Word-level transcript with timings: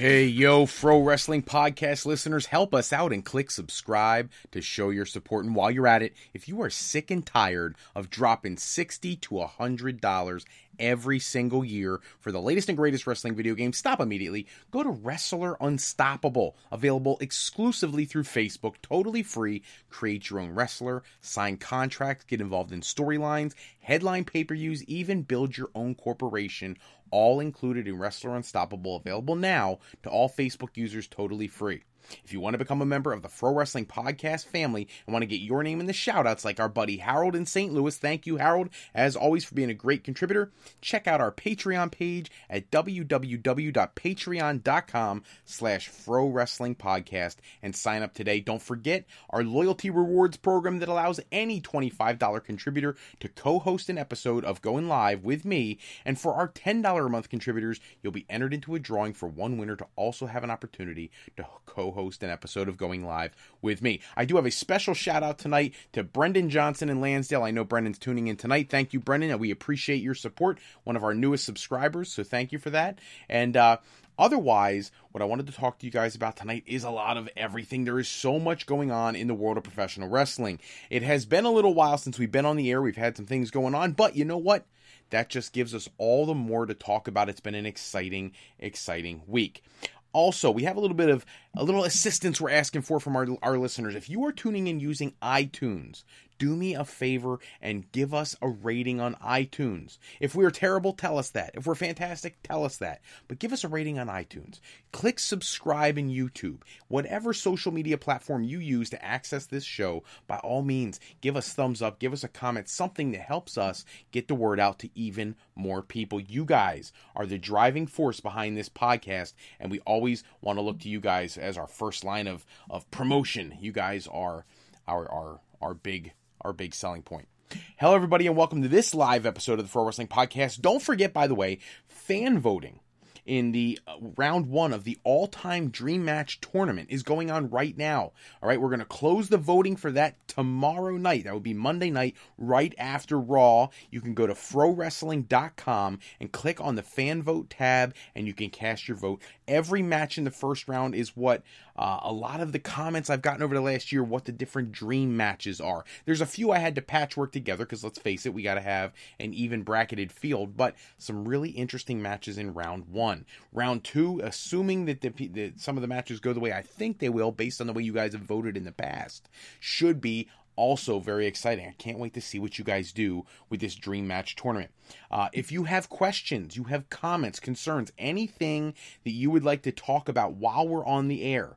Hey, 0.00 0.24
yo, 0.24 0.64
Fro 0.64 1.02
Wrestling 1.02 1.42
Podcast 1.42 2.06
listeners, 2.06 2.46
help 2.46 2.74
us 2.74 2.90
out 2.90 3.12
and 3.12 3.22
click 3.22 3.50
subscribe 3.50 4.30
to 4.50 4.62
show 4.62 4.88
your 4.88 5.04
support. 5.04 5.44
And 5.44 5.54
while 5.54 5.70
you're 5.70 5.86
at 5.86 6.00
it, 6.00 6.14
if 6.32 6.48
you 6.48 6.62
are 6.62 6.70
sick 6.70 7.10
and 7.10 7.26
tired 7.26 7.76
of 7.94 8.08
dropping 8.08 8.56
60 8.56 9.16
to 9.16 9.34
$100 9.34 10.44
every 10.78 11.18
single 11.18 11.62
year 11.62 12.00
for 12.18 12.32
the 12.32 12.40
latest 12.40 12.70
and 12.70 12.78
greatest 12.78 13.06
wrestling 13.06 13.34
video 13.34 13.54
game, 13.54 13.74
stop 13.74 14.00
immediately. 14.00 14.46
Go 14.70 14.82
to 14.82 14.88
Wrestler 14.88 15.58
Unstoppable, 15.60 16.56
available 16.72 17.18
exclusively 17.20 18.06
through 18.06 18.22
Facebook, 18.22 18.76
totally 18.80 19.22
free. 19.22 19.62
Create 19.90 20.30
your 20.30 20.40
own 20.40 20.54
wrestler, 20.54 21.02
sign 21.20 21.58
contracts, 21.58 22.24
get 22.24 22.40
involved 22.40 22.72
in 22.72 22.80
storylines, 22.80 23.52
headline 23.80 24.24
pay 24.24 24.44
per 24.44 24.54
views, 24.54 24.82
even 24.84 25.20
build 25.20 25.58
your 25.58 25.68
own 25.74 25.94
corporation 25.94 26.78
all 27.10 27.40
included 27.40 27.88
in 27.88 27.98
Wrestler 27.98 28.36
Unstoppable, 28.36 28.96
available 28.96 29.36
now 29.36 29.78
to 30.02 30.10
all 30.10 30.28
Facebook 30.28 30.76
users 30.76 31.08
totally 31.08 31.48
free. 31.48 31.82
If 32.24 32.32
you 32.32 32.40
want 32.40 32.54
to 32.54 32.58
become 32.58 32.82
a 32.82 32.86
member 32.86 33.12
of 33.12 33.22
the 33.22 33.28
Fro 33.28 33.54
Wrestling 33.54 33.86
Podcast 33.86 34.46
family 34.46 34.88
and 35.06 35.12
want 35.12 35.22
to 35.22 35.26
get 35.26 35.40
your 35.40 35.62
name 35.62 35.78
in 35.80 35.86
the 35.86 35.92
shoutouts 35.92 36.44
like 36.44 36.58
our 36.60 36.68
buddy 36.68 36.98
Harold 36.98 37.36
in 37.36 37.46
St. 37.46 37.72
Louis, 37.72 37.96
thank 37.96 38.26
you, 38.26 38.36
Harold, 38.36 38.68
as 38.94 39.16
always, 39.16 39.44
for 39.44 39.54
being 39.54 39.70
a 39.70 39.74
great 39.74 40.04
contributor. 40.04 40.50
Check 40.80 41.06
out 41.06 41.20
our 41.20 41.32
Patreon 41.32 41.92
page 41.92 42.30
at 42.48 42.70
www.patreon.com 42.70 45.22
slash 45.44 45.88
Fro 45.88 46.28
Wrestling 46.28 46.74
Podcast 46.74 47.36
and 47.62 47.76
sign 47.76 48.02
up 48.02 48.14
today. 48.14 48.40
Don't 48.40 48.62
forget 48.62 49.04
our 49.30 49.42
loyalty 49.42 49.90
rewards 49.90 50.36
program 50.36 50.78
that 50.78 50.88
allows 50.88 51.20
any 51.30 51.60
$25 51.60 52.44
contributor 52.44 52.96
to 53.20 53.28
co-host 53.28 53.88
an 53.88 53.98
episode 53.98 54.44
of 54.44 54.62
Going 54.62 54.88
Live 54.88 55.24
with 55.24 55.44
me. 55.44 55.78
And 56.04 56.18
for 56.18 56.34
our 56.34 56.48
$10 56.48 57.06
a 57.06 57.08
month 57.08 57.28
contributors, 57.28 57.80
you'll 58.02 58.12
be 58.12 58.26
entered 58.28 58.54
into 58.54 58.74
a 58.74 58.78
drawing 58.78 59.12
for 59.12 59.28
one 59.28 59.58
winner 59.58 59.76
to 59.76 59.86
also 59.96 60.26
have 60.26 60.44
an 60.44 60.50
opportunity 60.50 61.10
to 61.36 61.42
co-host 61.90 62.22
an 62.22 62.30
episode 62.30 62.68
of 62.68 62.76
Going 62.76 63.04
Live 63.04 63.34
with 63.60 63.82
me. 63.82 64.00
I 64.16 64.24
do 64.24 64.36
have 64.36 64.46
a 64.46 64.50
special 64.50 64.94
shout 64.94 65.22
out 65.22 65.38
tonight 65.38 65.74
to 65.92 66.04
Brendan 66.04 66.48
Johnson 66.48 66.88
in 66.88 67.00
Lansdale. 67.00 67.42
I 67.42 67.50
know 67.50 67.64
Brendan's 67.64 67.98
tuning 67.98 68.28
in 68.28 68.36
tonight. 68.36 68.70
Thank 68.70 68.92
you, 68.92 69.00
Brendan, 69.00 69.30
and 69.30 69.40
we 69.40 69.50
appreciate 69.50 70.02
your 70.02 70.14
support. 70.14 70.58
One 70.84 70.96
of 70.96 71.02
our 71.02 71.14
newest 71.14 71.44
subscribers, 71.44 72.12
so 72.12 72.22
thank 72.22 72.52
you 72.52 72.58
for 72.58 72.70
that. 72.70 72.98
And 73.28 73.56
uh, 73.56 73.78
Otherwise, 74.18 74.92
what 75.12 75.22
I 75.22 75.24
wanted 75.24 75.46
to 75.46 75.52
talk 75.52 75.78
to 75.78 75.86
you 75.86 75.90
guys 75.90 76.14
about 76.14 76.36
tonight 76.36 76.64
is 76.66 76.84
a 76.84 76.90
lot 76.90 77.16
of 77.16 77.26
everything. 77.38 77.84
There 77.84 77.98
is 77.98 78.06
so 78.06 78.38
much 78.38 78.66
going 78.66 78.90
on 78.90 79.16
in 79.16 79.28
the 79.28 79.34
world 79.34 79.56
of 79.56 79.62
professional 79.62 80.10
wrestling. 80.10 80.60
It 80.90 81.02
has 81.02 81.24
been 81.24 81.46
a 81.46 81.50
little 81.50 81.72
while 81.72 81.96
since 81.96 82.18
we've 82.18 82.30
been 82.30 82.44
on 82.44 82.56
the 82.56 82.70
air. 82.70 82.82
We've 82.82 82.96
had 82.98 83.16
some 83.16 83.24
things 83.24 83.50
going 83.50 83.74
on, 83.74 83.92
but 83.92 84.16
you 84.16 84.26
know 84.26 84.36
what? 84.36 84.66
That 85.08 85.30
just 85.30 85.54
gives 85.54 85.74
us 85.74 85.88
all 85.96 86.26
the 86.26 86.34
more 86.34 86.66
to 86.66 86.74
talk 86.74 87.08
about. 87.08 87.30
It's 87.30 87.40
been 87.40 87.54
an 87.54 87.64
exciting, 87.64 88.32
exciting 88.58 89.22
week. 89.26 89.64
Also, 90.12 90.50
we 90.50 90.64
have 90.64 90.76
a 90.76 90.80
little 90.80 90.96
bit 90.96 91.08
of 91.08 91.24
a 91.54 91.64
little 91.64 91.84
assistance 91.84 92.40
we're 92.40 92.50
asking 92.50 92.82
for 92.82 93.00
from 93.00 93.16
our, 93.16 93.26
our 93.42 93.58
listeners. 93.58 93.94
If 93.94 94.08
you 94.10 94.24
are 94.24 94.32
tuning 94.32 94.66
in 94.66 94.80
using 94.80 95.14
iTunes, 95.22 96.04
do 96.40 96.56
me 96.56 96.74
a 96.74 96.84
favor 96.84 97.38
and 97.60 97.92
give 97.92 98.14
us 98.14 98.34
a 98.40 98.48
rating 98.48 98.98
on 98.98 99.14
iTunes. 99.16 99.98
If 100.18 100.34
we're 100.34 100.50
terrible, 100.50 100.94
tell 100.94 101.18
us 101.18 101.30
that. 101.30 101.50
If 101.54 101.66
we're 101.66 101.74
fantastic, 101.74 102.42
tell 102.42 102.64
us 102.64 102.78
that. 102.78 103.02
But 103.28 103.38
give 103.38 103.52
us 103.52 103.62
a 103.62 103.68
rating 103.68 103.98
on 103.98 104.08
iTunes. 104.08 104.58
Click 104.90 105.18
subscribe 105.18 105.98
in 105.98 106.08
YouTube. 106.08 106.62
Whatever 106.88 107.34
social 107.34 107.72
media 107.72 107.98
platform 107.98 108.42
you 108.42 108.58
use 108.58 108.88
to 108.90 109.04
access 109.04 109.44
this 109.44 109.64
show, 109.64 110.02
by 110.26 110.38
all 110.38 110.62
means, 110.62 110.98
give 111.20 111.36
us 111.36 111.52
thumbs 111.52 111.82
up, 111.82 112.00
give 112.00 112.14
us 112.14 112.24
a 112.24 112.28
comment, 112.28 112.70
something 112.70 113.12
that 113.12 113.20
helps 113.20 113.58
us 113.58 113.84
get 114.10 114.26
the 114.26 114.34
word 114.34 114.58
out 114.58 114.78
to 114.78 114.88
even 114.94 115.36
more 115.54 115.82
people. 115.82 116.18
You 116.18 116.46
guys 116.46 116.90
are 117.14 117.26
the 117.26 117.38
driving 117.38 117.86
force 117.86 118.20
behind 118.20 118.56
this 118.56 118.70
podcast, 118.70 119.34
and 119.60 119.70
we 119.70 119.80
always 119.80 120.24
want 120.40 120.56
to 120.56 120.62
look 120.62 120.80
to 120.80 120.88
you 120.88 121.00
guys 121.00 121.36
as 121.36 121.58
our 121.58 121.66
first 121.66 122.02
line 122.02 122.26
of, 122.26 122.46
of 122.70 122.90
promotion. 122.90 123.58
You 123.60 123.72
guys 123.72 124.06
are 124.06 124.46
our 124.88 125.10
our 125.12 125.40
our 125.60 125.74
big 125.74 126.12
our 126.42 126.52
big 126.52 126.74
selling 126.74 127.02
point. 127.02 127.28
Hello, 127.76 127.94
everybody, 127.94 128.26
and 128.26 128.36
welcome 128.36 128.62
to 128.62 128.68
this 128.68 128.94
live 128.94 129.26
episode 129.26 129.58
of 129.58 129.64
the 129.64 129.70
Fro 129.70 129.84
Wrestling 129.84 130.08
Podcast. 130.08 130.60
Don't 130.60 130.82
forget, 130.82 131.12
by 131.12 131.26
the 131.26 131.34
way, 131.34 131.58
fan 131.88 132.38
voting 132.38 132.80
in 133.26 133.52
the 133.52 133.78
uh, 133.86 133.94
round 134.16 134.46
one 134.46 134.72
of 134.72 134.84
the 134.84 134.98
all 135.04 135.26
time 135.26 135.70
dream 135.70 136.04
match 136.04 136.40
tournament 136.40 136.88
is 136.90 137.02
going 137.02 137.30
on 137.30 137.50
right 137.50 137.76
now. 137.76 138.12
All 138.42 138.48
right, 138.48 138.60
we're 138.60 138.68
going 138.68 138.80
to 138.80 138.84
close 138.84 139.28
the 139.28 139.38
voting 139.38 139.76
for 139.76 139.90
that 139.92 140.16
tomorrow 140.28 140.96
night. 140.96 141.24
That 141.24 141.34
would 141.34 141.42
be 141.42 141.54
Monday 141.54 141.90
night, 141.90 142.16
right 142.38 142.74
after 142.78 143.18
Raw. 143.18 143.68
You 143.90 144.00
can 144.00 144.14
go 144.14 144.26
to 144.26 144.34
frowrestling.com 144.34 145.98
and 146.20 146.32
click 146.32 146.60
on 146.60 146.74
the 146.74 146.82
fan 146.82 147.22
vote 147.22 147.50
tab, 147.50 147.94
and 148.14 148.26
you 148.26 148.34
can 148.34 148.50
cast 148.50 148.88
your 148.88 148.96
vote. 148.96 149.22
Every 149.46 149.82
match 149.82 150.18
in 150.18 150.24
the 150.24 150.30
first 150.30 150.68
round 150.68 150.94
is 150.94 151.16
what 151.16 151.42
uh, 151.80 151.98
a 152.02 152.12
lot 152.12 152.40
of 152.40 152.52
the 152.52 152.58
comments 152.58 153.08
I've 153.08 153.22
gotten 153.22 153.42
over 153.42 153.54
the 153.54 153.60
last 153.62 153.90
year, 153.90 154.04
what 154.04 154.26
the 154.26 154.32
different 154.32 154.70
dream 154.70 155.16
matches 155.16 155.62
are. 155.62 155.82
There's 156.04 156.20
a 156.20 156.26
few 156.26 156.52
I 156.52 156.58
had 156.58 156.74
to 156.74 156.82
patchwork 156.82 157.32
together 157.32 157.64
because 157.64 157.82
let's 157.82 157.98
face 157.98 158.26
it, 158.26 158.34
we 158.34 158.42
got 158.42 158.54
to 158.56 158.60
have 158.60 158.92
an 159.18 159.32
even 159.32 159.62
bracketed 159.62 160.12
field, 160.12 160.58
but 160.58 160.74
some 160.98 161.26
really 161.26 161.48
interesting 161.48 162.02
matches 162.02 162.36
in 162.36 162.52
round 162.52 162.88
one. 162.88 163.24
Round 163.50 163.82
two, 163.82 164.20
assuming 164.22 164.84
that, 164.84 165.00
the, 165.00 165.08
that 165.28 165.58
some 165.58 165.78
of 165.78 165.80
the 165.80 165.88
matches 165.88 166.20
go 166.20 166.34
the 166.34 166.38
way 166.38 166.52
I 166.52 166.60
think 166.60 166.98
they 166.98 167.08
will, 167.08 167.32
based 167.32 167.62
on 167.62 167.66
the 167.66 167.72
way 167.72 167.82
you 167.82 167.94
guys 167.94 168.12
have 168.12 168.20
voted 168.20 168.58
in 168.58 168.64
the 168.64 168.72
past, 168.72 169.30
should 169.58 170.02
be 170.02 170.28
also 170.56 171.00
very 171.00 171.26
exciting. 171.26 171.66
I 171.66 171.74
can't 171.78 171.98
wait 171.98 172.12
to 172.12 172.20
see 172.20 172.38
what 172.38 172.58
you 172.58 172.64
guys 172.64 172.92
do 172.92 173.24
with 173.48 173.60
this 173.60 173.74
Dream 173.74 174.06
Match 174.06 174.36
tournament. 174.36 174.70
Uh, 175.10 175.30
if 175.32 175.50
you 175.50 175.64
have 175.64 175.88
questions, 175.88 176.58
you 176.58 176.64
have 176.64 176.90
comments, 176.90 177.40
concerns, 177.40 177.90
anything 177.98 178.74
that 179.04 179.12
you 179.12 179.30
would 179.30 179.44
like 179.44 179.62
to 179.62 179.72
talk 179.72 180.10
about 180.10 180.34
while 180.34 180.68
we're 180.68 180.84
on 180.84 181.08
the 181.08 181.22
air, 181.22 181.56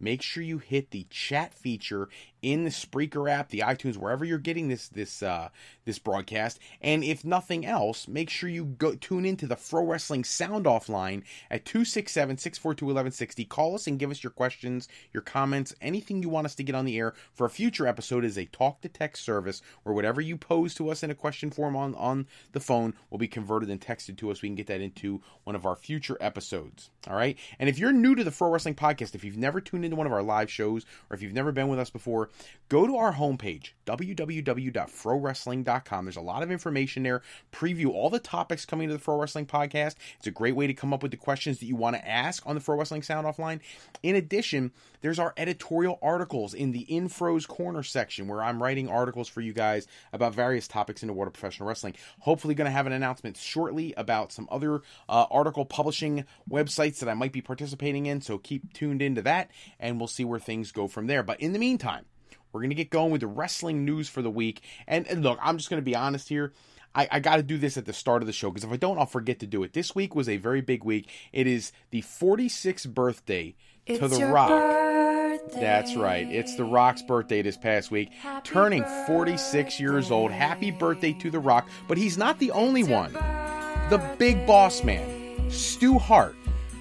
make 0.00 0.22
sure 0.22 0.42
you 0.42 0.58
hit 0.58 0.90
the 0.90 1.06
chat 1.10 1.54
feature 1.54 2.08
in 2.42 2.64
the 2.64 2.70
Spreaker 2.70 3.30
app, 3.30 3.50
the 3.50 3.60
iTunes, 3.60 3.96
wherever 3.96 4.24
you're 4.24 4.38
getting 4.38 4.68
this 4.68 4.88
this 4.88 5.22
uh, 5.22 5.50
this 5.84 5.98
broadcast. 5.98 6.58
And 6.80 7.04
if 7.04 7.24
nothing 7.24 7.66
else, 7.66 8.08
make 8.08 8.30
sure 8.30 8.48
you 8.48 8.64
go 8.64 8.94
tune 8.94 9.24
into 9.26 9.46
the 9.46 9.56
Fro 9.56 9.84
Wrestling 9.84 10.24
Sound 10.24 10.66
Off 10.66 10.88
line 10.88 11.24
at 11.50 11.64
267-642-1160. 11.64 13.48
Call 13.48 13.74
us 13.74 13.86
and 13.86 13.98
give 13.98 14.10
us 14.10 14.22
your 14.22 14.30
questions, 14.30 14.88
your 15.12 15.22
comments, 15.22 15.74
anything 15.80 16.22
you 16.22 16.28
want 16.28 16.46
us 16.46 16.54
to 16.54 16.62
get 16.62 16.74
on 16.74 16.84
the 16.84 16.98
air 16.98 17.14
for 17.32 17.46
a 17.46 17.50
future 17.50 17.86
episode 17.86 18.24
is 18.24 18.38
a 18.38 18.46
talk 18.46 18.80
to 18.80 18.88
text 18.88 19.24
service 19.24 19.62
where 19.82 19.94
whatever 19.94 20.20
you 20.20 20.36
pose 20.36 20.74
to 20.74 20.90
us 20.90 21.02
in 21.02 21.10
a 21.10 21.14
question 21.14 21.50
form 21.50 21.76
on, 21.76 21.94
on 21.96 22.26
the 22.52 22.60
phone 22.60 22.94
will 23.10 23.18
be 23.18 23.28
converted 23.28 23.68
and 23.68 23.80
texted 23.80 24.16
to 24.18 24.30
us. 24.30 24.42
We 24.42 24.48
can 24.48 24.56
get 24.56 24.68
that 24.68 24.80
into 24.80 25.20
one 25.44 25.56
of 25.56 25.66
our 25.66 25.76
future 25.76 26.16
episodes. 26.20 26.90
All 27.08 27.16
right. 27.16 27.38
And 27.58 27.68
if 27.68 27.78
you're 27.78 27.92
new 27.92 28.14
to 28.14 28.24
the 28.24 28.30
Fro 28.30 28.50
Wrestling 28.50 28.74
Podcast, 28.74 29.14
if 29.14 29.24
you've 29.24 29.36
never 29.36 29.60
tuned 29.60 29.84
into 29.90 29.96
one 29.96 30.06
of 30.06 30.12
our 30.12 30.22
live 30.22 30.48
shows 30.50 30.86
or 31.08 31.14
if 31.14 31.22
you've 31.22 31.32
never 31.32 31.52
been 31.52 31.68
with 31.68 31.78
us 31.78 31.90
before, 31.90 32.30
go 32.68 32.86
to 32.86 32.96
our 32.96 33.14
homepage, 33.14 33.70
www.frowrestling.com. 33.86 36.04
There's 36.04 36.16
a 36.16 36.20
lot 36.20 36.42
of 36.42 36.50
information 36.50 37.02
there. 37.02 37.22
Preview 37.52 37.88
all 37.88 38.10
the 38.10 38.18
topics 38.18 38.64
coming 38.64 38.88
to 38.88 38.94
the 38.94 39.00
Fro 39.00 39.20
Wrestling 39.20 39.46
Podcast. 39.46 39.96
It's 40.18 40.26
a 40.26 40.32
great 40.32 40.56
way 40.56 40.66
to 40.66 40.74
come 40.74 40.94
up 40.94 41.02
with 41.02 41.10
the 41.10 41.16
questions 41.16 41.58
that 41.58 41.66
you 41.66 41.76
want 41.76 41.96
to 41.96 42.08
ask 42.08 42.46
on 42.46 42.54
the 42.54 42.60
Fro 42.60 42.76
Wrestling 42.76 43.02
Sound 43.02 43.26
Offline. 43.26 43.60
In 44.02 44.14
addition, 44.14 44.72
there's 45.00 45.18
our 45.18 45.34
editorial 45.36 45.98
articles 46.02 46.54
in 46.54 46.72
the 46.72 46.82
Infro's 46.82 47.46
Corner 47.46 47.82
section 47.82 48.28
where 48.28 48.42
I'm 48.42 48.62
writing 48.62 48.88
articles 48.88 49.28
for 49.28 49.40
you 49.40 49.52
guys 49.52 49.86
about 50.12 50.34
various 50.34 50.68
topics 50.68 51.02
in 51.02 51.08
the 51.08 51.12
world 51.12 51.28
of 51.28 51.34
professional 51.34 51.68
wrestling. 51.68 51.94
Hopefully, 52.20 52.54
going 52.54 52.66
to 52.66 52.70
have 52.70 52.86
an 52.86 52.92
announcement 52.92 53.36
shortly 53.36 53.94
about 53.96 54.32
some 54.32 54.48
other 54.50 54.82
uh, 55.08 55.26
article 55.30 55.64
publishing 55.64 56.24
websites 56.48 56.98
that 56.98 57.08
I 57.08 57.14
might 57.14 57.32
be 57.32 57.40
participating 57.40 58.06
in. 58.06 58.20
So 58.20 58.38
keep 58.38 58.72
tuned 58.72 59.02
into 59.02 59.22
that, 59.22 59.50
and 59.80 59.98
we'll 59.98 60.06
see 60.06 60.24
where 60.24 60.38
things 60.38 60.70
go 60.70 60.86
from 60.86 61.08
there. 61.08 61.24
But 61.24 61.40
in 61.40 61.52
the 61.52 61.58
meantime, 61.58 62.04
we're 62.52 62.60
going 62.60 62.70
to 62.70 62.76
get 62.76 62.90
going 62.90 63.10
with 63.10 63.22
the 63.22 63.26
wrestling 63.26 63.84
news 63.84 64.08
for 64.08 64.22
the 64.22 64.30
week. 64.30 64.62
And, 64.86 65.06
and 65.08 65.22
look, 65.22 65.38
I'm 65.42 65.56
just 65.56 65.70
going 65.70 65.80
to 65.80 65.84
be 65.84 65.96
honest 65.96 66.28
here. 66.28 66.52
I, 66.94 67.08
I 67.10 67.20
got 67.20 67.36
to 67.36 67.42
do 67.42 67.56
this 67.58 67.76
at 67.76 67.86
the 67.86 67.92
start 67.92 68.22
of 68.22 68.26
the 68.26 68.32
show 68.32 68.50
because 68.50 68.64
if 68.64 68.72
I 68.72 68.76
don't, 68.76 68.98
I'll 68.98 69.06
forget 69.06 69.38
to 69.40 69.46
do 69.46 69.62
it. 69.62 69.72
This 69.72 69.94
week 69.94 70.14
was 70.14 70.28
a 70.28 70.36
very 70.36 70.60
big 70.60 70.84
week. 70.84 71.08
It 71.32 71.46
is 71.46 71.72
the 71.90 72.02
46th 72.02 72.92
birthday 72.92 73.54
it's 73.86 74.00
to 74.00 74.08
The 74.08 74.26
Rock. 74.26 74.48
Birthday. 74.48 75.60
That's 75.60 75.94
right. 75.94 76.26
It's 76.30 76.56
The 76.56 76.64
Rock's 76.64 77.02
birthday 77.02 77.42
this 77.42 77.56
past 77.56 77.90
week, 77.90 78.12
Happy 78.12 78.50
turning 78.50 78.84
46 79.06 79.78
years 79.78 80.10
old. 80.10 80.32
Happy 80.32 80.70
birthday 80.70 81.12
to 81.14 81.30
The 81.30 81.38
Rock. 81.38 81.68
But 81.86 81.98
he's 81.98 82.18
not 82.18 82.38
the 82.38 82.50
only 82.50 82.82
one. 82.82 83.12
The 83.12 84.02
big 84.18 84.46
boss 84.46 84.84
man, 84.84 85.50
Stu 85.50 85.98
Hart, 85.98 86.36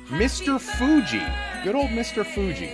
Mr. 0.07 0.60
Fuji, 0.60 1.24
good 1.63 1.75
old 1.75 1.89
Mr. 1.89 2.25
Fuji, 2.25 2.71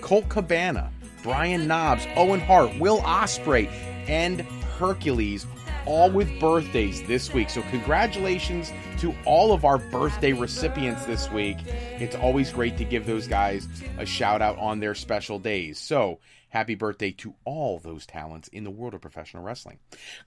Colt 0.00 0.28
Cabana, 0.28 0.90
Brian 1.22 1.66
Knobbs, 1.66 2.06
Owen 2.16 2.40
Hart, 2.40 2.78
Will 2.78 3.00
Ospreay, 3.00 3.68
and 4.08 4.40
Hercules, 4.78 5.46
all 5.86 6.10
with 6.10 6.28
birthdays 6.38 7.02
this 7.06 7.32
week. 7.32 7.48
So, 7.48 7.62
congratulations 7.62 8.72
to 8.98 9.14
all 9.24 9.52
of 9.52 9.64
our 9.64 9.78
birthday 9.78 10.32
recipients 10.32 11.06
this 11.06 11.30
week. 11.30 11.56
It's 11.98 12.16
always 12.16 12.52
great 12.52 12.76
to 12.78 12.84
give 12.84 13.06
those 13.06 13.26
guys 13.26 13.68
a 13.98 14.04
shout 14.04 14.42
out 14.42 14.58
on 14.58 14.80
their 14.80 14.94
special 14.94 15.38
days. 15.38 15.78
So, 15.78 16.18
happy 16.56 16.74
birthday 16.74 17.10
to 17.10 17.34
all 17.44 17.78
those 17.78 18.06
talents 18.06 18.48
in 18.48 18.64
the 18.64 18.70
world 18.70 18.94
of 18.94 19.02
professional 19.02 19.42
wrestling. 19.42 19.78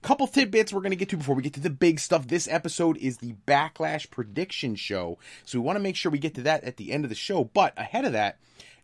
Couple 0.03 0.27
tidbits 0.27 0.71
we're 0.71 0.81
going 0.81 0.91
to 0.91 0.95
get 0.95 1.09
to 1.09 1.17
before 1.17 1.33
we 1.33 1.41
get 1.41 1.53
to 1.55 1.59
the 1.59 1.71
big 1.71 1.99
stuff. 1.99 2.27
This 2.27 2.47
episode 2.47 2.97
is 2.97 3.17
the 3.17 3.33
Backlash 3.47 4.11
prediction 4.11 4.75
show. 4.75 5.17
So, 5.43 5.59
we 5.59 5.65
want 5.65 5.77
to 5.77 5.81
make 5.81 5.95
sure 5.95 6.11
we 6.11 6.19
get 6.19 6.35
to 6.35 6.43
that 6.43 6.63
at 6.63 6.77
the 6.77 6.91
end 6.91 7.03
of 7.03 7.09
the 7.09 7.15
show. 7.15 7.45
But 7.45 7.73
ahead 7.77 8.05
of 8.05 8.13
that, 8.13 8.37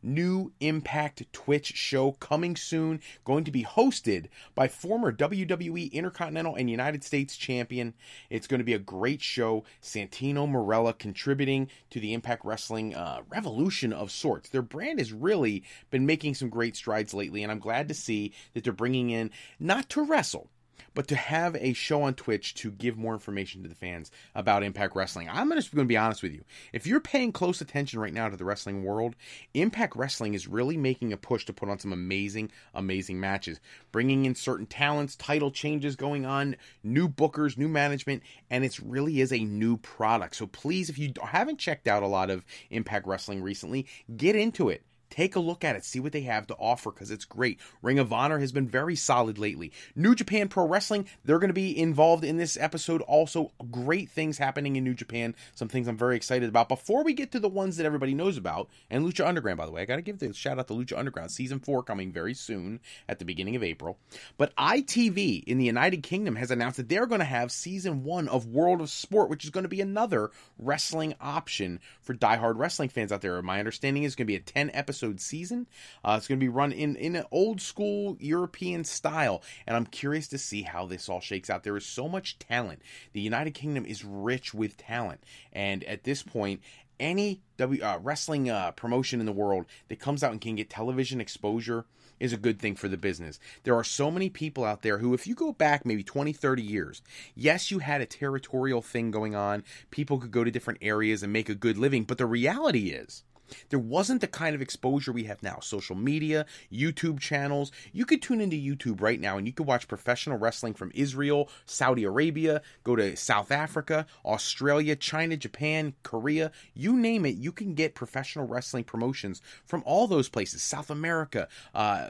new 0.06 0.52
Impact 0.60 1.24
Twitch 1.34 1.74
show 1.76 2.12
coming 2.14 2.56
soon, 2.56 3.02
going 3.24 3.44
to 3.44 3.52
be 3.52 3.64
hosted 3.64 4.28
by 4.54 4.68
former 4.68 5.12
WWE 5.12 5.92
Intercontinental 5.92 6.56
and 6.56 6.70
United 6.70 7.04
States 7.04 7.36
champion. 7.36 7.94
It's 8.30 8.48
going 8.48 8.60
to 8.60 8.66
be 8.66 8.74
a 8.74 8.80
great 8.80 9.22
show. 9.22 9.64
Santino 9.82 10.48
Marella 10.48 10.98
contributing 10.98 11.70
to 11.90 12.00
the 12.00 12.14
Impact 12.14 12.46
Wrestling 12.46 12.96
uh, 12.96 13.22
revolution 13.30 13.92
of 13.92 14.12
sorts. 14.12 14.50
Their 14.50 14.62
brand 14.62 15.00
has 15.00 15.12
really 15.12 15.64
been 15.90 16.06
making 16.06 16.36
some 16.36 16.50
great 16.50 16.76
strides 16.76 17.14
lately, 17.14 17.44
and 17.44 17.52
I'm 17.52 17.60
glad 17.60 17.88
to 17.88 17.94
see 17.94 18.34
that 18.54 18.64
they're 18.64 18.74
bringing 18.74 19.10
in 19.10 19.32
not 19.60 19.90
to 19.90 20.02
wrestle 20.02 20.50
but 20.94 21.08
to 21.08 21.16
have 21.16 21.56
a 21.58 21.74
show 21.74 22.04
on 22.04 22.14
Twitch 22.14 22.54
to 22.56 22.72
give 22.72 22.98
more 22.98 23.14
information 23.14 23.64
to 23.64 23.70
the 23.70 23.76
fans 23.76 24.12
about 24.34 24.64
Impact 24.64 24.96
Wrestling. 24.96 25.30
I'm 25.30 25.52
just 25.52 25.74
going 25.74 25.86
to 25.86 25.90
be 25.90 25.98
honest 25.98 26.24
with 26.24 26.34
you. 26.34 26.44
If 26.74 26.88
you're 26.88 27.00
paying 27.00 27.32
close 27.32 27.62
attention 27.62 28.00
right 28.00 28.14
now 28.14 28.30
to 28.30 28.38
the 28.38 28.46
wrestling 28.46 28.84
world, 28.84 29.16
Impact 29.54 29.96
Wrestling 29.96 30.34
is 30.34 30.48
really 30.48 30.78
making 30.78 31.14
a 31.14 31.18
push 31.18 31.46
to 31.46 31.54
put 31.54 31.70
on 31.70 31.80
some 31.80 31.94
amazing, 31.94 32.52
amazing 32.74 33.20
matches, 33.20 33.60
bringing 33.92 34.26
in 34.26 34.36
certain 34.36 34.66
talents, 34.66 35.16
title 35.16 35.52
changes 35.52 35.96
going 35.96 36.26
on, 36.26 36.56
new 36.84 37.08
bookers, 37.08 37.58
new 37.58 37.68
management, 37.68 38.24
and 38.50 38.64
it 38.64 38.80
really 38.80 39.22
is 39.22 39.32
a 39.32 39.40
new 39.40 39.78
product. 39.78 40.36
So 40.36 40.48
please, 40.48 40.90
if 40.90 40.98
you 40.98 41.14
haven't 41.24 41.60
checked 41.60 41.88
out 41.88 42.04
a 42.04 42.08
lot 42.08 42.30
of 42.30 42.46
Impact 42.70 43.08
Wrestling 43.08 43.42
recently, 43.42 43.86
get 44.16 44.36
into 44.36 44.70
it. 44.70 44.84
Take 45.10 45.36
a 45.36 45.40
look 45.40 45.64
at 45.64 45.76
it, 45.76 45.86
see 45.86 46.00
what 46.00 46.12
they 46.12 46.22
have 46.22 46.48
to 46.48 46.56
offer 46.56 46.92
because 46.92 47.12
it's 47.12 47.26
great. 47.26 47.60
Ring 47.82 48.00
of 48.00 48.12
Honor 48.12 48.40
has 48.40 48.52
been 48.52 48.68
very 48.68 48.96
solid 48.96 49.38
lately. 49.38 49.72
New 49.96 50.16
Japan 50.16 50.48
Pro 50.48 50.68
Wrestling, 50.68 51.08
they're 51.24 51.40
going 51.40 51.50
to 51.50 51.54
be 51.54 51.78
involved 51.78 52.24
in 52.24 52.38
this 52.38 52.58
episode. 52.58 53.02
Also, 53.04 53.52
great 53.72 54.10
things 54.10 54.38
happening 54.38 54.76
in 54.76 54.84
New 54.84 54.94
Japan, 54.94 55.36
some 55.54 55.68
things 55.68 55.88
I'm 55.88 55.98
very 55.98 56.16
excited 56.16 56.50
about. 56.50 56.68
Before 56.68 57.04
we 57.04 57.14
get 57.14 57.32
to 57.32 57.40
the 57.40 57.48
ones 57.48 57.78
that 57.78 57.86
everybody 57.86 58.14
knows 58.14 58.38
about, 58.38 58.70
and 58.90 59.06
Lucha 59.06 59.26
Underground, 59.26 59.58
by 59.58 59.66
the 59.66 59.72
way, 59.72 59.82
I 59.82 59.86
got 59.86 59.98
to 59.98 60.02
give 60.02 60.20
the 60.20 60.34
shout 60.34 60.60
out 60.60 60.68
to 60.68 60.74
Lucha 60.74 60.98
Underground. 60.98 61.32
Season 61.32 61.60
4 61.60 61.84
coming 61.84 62.12
very 62.12 62.34
soon 62.34 62.80
at 63.08 63.20
the 63.20 63.26
beginning 63.26 63.56
of 63.56 63.64
April. 63.64 63.98
But 64.38 64.56
ITV 64.56 65.44
in 65.46 65.58
the 65.58 65.66
United 65.66 66.04
Kingdom 66.04 66.36
has 66.36 66.52
announced 66.52 66.78
that 66.78 66.90
they're 66.90 67.06
going 67.06 67.20
to 67.20 67.26
have 67.26 67.52
season 67.52 68.04
1 68.04 68.28
of 68.28 68.48
World 68.48 68.82
of 68.82 68.90
Sport, 68.90 69.30
which 69.30 69.44
is 69.44 69.50
going 69.52 69.64
to 69.64 69.70
be 69.70 69.82
another 69.82 70.32
wrestling 70.58 71.14
option 71.22 71.80
for 72.02 72.14
diehard 72.14 72.58
wrestling 72.58 72.90
fans 72.90 73.12
out 73.12 73.22
there. 73.22 73.42
My 73.42 73.60
understanding 73.60 74.04
is 74.04 74.16
going 74.16 74.26
to 74.26 74.32
be 74.32 74.36
a 74.36 74.40
10 74.40 74.72
episode 74.74 74.95
season. 75.20 75.68
Uh, 76.04 76.16
it's 76.18 76.28
going 76.28 76.40
to 76.40 76.44
be 76.44 76.50
run 76.50 76.72
in 76.72 76.96
in 76.96 77.16
an 77.16 77.26
old 77.32 77.62
school 77.62 78.18
European 78.20 78.84
style, 78.84 79.42
and 79.68 79.76
I'm 79.76 79.86
curious 79.86 80.28
to 80.30 80.38
see 80.38 80.64
how 80.64 80.86
this 80.86 81.10
all 81.10 81.22
shakes 81.22 81.50
out. 81.50 81.64
There 81.64 81.78
is 81.78 81.86
so 81.86 82.08
much 82.08 82.40
talent. 82.40 82.82
The 83.14 83.22
United 83.22 83.54
Kingdom 83.54 83.86
is 83.86 84.04
rich 84.04 84.54
with 84.54 84.78
talent, 84.78 85.24
and 85.54 85.84
at 85.84 86.04
this 86.04 86.24
point, 86.24 86.62
any 87.00 87.42
w, 87.58 87.84
uh, 87.84 88.00
wrestling 88.02 88.50
uh, 88.50 88.72
promotion 88.72 89.20
in 89.20 89.26
the 89.26 89.32
world 89.32 89.66
that 89.90 90.00
comes 90.00 90.24
out 90.24 90.32
and 90.32 90.42
can 90.42 90.56
get 90.56 90.70
television 90.70 91.20
exposure 91.20 91.86
is 92.20 92.34
a 92.34 92.38
good 92.38 92.60
thing 92.60 92.76
for 92.76 92.88
the 92.88 92.98
business. 92.98 93.40
There 93.64 93.76
are 93.76 93.84
so 93.84 94.10
many 94.10 94.30
people 94.30 94.64
out 94.64 94.82
there 94.82 95.00
who, 95.00 95.14
if 95.14 95.28
you 95.28 95.36
go 95.36 95.52
back 95.52 95.86
maybe 95.86 96.04
20, 96.04 96.32
30 96.34 96.64
years, 96.64 97.02
yes, 97.36 97.72
you 97.72 97.80
had 97.80 98.02
a 98.02 98.06
territorial 98.06 98.82
thing 98.82 99.12
going 99.12 99.36
on. 99.36 99.64
People 99.92 100.20
could 100.20 100.32
go 100.32 100.44
to 100.44 100.52
different 100.52 100.80
areas 100.82 101.24
and 101.24 101.34
make 101.34 101.50
a 101.50 101.56
good 101.56 101.78
living. 101.78 102.04
But 102.04 102.18
the 102.18 102.26
reality 102.26 102.90
is, 102.90 103.24
there 103.70 103.80
wasn't 103.80 104.22
the 104.22 104.28
kind 104.28 104.56
of 104.56 104.62
exposure 104.62 105.12
we 105.12 105.24
have 105.26 105.42
now. 105.44 105.60
Social 105.62 105.96
media, 105.96 106.46
YouTube 106.72 107.20
channels. 107.20 107.72
You 107.94 108.06
could 108.06 108.22
tune 108.22 108.42
into 108.42 108.56
YouTube 108.56 109.02
right 109.02 109.20
now 109.20 109.38
and 109.38 109.48
you 109.48 109.54
could 109.54 109.68
watch 109.68 109.88
professional 109.88 110.38
wrestling 110.38 110.74
from 110.74 110.92
Israel, 110.94 111.50
Saudi 111.66 112.04
Arabia, 112.04 112.62
go 112.84 112.96
to 112.96 113.16
South 113.16 113.52
Africa, 113.52 114.06
Australia, 114.24 114.96
China, 114.96 115.38
Japan, 115.38 115.94
Korea. 116.04 116.52
You 116.74 116.96
name 116.96 117.26
it, 117.26 117.36
you 117.36 117.52
can 117.52 117.74
get 117.74 117.96
professional 117.96 118.48
wrestling 118.48 118.84
promotions 118.84 119.42
from 119.66 119.84
all 119.86 120.08
those 120.08 120.30
places. 120.30 120.62
South 120.62 120.90
America, 120.90 121.48
uh, 121.74 122.10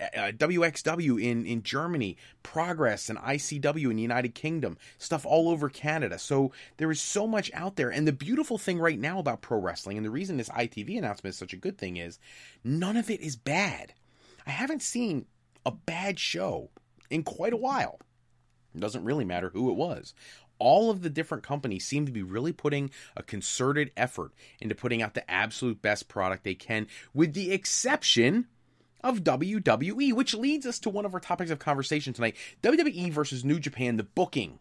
uh, 0.00 0.32
WXW 0.32 1.22
in 1.22 1.46
in 1.46 1.62
Germany, 1.62 2.16
Progress 2.42 3.08
and 3.08 3.18
ICW 3.18 3.90
in 3.90 3.96
the 3.96 4.02
United 4.02 4.34
Kingdom, 4.34 4.76
stuff 4.98 5.24
all 5.24 5.48
over 5.48 5.68
Canada. 5.68 6.18
So 6.18 6.52
there 6.76 6.90
is 6.90 7.00
so 7.00 7.26
much 7.26 7.50
out 7.54 7.76
there. 7.76 7.90
And 7.90 8.06
the 8.06 8.12
beautiful 8.12 8.58
thing 8.58 8.78
right 8.78 8.98
now 8.98 9.18
about 9.18 9.40
pro 9.40 9.58
wrestling, 9.58 9.96
and 9.96 10.04
the 10.04 10.10
reason 10.10 10.36
this 10.36 10.48
ITV 10.48 10.98
announcement 10.98 11.34
is 11.34 11.38
such 11.38 11.52
a 11.52 11.58
good 11.58 11.78
thing, 11.78 11.96
is 11.96 12.18
none 12.62 12.96
of 12.96 13.10
it 13.10 13.20
is 13.20 13.36
bad. 13.36 13.94
I 14.46 14.50
haven't 14.50 14.82
seen 14.82 15.26
a 15.64 15.70
bad 15.70 16.18
show 16.18 16.70
in 17.10 17.22
quite 17.22 17.52
a 17.52 17.58
while. 17.58 17.98
It 18.74 18.80
doesn't 18.80 19.04
really 19.04 19.24
matter 19.24 19.50
who 19.50 19.70
it 19.70 19.76
was 19.76 20.14
all 20.58 20.90
of 20.90 21.02
the 21.02 21.10
different 21.10 21.42
companies 21.42 21.84
seem 21.86 22.06
to 22.06 22.12
be 22.12 22.22
really 22.22 22.52
putting 22.52 22.90
a 23.16 23.22
concerted 23.22 23.90
effort 23.96 24.32
into 24.60 24.74
putting 24.74 25.02
out 25.02 25.14
the 25.14 25.30
absolute 25.30 25.82
best 25.82 26.08
product 26.08 26.44
they 26.44 26.54
can, 26.54 26.86
with 27.12 27.34
the 27.34 27.52
exception 27.52 28.46
of 29.04 29.22
WWE, 29.22 30.12
which 30.12 30.34
leads 30.34 30.66
us 30.66 30.80
to 30.80 30.90
one 30.90 31.04
of 31.04 31.14
our 31.14 31.20
topics 31.20 31.52
of 31.52 31.60
conversation 31.60 32.12
tonight 32.12 32.36
WWE 32.62 33.12
versus 33.12 33.44
New 33.44 33.60
Japan, 33.60 33.96
the 33.96 34.02
booking 34.02 34.58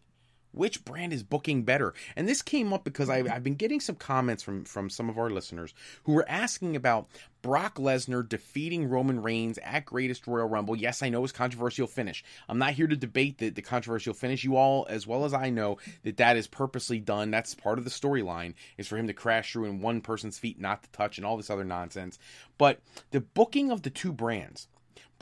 which 0.54 0.86
brand 0.86 1.12
is 1.12 1.24
booking 1.24 1.64
better? 1.64 1.94
And 2.16 2.28
this 2.28 2.42
came 2.42 2.72
up 2.74 2.84
because 2.84 3.10
I've, 3.10 3.30
I've 3.30 3.44
been 3.44 3.56
getting 3.56 3.80
some 3.80 3.96
comments 3.96 4.44
from 4.44 4.66
from 4.66 4.90
some 4.90 5.10
of 5.10 5.18
our 5.18 5.30
listeners 5.30 5.74
who 6.04 6.14
were 6.14 6.30
asking 6.30 6.76
about 6.76 7.10
Brock 7.44 7.76
Lesnar 7.76 8.28
defeating 8.28 8.90
Roman 8.90 9.22
Reigns 9.22 9.60
at 9.60 9.86
Greatest 9.86 10.26
Royal 10.26 10.48
Rumble. 10.48 10.78
Yes, 10.78 11.04
I 11.04 11.10
know 11.10 11.24
it's 11.26 11.34
controversial 11.34 11.88
finish. 11.88 12.24
I'm 12.48 12.58
not 12.58 12.72
here 12.72 12.88
to 12.88 12.96
debate 12.96 13.38
the, 13.38 13.50
the 13.50 13.62
controversial 13.62 14.14
finish. 14.14 14.46
You 14.46 14.56
all, 14.56 14.88
as 14.90 15.06
well 15.06 15.26
as 15.26 15.34
I 15.34 15.50
know, 15.50 15.78
that 16.04 16.16
that 16.18 16.38
is 16.38 16.48
purposely 16.48 17.02
done. 17.02 17.32
That's 17.32 17.54
part 17.54 17.78
of 17.78 17.84
the 17.84 17.92
storyline 17.92 18.54
is 18.78 18.88
for 18.88 18.98
him 18.98 19.08
to 19.08 19.14
crash 19.14 19.52
through 19.52 19.66
in 19.66 19.82
one 19.82 20.00
person's 20.00 20.40
feet, 20.40 20.58
not 20.58 20.84
to 20.84 20.90
touch, 20.92 21.18
and 21.18 21.28
all 21.28 21.36
this 21.36 21.50
other 21.50 21.66
nonsense. 21.66 22.18
But 22.58 22.80
the 23.12 23.20
booking 23.20 23.72
of 23.72 23.82
the 23.82 23.90
two 23.90 24.14
brands 24.14 24.70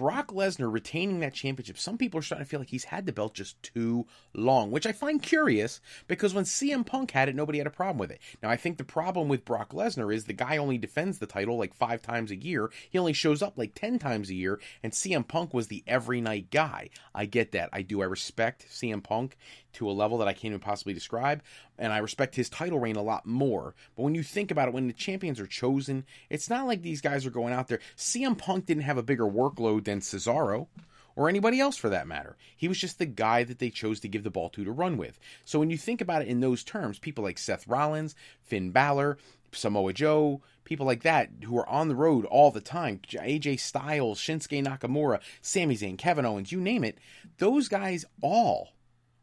Brock 0.01 0.29
Lesnar 0.29 0.73
retaining 0.73 1.19
that 1.19 1.35
championship, 1.35 1.77
some 1.77 1.95
people 1.95 2.19
are 2.19 2.23
starting 2.23 2.43
to 2.43 2.49
feel 2.49 2.59
like 2.59 2.69
he's 2.69 2.85
had 2.85 3.05
the 3.05 3.11
belt 3.11 3.35
just 3.35 3.61
too 3.61 4.07
long, 4.33 4.71
which 4.71 4.87
I 4.87 4.93
find 4.93 5.21
curious 5.21 5.79
because 6.07 6.33
when 6.33 6.45
CM 6.45 6.83
Punk 6.83 7.11
had 7.11 7.29
it, 7.29 7.35
nobody 7.35 7.59
had 7.59 7.67
a 7.67 7.69
problem 7.69 7.99
with 7.99 8.09
it. 8.09 8.19
Now, 8.41 8.49
I 8.49 8.57
think 8.57 8.79
the 8.79 8.83
problem 8.83 9.27
with 9.27 9.45
Brock 9.45 9.73
Lesnar 9.73 10.11
is 10.11 10.25
the 10.25 10.33
guy 10.33 10.57
only 10.57 10.79
defends 10.79 11.19
the 11.19 11.27
title 11.27 11.55
like 11.55 11.75
five 11.75 12.01
times 12.01 12.31
a 12.31 12.35
year. 12.35 12.71
He 12.89 12.97
only 12.97 13.13
shows 13.13 13.43
up 13.43 13.59
like 13.59 13.75
10 13.75 13.99
times 13.99 14.31
a 14.31 14.33
year, 14.33 14.59
and 14.81 14.91
CM 14.91 15.27
Punk 15.27 15.53
was 15.53 15.67
the 15.67 15.83
every 15.85 16.19
night 16.19 16.49
guy. 16.49 16.89
I 17.13 17.27
get 17.27 17.51
that. 17.51 17.69
I 17.71 17.83
do. 17.83 18.01
I 18.01 18.05
respect 18.05 18.65
CM 18.71 19.03
Punk 19.03 19.37
to 19.73 19.89
a 19.89 19.91
level 19.91 20.17
that 20.17 20.27
I 20.27 20.33
can't 20.33 20.45
even 20.45 20.59
possibly 20.59 20.93
describe, 20.93 21.43
and 21.77 21.93
I 21.93 21.99
respect 21.99 22.35
his 22.35 22.49
title 22.49 22.79
reign 22.79 22.95
a 22.95 23.01
lot 23.01 23.25
more. 23.25 23.75
But 23.95 24.03
when 24.03 24.15
you 24.15 24.23
think 24.23 24.51
about 24.51 24.67
it, 24.67 24.73
when 24.73 24.87
the 24.87 24.93
champions 24.93 25.39
are 25.39 25.47
chosen, 25.47 26.05
it's 26.29 26.49
not 26.49 26.67
like 26.67 26.81
these 26.81 27.01
guys 27.01 27.25
are 27.25 27.31
going 27.31 27.53
out 27.53 27.67
there. 27.67 27.79
CM 27.97 28.37
Punk 28.37 28.65
didn't 28.65 28.83
have 28.83 28.97
a 28.97 29.03
bigger 29.03 29.25
workload 29.25 29.83
than 29.91 29.99
Cesaro 29.99 30.67
or 31.15 31.27
anybody 31.27 31.59
else 31.59 31.77
for 31.77 31.89
that 31.89 32.07
matter. 32.07 32.37
He 32.55 32.67
was 32.67 32.79
just 32.79 32.97
the 32.97 33.05
guy 33.05 33.43
that 33.43 33.59
they 33.59 33.69
chose 33.69 33.99
to 33.99 34.07
give 34.07 34.23
the 34.23 34.31
ball 34.31 34.49
to 34.51 34.63
to 34.63 34.71
run 34.71 34.97
with. 34.97 35.19
So 35.45 35.59
when 35.59 35.69
you 35.69 35.77
think 35.77 36.01
about 36.01 36.21
it 36.21 36.27
in 36.27 36.39
those 36.39 36.63
terms, 36.63 36.99
people 36.99 37.23
like 37.23 37.37
Seth 37.37 37.67
Rollins, 37.67 38.15
Finn 38.41 38.71
Balor, 38.71 39.17
Samoa 39.51 39.93
Joe, 39.93 40.41
people 40.63 40.85
like 40.85 41.03
that 41.03 41.29
who 41.43 41.57
are 41.57 41.67
on 41.67 41.89
the 41.89 41.95
road 41.95 42.25
all 42.25 42.51
the 42.51 42.61
time, 42.61 42.99
AJ 42.99 43.59
Styles, 43.59 44.19
Shinsuke 44.19 44.65
Nakamura, 44.65 45.19
Sami 45.41 45.75
Zayn, 45.75 45.97
Kevin 45.97 46.25
Owens, 46.25 46.51
you 46.51 46.61
name 46.61 46.83
it, 46.83 46.97
those 47.37 47.67
guys 47.67 48.05
all 48.21 48.69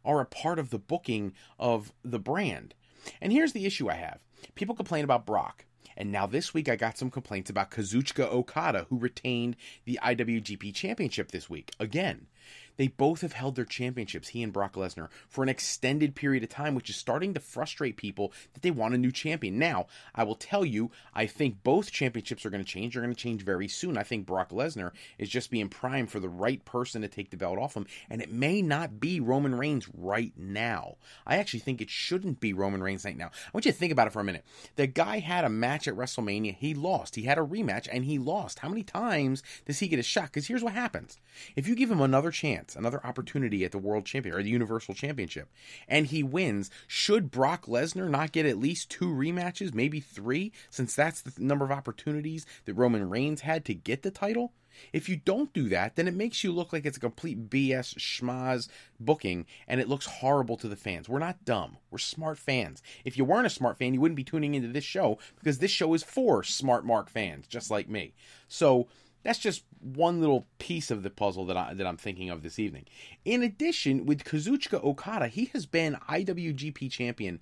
are 0.04 0.20
a 0.20 0.26
part 0.26 0.58
of 0.58 0.70
the 0.70 0.78
booking 0.78 1.32
of 1.58 1.92
the 2.04 2.18
brand. 2.18 2.74
And 3.20 3.32
here's 3.32 3.52
the 3.52 3.64
issue 3.64 3.90
I 3.90 3.94
have 3.94 4.20
people 4.54 4.74
complain 4.74 5.04
about 5.04 5.26
Brock. 5.26 5.64
And 5.98 6.12
now 6.12 6.26
this 6.26 6.54
week 6.54 6.68
I 6.68 6.76
got 6.76 6.96
some 6.96 7.10
complaints 7.10 7.50
about 7.50 7.72
Kazuchika 7.72 8.30
Okada, 8.32 8.86
who 8.88 8.98
retained 8.98 9.56
the 9.84 9.98
IWGP 10.00 10.72
Championship 10.72 11.32
this 11.32 11.50
week. 11.50 11.72
Again, 11.80 12.28
they 12.78 12.88
both 12.88 13.20
have 13.20 13.34
held 13.34 13.56
their 13.56 13.66
championships, 13.66 14.28
he 14.28 14.42
and 14.42 14.52
Brock 14.52 14.74
Lesnar, 14.74 15.08
for 15.28 15.42
an 15.42 15.50
extended 15.50 16.14
period 16.14 16.42
of 16.42 16.48
time, 16.48 16.74
which 16.74 16.88
is 16.88 16.96
starting 16.96 17.34
to 17.34 17.40
frustrate 17.40 17.96
people 17.96 18.32
that 18.54 18.62
they 18.62 18.70
want 18.70 18.94
a 18.94 18.98
new 18.98 19.12
champion. 19.12 19.58
Now, 19.58 19.86
I 20.14 20.24
will 20.24 20.36
tell 20.36 20.64
you, 20.64 20.90
I 21.12 21.26
think 21.26 21.62
both 21.62 21.90
championships 21.90 22.46
are 22.46 22.50
going 22.50 22.64
to 22.64 22.70
change. 22.70 22.94
They're 22.94 23.02
going 23.02 23.14
to 23.14 23.20
change 23.20 23.42
very 23.42 23.68
soon. 23.68 23.98
I 23.98 24.04
think 24.04 24.24
Brock 24.24 24.50
Lesnar 24.50 24.92
is 25.18 25.28
just 25.28 25.50
being 25.50 25.68
primed 25.68 26.10
for 26.10 26.20
the 26.20 26.28
right 26.28 26.64
person 26.64 27.02
to 27.02 27.08
take 27.08 27.30
the 27.30 27.36
belt 27.36 27.58
off 27.58 27.74
him, 27.74 27.86
and 28.08 28.22
it 28.22 28.32
may 28.32 28.62
not 28.62 29.00
be 29.00 29.20
Roman 29.20 29.54
Reigns 29.54 29.88
right 29.92 30.32
now. 30.36 30.96
I 31.26 31.36
actually 31.36 31.60
think 31.60 31.80
it 31.80 31.90
shouldn't 31.90 32.40
be 32.40 32.52
Roman 32.52 32.82
Reigns 32.82 33.04
right 33.04 33.16
now. 33.16 33.26
I 33.26 33.50
want 33.52 33.66
you 33.66 33.72
to 33.72 33.78
think 33.78 33.92
about 33.92 34.06
it 34.06 34.12
for 34.12 34.20
a 34.20 34.24
minute. 34.24 34.44
The 34.76 34.86
guy 34.86 35.18
had 35.18 35.44
a 35.44 35.48
match 35.50 35.88
at 35.88 35.94
WrestleMania. 35.94 36.54
He 36.54 36.74
lost. 36.74 37.16
He 37.16 37.22
had 37.22 37.38
a 37.38 37.42
rematch, 37.42 37.88
and 37.90 38.04
he 38.04 38.18
lost. 38.18 38.60
How 38.60 38.68
many 38.68 38.84
times 38.84 39.42
does 39.66 39.80
he 39.80 39.88
get 39.88 39.98
a 39.98 40.04
shot? 40.04 40.26
Because 40.26 40.46
here's 40.46 40.62
what 40.62 40.74
happens. 40.74 41.18
If 41.56 41.66
you 41.66 41.74
give 41.74 41.90
him 41.90 42.00
another 42.00 42.30
chance, 42.30 42.67
chance, 42.68 42.76
another 42.76 43.04
opportunity 43.04 43.64
at 43.64 43.72
the 43.72 43.78
World 43.78 44.04
Champion 44.04 44.34
or 44.34 44.42
the 44.42 44.50
Universal 44.50 44.94
Championship, 44.94 45.48
and 45.86 46.06
he 46.06 46.22
wins, 46.22 46.70
should 46.86 47.30
Brock 47.30 47.66
Lesnar 47.66 48.08
not 48.08 48.32
get 48.32 48.46
at 48.46 48.58
least 48.58 48.90
two 48.90 49.06
rematches, 49.06 49.74
maybe 49.74 50.00
three, 50.00 50.52
since 50.70 50.94
that's 50.94 51.22
the 51.22 51.32
number 51.42 51.64
of 51.64 51.72
opportunities 51.72 52.46
that 52.64 52.74
Roman 52.74 53.08
Reigns 53.08 53.42
had 53.42 53.64
to 53.66 53.74
get 53.74 54.02
the 54.02 54.10
title? 54.10 54.52
If 54.92 55.08
you 55.08 55.16
don't 55.16 55.52
do 55.52 55.68
that, 55.70 55.96
then 55.96 56.06
it 56.06 56.14
makes 56.14 56.44
you 56.44 56.52
look 56.52 56.72
like 56.72 56.86
it's 56.86 56.98
a 56.98 57.00
complete 57.00 57.50
BS 57.50 57.96
schmaz 57.98 58.68
booking 59.00 59.44
and 59.66 59.80
it 59.80 59.88
looks 59.88 60.06
horrible 60.06 60.56
to 60.58 60.68
the 60.68 60.76
fans. 60.76 61.08
We're 61.08 61.18
not 61.18 61.44
dumb. 61.44 61.78
We're 61.90 61.98
smart 61.98 62.38
fans. 62.38 62.80
If 63.04 63.18
you 63.18 63.24
weren't 63.24 63.46
a 63.46 63.50
smart 63.50 63.76
fan, 63.76 63.92
you 63.92 64.00
wouldn't 64.00 64.14
be 64.14 64.22
tuning 64.22 64.54
into 64.54 64.68
this 64.68 64.84
show 64.84 65.18
because 65.36 65.58
this 65.58 65.72
show 65.72 65.94
is 65.94 66.04
for 66.04 66.44
smart 66.44 66.84
Mark 66.84 67.10
fans, 67.10 67.48
just 67.48 67.72
like 67.72 67.88
me. 67.88 68.14
So 68.46 68.86
that's 69.28 69.38
just 69.38 69.64
one 69.78 70.20
little 70.20 70.46
piece 70.58 70.90
of 70.90 71.02
the 71.02 71.10
puzzle 71.10 71.44
that 71.44 71.56
I 71.56 71.74
that 71.74 71.86
I'm 71.86 71.98
thinking 71.98 72.30
of 72.30 72.42
this 72.42 72.58
evening. 72.58 72.86
In 73.26 73.42
addition, 73.42 74.06
with 74.06 74.24
Kazuchika 74.24 74.82
Okada, 74.82 75.28
he 75.28 75.50
has 75.52 75.66
been 75.66 75.98
IWGP 76.08 76.90
champion 76.90 77.38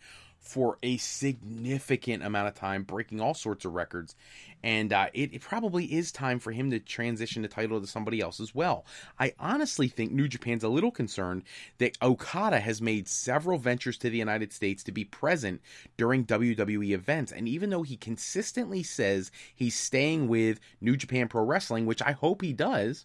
for 0.46 0.78
a 0.82 0.96
significant 0.98 2.22
amount 2.22 2.46
of 2.46 2.54
time, 2.54 2.84
breaking 2.84 3.20
all 3.20 3.34
sorts 3.34 3.64
of 3.64 3.74
records. 3.74 4.14
And 4.62 4.92
uh, 4.92 5.08
it, 5.12 5.34
it, 5.34 5.42
probably 5.42 5.84
is 5.84 6.12
time 6.12 6.38
for 6.38 6.52
him 6.52 6.70
to 6.70 6.78
transition 6.78 7.42
the 7.42 7.48
title 7.48 7.80
to 7.80 7.86
somebody 7.86 8.20
else 8.20 8.40
as 8.40 8.54
well. 8.54 8.86
I 9.18 9.34
honestly 9.38 9.88
think 9.88 10.12
New 10.12 10.28
Japan's 10.28 10.64
a 10.64 10.68
little 10.68 10.90
concerned 10.90 11.42
that 11.78 11.98
Okada 12.00 12.60
has 12.60 12.80
made 12.80 13.08
several 13.08 13.58
ventures 13.58 13.98
to 13.98 14.10
the 14.10 14.18
United 14.18 14.52
States 14.52 14.82
to 14.84 14.92
be 14.92 15.04
present 15.04 15.60
during 15.96 16.24
WWE 16.24 16.92
events. 16.92 17.32
And 17.32 17.48
even 17.48 17.70
though 17.70 17.82
he 17.82 17.96
consistently 17.96 18.82
says 18.82 19.30
he's 19.54 19.76
staying 19.76 20.28
with 20.28 20.60
New 20.80 20.96
Japan 20.96 21.28
Pro 21.28 21.44
Wrestling, 21.44 21.86
which 21.86 22.02
I 22.02 22.12
hope 22.12 22.40
he 22.40 22.52
does, 22.52 23.04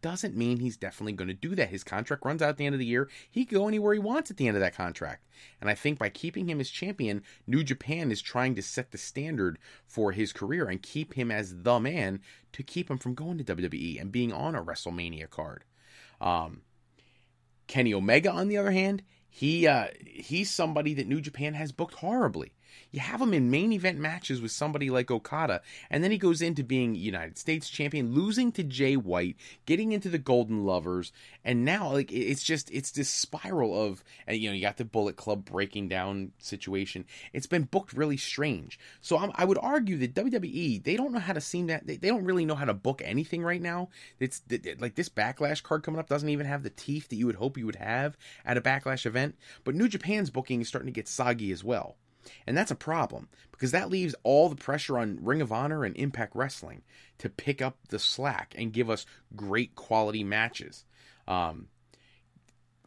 doesn't 0.00 0.36
mean 0.36 0.58
he's 0.58 0.76
definitely 0.76 1.12
going 1.12 1.28
to 1.28 1.34
do 1.34 1.54
that. 1.54 1.70
His 1.70 1.84
contract 1.84 2.24
runs 2.24 2.42
out 2.42 2.50
at 2.50 2.56
the 2.56 2.66
end 2.66 2.74
of 2.74 2.78
the 2.78 2.86
year. 2.86 3.08
He 3.30 3.44
can 3.44 3.58
go 3.58 3.68
anywhere 3.68 3.94
he 3.94 3.98
wants 3.98 4.30
at 4.30 4.36
the 4.36 4.46
end 4.46 4.56
of 4.56 4.60
that 4.60 4.74
contract. 4.74 5.26
And 5.60 5.68
I 5.68 5.74
think 5.74 5.98
by 5.98 6.08
keeping 6.08 6.48
him 6.48 6.60
as 6.60 6.70
champion, 6.70 7.22
New 7.46 7.64
Japan 7.64 8.10
is 8.10 8.22
trying 8.22 8.54
to 8.56 8.62
set 8.62 8.90
the 8.90 8.98
standard 8.98 9.58
for 9.86 10.12
his 10.12 10.32
career 10.32 10.68
and 10.68 10.82
keep 10.82 11.14
him 11.14 11.30
as 11.30 11.62
the 11.62 11.80
man 11.80 12.20
to 12.52 12.62
keep 12.62 12.90
him 12.90 12.98
from 12.98 13.14
going 13.14 13.38
to 13.38 13.44
WWE 13.44 14.00
and 14.00 14.12
being 14.12 14.32
on 14.32 14.54
a 14.54 14.62
WrestleMania 14.62 15.28
card. 15.30 15.64
Um, 16.20 16.62
Kenny 17.66 17.92
Omega, 17.92 18.30
on 18.30 18.48
the 18.48 18.56
other 18.56 18.70
hand, 18.70 19.02
he 19.28 19.66
uh, 19.66 19.88
he's 20.06 20.50
somebody 20.50 20.94
that 20.94 21.06
New 21.06 21.20
Japan 21.20 21.54
has 21.54 21.70
booked 21.70 21.94
horribly. 21.94 22.52
You 22.90 23.00
have 23.00 23.20
him 23.20 23.34
in 23.34 23.50
main 23.50 23.72
event 23.72 23.98
matches 23.98 24.40
with 24.40 24.50
somebody 24.50 24.90
like 24.90 25.10
Okada, 25.10 25.62
and 25.90 26.02
then 26.02 26.10
he 26.10 26.18
goes 26.18 26.40
into 26.40 26.62
being 26.62 26.94
United 26.94 27.38
States 27.38 27.68
champion, 27.68 28.14
losing 28.14 28.52
to 28.52 28.62
Jay 28.62 28.96
White, 28.96 29.36
getting 29.66 29.92
into 29.92 30.08
the 30.08 30.18
Golden 30.18 30.64
Lovers, 30.64 31.12
and 31.44 31.64
now 31.64 31.92
like 31.92 32.12
it's 32.12 32.42
just 32.42 32.70
it's 32.70 32.90
this 32.90 33.08
spiral 33.08 33.80
of 33.80 34.02
you 34.28 34.48
know 34.48 34.54
you 34.54 34.62
got 34.62 34.76
the 34.76 34.84
Bullet 34.84 35.16
Club 35.16 35.44
breaking 35.44 35.88
down 35.88 36.32
situation. 36.38 37.04
It's 37.32 37.46
been 37.46 37.64
booked 37.64 37.92
really 37.92 38.16
strange. 38.16 38.78
So 39.00 39.18
I'm, 39.18 39.32
i 39.34 39.44
would 39.44 39.58
argue 39.58 39.98
that 39.98 40.14
WWE 40.14 40.82
they 40.82 40.96
don't 40.96 41.12
know 41.12 41.18
how 41.18 41.32
to 41.32 41.40
seem 41.40 41.66
that 41.68 41.86
they, 41.86 41.96
they 41.96 42.08
don't 42.08 42.24
really 42.24 42.44
know 42.44 42.54
how 42.54 42.64
to 42.64 42.74
book 42.74 43.02
anything 43.04 43.42
right 43.42 43.62
now. 43.62 43.88
It's 44.18 44.42
like 44.78 44.94
this 44.94 45.08
Backlash 45.08 45.62
card 45.62 45.82
coming 45.82 46.00
up 46.00 46.08
doesn't 46.08 46.28
even 46.28 46.46
have 46.46 46.62
the 46.62 46.70
teeth 46.70 47.08
that 47.08 47.16
you 47.16 47.26
would 47.26 47.36
hope 47.36 47.58
you 47.58 47.66
would 47.66 47.76
have 47.76 48.16
at 48.44 48.56
a 48.56 48.60
Backlash 48.60 49.06
event. 49.06 49.36
But 49.64 49.74
New 49.74 49.88
Japan's 49.88 50.30
booking 50.30 50.60
is 50.60 50.68
starting 50.68 50.92
to 50.92 50.98
get 50.98 51.08
soggy 51.08 51.52
as 51.52 51.64
well. 51.64 51.96
And 52.46 52.56
that's 52.56 52.70
a 52.70 52.76
problem 52.76 53.28
because 53.52 53.72
that 53.72 53.90
leaves 53.90 54.14
all 54.22 54.48
the 54.48 54.56
pressure 54.56 54.98
on 54.98 55.18
Ring 55.22 55.40
of 55.40 55.52
Honor 55.52 55.84
and 55.84 55.96
Impact 55.96 56.34
Wrestling 56.34 56.82
to 57.18 57.28
pick 57.28 57.60
up 57.60 57.76
the 57.88 57.98
slack 57.98 58.54
and 58.56 58.72
give 58.72 58.90
us 58.90 59.06
great 59.34 59.74
quality 59.74 60.24
matches. 60.24 60.84
Um, 61.26 61.68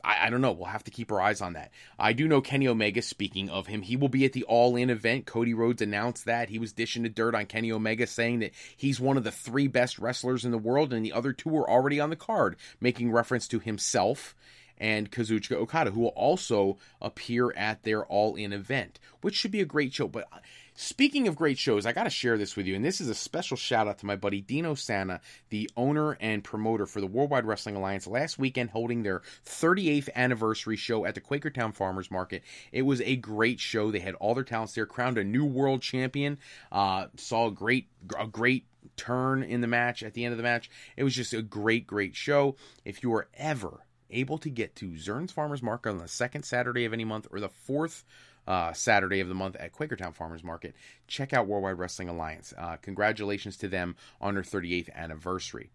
I, 0.04 0.28
I, 0.28 0.30
don't 0.30 0.42
know. 0.42 0.52
We'll 0.52 0.66
have 0.66 0.84
to 0.86 0.92
keep 0.92 1.12
our 1.12 1.22
eyes 1.22 1.42
on 1.42 1.54
that. 1.54 1.72
I 2.00 2.14
do 2.14 2.28
know 2.28 2.42
Kenny 2.42 2.68
Omega, 2.68 3.02
speaking 3.02 3.50
of 3.50 3.68
him, 3.68 3.82
he 3.82 3.96
will 3.96 4.10
be 4.10 4.26
at 4.26 4.34
the 4.34 4.44
All 4.44 4.76
In 4.76 4.90
event. 4.90 5.26
Cody 5.26 5.54
Rhodes 5.54 5.82
announced 5.82 6.26
that. 6.26 6.50
He 6.50 6.60
was 6.60 6.74
dishing 6.74 7.04
the 7.04 7.10
dirt 7.10 7.36
on 7.36 7.46
Kenny 7.46 7.72
Omega, 7.72 8.08
saying 8.08 8.40
that 8.40 8.52
he's 8.76 9.00
one 9.00 9.18
of 9.18 9.24
the 9.24 9.32
three 9.32 9.68
best 9.68 10.00
wrestlers 10.00 10.46
in 10.46 10.52
the 10.52 10.58
world, 10.58 10.94
and 10.94 11.06
the 11.06 11.14
other 11.14 11.34
two 11.34 11.56
are 11.58 11.70
already 11.70 12.00
on 12.00 12.10
the 12.10 12.16
card, 12.16 12.56
making 12.80 13.12
reference 13.12 13.48
to 13.50 13.60
himself 13.60 14.36
and 14.82 15.12
Kazuchika 15.12 15.56
Okada, 15.56 15.92
who 15.92 16.02
will 16.02 16.10
also 16.10 16.78
appear 17.00 17.54
at 17.54 17.84
their 17.84 18.04
All 18.04 18.36
In 18.36 18.52
event, 18.52 19.00
which 19.22 19.36
should 19.36 19.52
be 19.52 19.62
a 19.62 19.66
great 19.66 19.94
show. 19.94 20.08
But 20.08 20.26
uh, 20.34 20.40
speaking 20.74 21.28
of 21.28 21.36
great 21.36 21.60
shows, 21.60 21.86
I 21.86 21.92
got 21.92 22.06
to 22.06 22.10
share 22.10 22.36
this 22.36 22.56
with 22.56 22.66
you, 22.66 22.76
and 22.76 22.84
this 22.84 23.00
is 23.00 23.08
a 23.08 23.14
special 23.14 23.56
shout 23.56 23.88
out 23.88 24.00
to 24.00 24.08
my 24.08 24.16
buddy 24.16 24.42
Dino 24.42 24.74
Sana, 24.74 25.22
the 25.50 25.70
owner 25.78 26.18
and 26.20 26.44
promoter 26.44 26.88
for 26.88 27.00
the 27.00 27.06
Worldwide 27.06 27.46
Wrestling 27.46 27.76
Alliance, 27.76 28.08
last 28.08 28.40
weekend 28.40 28.72
holding 28.72 29.04
their 29.04 29.22
38th 29.46 30.10
anniversary 30.16 30.78
show 30.78 31.06
at 31.06 31.14
the 31.14 31.22
Quakertown 31.22 31.76
Farmers 31.76 32.10
Market. 32.10 32.42
It 32.72 32.82
was 32.82 33.02
a 33.02 33.16
great 33.18 33.60
show. 33.60 33.92
They 33.92 34.00
had 34.00 34.16
all 34.16 34.34
their 34.34 34.44
talents 34.44 34.74
there, 34.74 34.88
crowned 34.88 35.20
a 35.20 35.24
new 35.24 35.46
world 35.46 35.84
champion, 35.84 36.40
uh, 36.72 37.06
saw 37.18 37.48
a 37.48 37.52
great, 37.52 37.88
a 38.18 38.26
great 38.26 38.66
turn 38.98 39.44
in 39.44 39.62
the 39.62 39.68
match 39.68 40.02
at 40.02 40.16
the 40.16 40.26
end 40.26 40.32
of 40.32 40.38
the 40.38 40.44
match. 40.44 40.72
It 40.98 41.04
was 41.04 41.14
just 41.14 41.34
a 41.34 41.44
great, 41.44 41.86
great 41.86 42.16
show. 42.16 42.56
If 42.84 43.04
you 43.04 43.14
are 43.14 43.28
ever 43.36 43.82
able 44.12 44.38
to 44.40 44.50
get 44.50 44.76
to 44.78 44.92
Zern's 44.92 45.32
Farmers 45.32 45.64
Market 45.64 45.90
on 45.90 45.98
the 45.98 46.08
second 46.08 46.44
Saturday 46.44 46.86
of 46.86 46.94
any 46.94 47.06
month 47.06 47.28
or 47.32 47.40
the 47.40 47.50
fourth 47.50 48.04
uh, 48.48 48.74
Saturday 48.74 49.20
of 49.20 49.28
the 49.28 49.36
month 49.36 49.56
at 49.58 49.74
Quakertown 49.74 50.14
Farmers 50.14 50.44
Market, 50.44 50.76
check 51.08 51.34
out 51.34 51.48
Worldwide 51.48 51.78
Wrestling 51.78 52.10
Alliance. 52.10 52.54
Uh, 52.58 52.78
congratulations 52.78 53.58
to 53.58 53.68
them 53.68 53.96
on 54.20 54.34
their 54.34 54.44
38th 54.44 54.94
anniversary. 54.96 55.72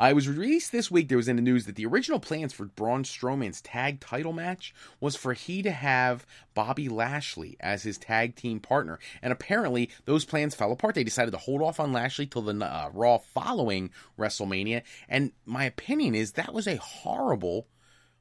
It 0.00 0.14
was 0.14 0.28
released 0.28 0.72
this 0.72 0.90
week. 0.90 1.08
There 1.08 1.16
was 1.16 1.28
in 1.28 1.36
the 1.36 1.42
news 1.42 1.66
that 1.66 1.76
the 1.76 1.86
original 1.86 2.20
plans 2.20 2.52
for 2.52 2.66
Braun 2.66 3.04
Strowman's 3.04 3.60
tag 3.60 4.00
title 4.00 4.32
match 4.32 4.74
was 5.00 5.16
for 5.16 5.32
he 5.32 5.62
to 5.62 5.70
have 5.70 6.26
Bobby 6.54 6.88
Lashley 6.88 7.56
as 7.60 7.82
his 7.82 7.98
tag 7.98 8.36
team 8.36 8.60
partner, 8.60 8.98
and 9.22 9.32
apparently 9.32 9.90
those 10.04 10.24
plans 10.24 10.54
fell 10.54 10.72
apart. 10.72 10.94
They 10.94 11.04
decided 11.04 11.32
to 11.32 11.38
hold 11.38 11.62
off 11.62 11.80
on 11.80 11.92
Lashley 11.92 12.26
till 12.26 12.42
the 12.42 12.64
uh, 12.64 12.90
Raw 12.92 13.18
following 13.18 13.90
WrestleMania, 14.18 14.82
and 15.08 15.32
my 15.44 15.64
opinion 15.64 16.14
is 16.14 16.32
that 16.32 16.54
was 16.54 16.66
a 16.66 16.76
horrible, 16.76 17.68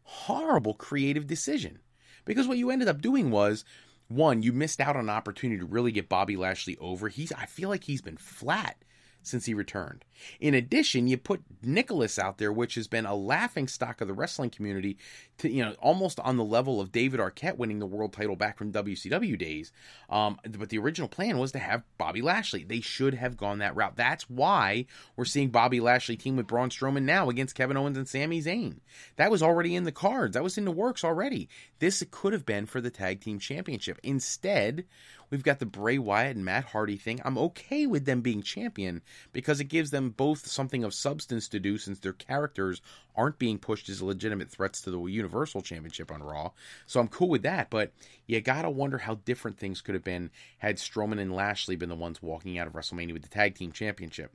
horrible 0.03 0.73
creative 0.73 1.27
decision 1.27 1.79
because 2.25 2.47
what 2.47 2.57
you 2.57 2.71
ended 2.71 2.87
up 2.87 3.01
doing 3.01 3.31
was 3.31 3.65
one, 4.07 4.43
you 4.43 4.53
missed 4.53 4.79
out 4.79 4.95
on 4.95 5.03
an 5.03 5.09
opportunity 5.09 5.59
to 5.59 5.65
really 5.65 5.91
get 5.91 6.09
Bobby 6.09 6.35
Lashley 6.35 6.77
over. 6.77 7.09
He's 7.09 7.31
I 7.31 7.45
feel 7.45 7.69
like 7.69 7.83
he's 7.83 8.01
been 8.01 8.17
flat 8.17 8.77
since 9.23 9.45
he 9.45 9.53
returned. 9.53 10.05
In 10.39 10.53
addition, 10.53 11.07
you 11.07 11.17
put 11.17 11.43
Nicholas 11.61 12.17
out 12.17 12.37
there, 12.37 12.51
which 12.51 12.75
has 12.75 12.87
been 12.87 13.05
a 13.05 13.15
laughing 13.15 13.67
stock 13.67 14.01
of 14.01 14.07
the 14.07 14.13
wrestling 14.13 14.49
community, 14.49 14.97
to 15.39 15.49
you 15.49 15.63
know 15.63 15.73
almost 15.79 16.19
on 16.19 16.37
the 16.37 16.43
level 16.43 16.79
of 16.79 16.91
David 16.91 17.19
Arquette 17.19 17.57
winning 17.57 17.79
the 17.79 17.85
world 17.85 18.13
title 18.13 18.35
back 18.35 18.57
from 18.57 18.71
WCW 18.71 19.37
days. 19.37 19.71
Um, 20.09 20.39
but 20.57 20.69
the 20.69 20.77
original 20.77 21.07
plan 21.07 21.37
was 21.37 21.51
to 21.53 21.59
have 21.59 21.83
Bobby 21.97 22.21
Lashley. 22.21 22.63
They 22.63 22.81
should 22.81 23.13
have 23.15 23.37
gone 23.37 23.59
that 23.59 23.75
route. 23.75 23.95
That's 23.95 24.29
why 24.29 24.85
we're 25.15 25.25
seeing 25.25 25.49
Bobby 25.49 25.79
Lashley 25.79 26.17
team 26.17 26.35
with 26.35 26.47
Braun 26.47 26.69
Strowman 26.69 27.03
now 27.03 27.29
against 27.29 27.55
Kevin 27.55 27.77
Owens 27.77 27.97
and 27.97 28.07
Sami 28.07 28.41
Zayn. 28.41 28.79
That 29.15 29.31
was 29.31 29.43
already 29.43 29.75
in 29.75 29.83
the 29.83 29.91
cards. 29.91 30.35
That 30.35 30.43
was 30.43 30.57
in 30.57 30.65
the 30.65 30.71
works 30.71 31.03
already. 31.03 31.49
This 31.79 32.03
could 32.11 32.33
have 32.33 32.45
been 32.45 32.65
for 32.65 32.81
the 32.81 32.89
tag 32.89 33.21
team 33.21 33.39
championship. 33.39 33.99
Instead, 34.03 34.85
We've 35.33 35.41
got 35.41 35.57
the 35.57 35.65
Bray 35.65 35.97
Wyatt 35.97 36.35
and 36.35 36.45
Matt 36.45 36.65
Hardy 36.65 36.95
thing. 36.95 37.19
I'm 37.25 37.39
okay 37.39 37.87
with 37.87 38.05
them 38.05 38.21
being 38.21 38.43
champion 38.43 39.01
because 39.31 39.59
it 39.59 39.63
gives 39.63 39.89
them 39.89 40.11
both 40.11 40.45
something 40.45 40.83
of 40.83 40.93
substance 40.93 41.47
to 41.47 41.59
do 41.59 41.79
since 41.79 41.97
their 41.97 42.13
characters 42.13 42.83
aren't 43.15 43.39
being 43.39 43.57
pushed 43.57 43.89
as 43.89 43.99
legitimate 43.99 44.51
threats 44.51 44.81
to 44.81 44.91
the 44.91 45.03
Universal 45.03 45.61
Championship 45.61 46.11
on 46.11 46.21
Raw. 46.21 46.51
So 46.85 46.99
I'm 46.99 47.07
cool 47.07 47.29
with 47.29 47.41
that. 47.41 47.71
But 47.71 47.93
you 48.27 48.41
gotta 48.41 48.69
wonder 48.69 48.99
how 48.99 49.15
different 49.25 49.57
things 49.57 49.81
could 49.81 49.95
have 49.95 50.03
been 50.03 50.29
had 50.59 50.77
Strowman 50.77 51.19
and 51.19 51.33
Lashley 51.33 51.77
been 51.77 51.89
the 51.89 51.95
ones 51.95 52.21
walking 52.21 52.59
out 52.59 52.67
of 52.67 52.73
WrestleMania 52.73 53.13
with 53.13 53.23
the 53.23 53.27
Tag 53.27 53.55
Team 53.55 53.71
Championship. 53.71 54.31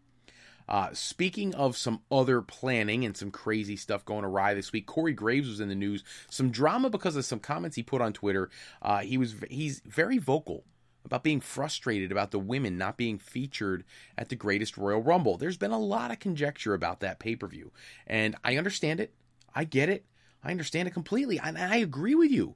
Uh, 0.68 0.88
speaking 0.94 1.54
of 1.54 1.76
some 1.76 2.00
other 2.10 2.42
planning 2.42 3.04
and 3.04 3.16
some 3.16 3.30
crazy 3.30 3.76
stuff 3.76 4.04
going 4.04 4.24
awry 4.24 4.52
this 4.52 4.72
week, 4.72 4.86
Corey 4.86 5.12
Graves 5.12 5.48
was 5.48 5.60
in 5.60 5.68
the 5.68 5.76
news. 5.76 6.02
Some 6.28 6.50
drama 6.50 6.90
because 6.90 7.14
of 7.14 7.24
some 7.24 7.38
comments 7.38 7.76
he 7.76 7.84
put 7.84 8.00
on 8.00 8.12
Twitter. 8.12 8.50
Uh, 8.82 8.98
he 8.98 9.16
was 9.16 9.36
he's 9.48 9.80
very 9.86 10.18
vocal 10.18 10.64
about 11.04 11.22
being 11.22 11.40
frustrated 11.40 12.12
about 12.12 12.30
the 12.30 12.38
women 12.38 12.76
not 12.76 12.96
being 12.96 13.18
featured 13.18 13.84
at 14.16 14.28
the 14.28 14.36
greatest 14.36 14.76
Royal 14.76 15.02
Rumble. 15.02 15.36
There's 15.36 15.56
been 15.56 15.70
a 15.70 15.78
lot 15.78 16.10
of 16.10 16.18
conjecture 16.18 16.74
about 16.74 17.00
that 17.00 17.18
pay 17.18 17.36
per 17.36 17.46
view, 17.46 17.72
and 18.06 18.36
I 18.44 18.56
understand 18.56 19.00
it. 19.00 19.14
I 19.54 19.64
get 19.64 19.88
it. 19.88 20.04
I 20.42 20.50
understand 20.50 20.88
it 20.88 20.94
completely. 20.94 21.38
And 21.38 21.58
I 21.58 21.76
agree 21.76 22.14
with 22.14 22.30
you. 22.30 22.54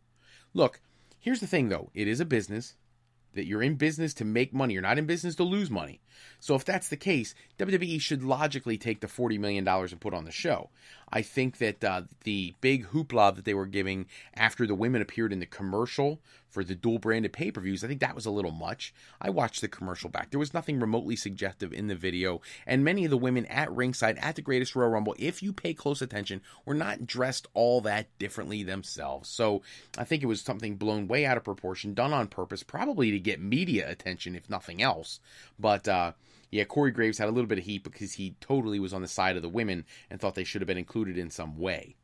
Look, 0.55 0.81
here's 1.19 1.41
the 1.41 1.47
thing 1.47 1.69
though 1.69 1.91
it 1.95 2.09
is 2.09 2.21
a 2.21 2.25
business 2.25 2.75
that 3.35 3.47
you're 3.47 3.63
in 3.63 3.77
business 3.77 4.13
to 4.15 4.25
make 4.25 4.53
money. 4.53 4.75
You're 4.75 4.83
not 4.83 4.99
in 4.99 5.07
business 5.07 5.35
to 5.37 5.45
lose 5.45 5.71
money. 5.71 6.01
So 6.41 6.55
if 6.55 6.65
that's 6.65 6.89
the 6.89 6.97
case, 6.97 7.35
WWE 7.59 8.01
should 8.01 8.25
logically 8.25 8.79
take 8.79 9.01
the 9.01 9.07
$40 9.07 9.39
million 9.39 9.67
and 9.67 10.01
put 10.01 10.15
on 10.15 10.25
the 10.25 10.33
show. 10.33 10.71
I 11.13 11.23
think 11.23 11.59
that 11.59 11.85
uh, 11.85 12.03
the 12.25 12.55
big 12.61 12.87
hoopla 12.87 13.37
that 13.37 13.45
they 13.45 13.55
were 13.55 13.67
giving 13.67 14.07
after 14.35 14.67
the 14.67 14.75
women 14.75 15.03
appeared 15.03 15.33
in 15.33 15.41
the 15.41 15.47
commercial 15.47 16.21
for 16.49 16.65
the 16.65 16.75
dual 16.75 16.99
branded 16.99 17.33
pay 17.33 17.51
per 17.51 17.61
views, 17.61 17.83
I 17.83 17.89
think 17.89 18.01
that 18.01 18.15
was 18.15 18.27
a 18.27 18.31
little 18.31 18.51
much. 18.51 18.95
I 19.21 19.31
watched 19.31 19.61
the 19.61 19.69
commercial 19.69 20.11
back. 20.11 20.31
There 20.31 20.39
was 20.39 20.55
nothing 20.55 20.81
remotely 20.81 21.17
suggestive 21.17 21.73
in 21.73 21.87
the 21.87 21.95
video, 21.95 22.41
and 22.67 22.85
many 22.85 23.05
of 23.05 23.11
the 23.11 23.17
women 23.17 23.47
at 23.47 23.75
ringside 23.75 24.19
at 24.19 24.37
the 24.37 24.43
Greatest 24.43 24.77
Royal 24.77 24.91
Rumble, 24.91 25.15
if 25.19 25.43
you 25.43 25.53
pay 25.53 25.73
close 25.75 26.03
attention, 26.03 26.43
were 26.67 26.75
not 26.75 27.07
dressed 27.07 27.47
all 27.55 27.81
that 27.83 28.07
differently 28.19 28.63
themselves. 28.63 29.29
So 29.29 29.63
I 29.97 30.05
think 30.05 30.23
it 30.23 30.27
was 30.27 30.43
something 30.43 30.77
blown 30.77 31.09
way 31.09 31.25
out 31.25 31.37
of 31.37 31.45
proportion, 31.45 31.95
done 31.95 32.13
on 32.13 32.29
purpose, 32.29 32.63
probably 32.63 33.11
to 33.11 33.19
get 33.19 33.41
media 33.41 33.91
attention, 33.91 34.35
if 34.35 34.49
nothing 34.51 34.83
else. 34.83 35.21
But, 35.59 35.89
uh, 35.89 36.12
yeah, 36.53 36.65
Corey 36.65 36.91
Graves 36.91 37.19
had 37.19 37.29
a 37.29 37.33
little 37.33 37.49
bit 37.49 37.59
of 37.59 37.65
heat 37.65 37.83
because 37.83 38.13
he 38.13 38.37
totally 38.41 38.79
was 38.79 38.93
on 38.93 39.01
the 39.03 39.09
side 39.09 39.37
of 39.37 39.43
the 39.43 39.49
women 39.49 39.87
and 40.11 40.21
thought 40.21 40.35
they 40.35 40.45
should 40.45 40.61
have 40.61 40.69
been 40.69 40.79
included 40.79 41.17
in 41.17 41.31
some 41.31 41.59
way. 41.59 41.97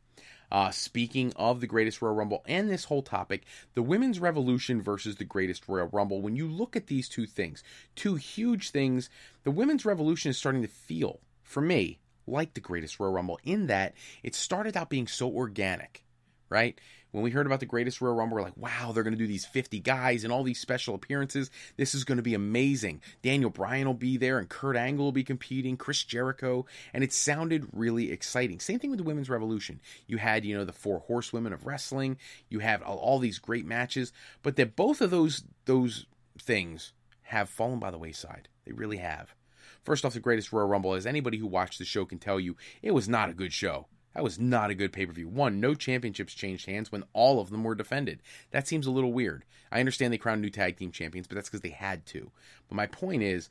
Uh, 0.51 0.71
speaking 0.71 1.31
of 1.37 1.61
the 1.61 1.67
Greatest 1.67 2.01
Royal 2.01 2.15
Rumble 2.15 2.43
and 2.47 2.71
this 2.71 2.85
whole 2.85 3.03
topic, 3.03 3.45
the 3.75 3.83
Women's 3.83 4.19
Revolution 4.19 4.81
versus 4.81 5.17
the 5.17 5.25
Greatest 5.25 5.69
Royal 5.69 5.89
Rumble, 5.89 6.23
when 6.23 6.35
you 6.35 6.49
look 6.49 6.75
at 6.75 6.87
these 6.87 7.11
two 7.11 7.27
things, 7.27 7.63
two 7.95 8.15
huge 8.15 8.71
things, 8.71 9.11
the 9.45 9.51
Women's 9.51 9.85
Revolution 9.85 10.31
is 10.31 10.39
starting 10.39 10.63
to 10.63 10.69
feel, 10.69 11.21
for 11.43 11.61
me, 11.61 11.99
like 12.27 12.55
the 12.55 12.61
Greatest 12.61 12.99
Royal 12.99 13.13
Rumble 13.13 13.39
in 13.45 13.67
that 13.67 13.95
it 14.23 14.35
started 14.35 14.79
out 14.79 14.89
being 14.89 15.07
so 15.07 15.31
organic, 15.31 16.03
right? 16.49 16.81
When 17.11 17.25
we 17.25 17.31
heard 17.31 17.47
about 17.47 17.61
the 17.61 17.67
greatest 17.67 18.01
Royal 18.01 18.15
Rumble, 18.15 18.37
we're 18.37 18.43
like, 18.43 18.57
wow, 18.57 18.93
they're 18.93 19.03
going 19.03 19.15
to 19.15 19.19
do 19.19 19.27
these 19.27 19.47
50 19.47 19.81
guys 19.81 20.25
and 20.25 20.33
all 20.33 20.43
these 20.43 20.61
special 20.61 20.95
appearances. 20.95 21.51
This 21.77 21.95
is 21.95 22.05
going 22.05 22.17
to 22.17 22.23
be 22.23 22.35
amazing. 22.35 23.01
Daniel 23.23 23.51
Bryan 23.51 23.87
will 23.87 23.95
be 23.95 24.19
there 24.19 24.39
and 24.39 24.49
Kurt 24.49 24.77
Angle 24.77 25.07
will 25.07 25.13
be 25.13 25.25
competing, 25.25 25.77
Chris 25.77 26.05
Jericho, 26.05 26.67
and 26.93 27.03
it 27.03 27.13
sounded 27.13 27.67
really 27.73 28.13
exciting. 28.13 28.61
Same 28.61 28.79
thing 28.79 28.91
with 28.91 28.99
the 28.99 29.05
Women's 29.05 29.31
Revolution. 29.31 29.81
You 30.07 30.19
had, 30.19 30.45
you 30.45 30.57
know, 30.57 30.65
the 30.65 30.73
four 30.73 31.01
horsewomen 31.01 31.53
of 31.53 31.65
wrestling, 31.67 32.19
you 32.51 32.59
have 32.59 32.83
all 32.83 33.19
these 33.19 33.39
great 33.39 33.65
matches, 33.65 34.13
but 34.43 34.57
that 34.57 34.77
both 34.77 35.01
of 35.01 35.11
those 35.11 35.45
those 35.65 36.07
things 36.41 36.93
have 37.23 37.49
fallen 37.49 37.79
by 37.79 37.91
the 37.91 37.99
wayside. 37.99 38.49
They 38.65 38.73
really 38.73 38.99
have. 38.99 39.35
First 39.83 40.05
off, 40.05 40.15
the 40.15 40.21
greatest 40.21 40.53
Royal 40.53 40.67
Rumble, 40.67 40.95
as 40.95 41.07
anybody 41.07 41.39
who 41.39 41.47
watched 41.47 41.79
the 41.79 41.85
show 41.85 42.05
can 42.05 42.19
tell 42.19 42.39
you, 42.39 42.57
it 42.83 42.93
was 42.93 43.09
not 43.09 43.31
a 43.31 43.35
good 43.35 43.53
show. 43.53 43.87
That 44.19 44.25
was 44.25 44.41
not 44.41 44.69
a 44.69 44.75
good 44.75 44.93
pay 44.93 45.07
per 45.07 45.13
view. 45.13 45.29
One, 45.29 45.61
no 45.61 45.77
championships 45.77 46.35
changed 46.35 46.67
hands 46.67 46.91
when 46.91 47.05
all 47.13 47.39
of 47.39 47.51
them 47.51 47.63
were 47.63 47.77
defended. 47.77 48.21
That 48.51 48.67
seems 48.67 48.85
a 48.85 48.91
little 48.91 49.13
weird. 49.13 49.45
I 49.71 49.79
understand 49.79 50.13
they 50.13 50.19
crowned 50.19 50.43
new 50.43 50.51
tag 50.51 50.77
team 50.77 50.91
champions, 50.91 51.29
but 51.29 51.37
that's 51.37 51.49
because 51.49 51.61
they 51.61 51.69
had 51.69 52.05
to. 52.07 52.33
But 52.69 52.75
my 52.75 52.89
point 52.89 53.23
is, 53.23 53.49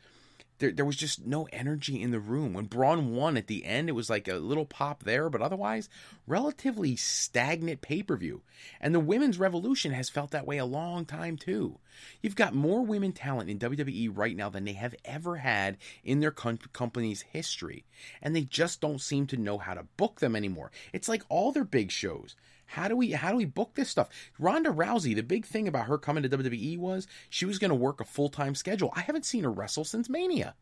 there, 0.59 0.71
there 0.71 0.85
was 0.85 0.95
just 0.95 1.25
no 1.25 1.47
energy 1.51 2.01
in 2.01 2.11
the 2.11 2.19
room. 2.19 2.53
When 2.53 2.65
Braun 2.65 3.13
won 3.13 3.37
at 3.37 3.47
the 3.47 3.65
end, 3.65 3.89
it 3.89 3.93
was 3.93 4.09
like 4.09 4.27
a 4.27 4.35
little 4.35 4.65
pop 4.65 5.03
there, 5.03 5.29
but 5.29 5.41
otherwise, 5.41 5.89
relatively 6.25 6.95
stagnant 6.95 7.81
pay 7.81 8.03
per 8.03 8.17
view. 8.17 8.41
And 8.81 8.93
the 8.93 8.99
women's 8.99 9.39
revolution 9.39 9.91
has 9.91 10.09
felt 10.09 10.31
that 10.31 10.47
way 10.47 10.57
a 10.57 10.65
long 10.65 11.05
time 11.05 11.37
too. 11.37 11.79
You've 12.21 12.35
got 12.35 12.53
more 12.53 12.83
women 12.83 13.11
talent 13.11 13.49
in 13.49 13.59
WWE 13.59 14.11
right 14.15 14.35
now 14.35 14.49
than 14.49 14.65
they 14.65 14.73
have 14.73 14.95
ever 15.05 15.37
had 15.37 15.77
in 16.03 16.19
their 16.19 16.31
com- 16.31 16.59
company's 16.73 17.21
history, 17.21 17.85
and 18.21 18.35
they 18.35 18.43
just 18.43 18.81
don't 18.81 19.01
seem 19.01 19.27
to 19.27 19.37
know 19.37 19.57
how 19.57 19.73
to 19.73 19.87
book 19.97 20.19
them 20.19 20.35
anymore. 20.35 20.71
It's 20.93 21.09
like 21.09 21.23
all 21.29 21.51
their 21.51 21.63
big 21.63 21.91
shows. 21.91 22.35
How 22.67 22.87
do 22.87 22.95
we 22.95 23.11
how 23.11 23.31
do 23.31 23.37
we 23.37 23.45
book 23.45 23.75
this 23.75 23.89
stuff? 23.89 24.09
Ronda 24.37 24.69
Rousey, 24.69 25.15
the 25.15 25.21
big 25.21 25.45
thing 25.45 25.67
about 25.67 25.87
her 25.87 25.97
coming 25.97 26.23
to 26.23 26.29
WWE 26.29 26.77
was 26.77 27.07
she 27.29 27.45
was 27.45 27.59
going 27.59 27.69
to 27.69 27.75
work 27.75 27.99
a 27.99 28.05
full 28.05 28.29
time 28.29 28.55
schedule. 28.55 28.91
I 28.95 29.01
haven't 29.01 29.25
seen 29.25 29.43
her 29.43 29.51
wrestle 29.51 29.85
since 29.85 30.09
Mania. 30.09 30.55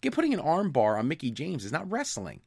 Get 0.00 0.12
putting 0.12 0.34
an 0.34 0.40
arm 0.40 0.70
bar 0.70 0.96
on 0.96 1.08
Mickie 1.08 1.30
James 1.30 1.64
is 1.64 1.72
not 1.72 1.90
wrestling. 1.90 2.40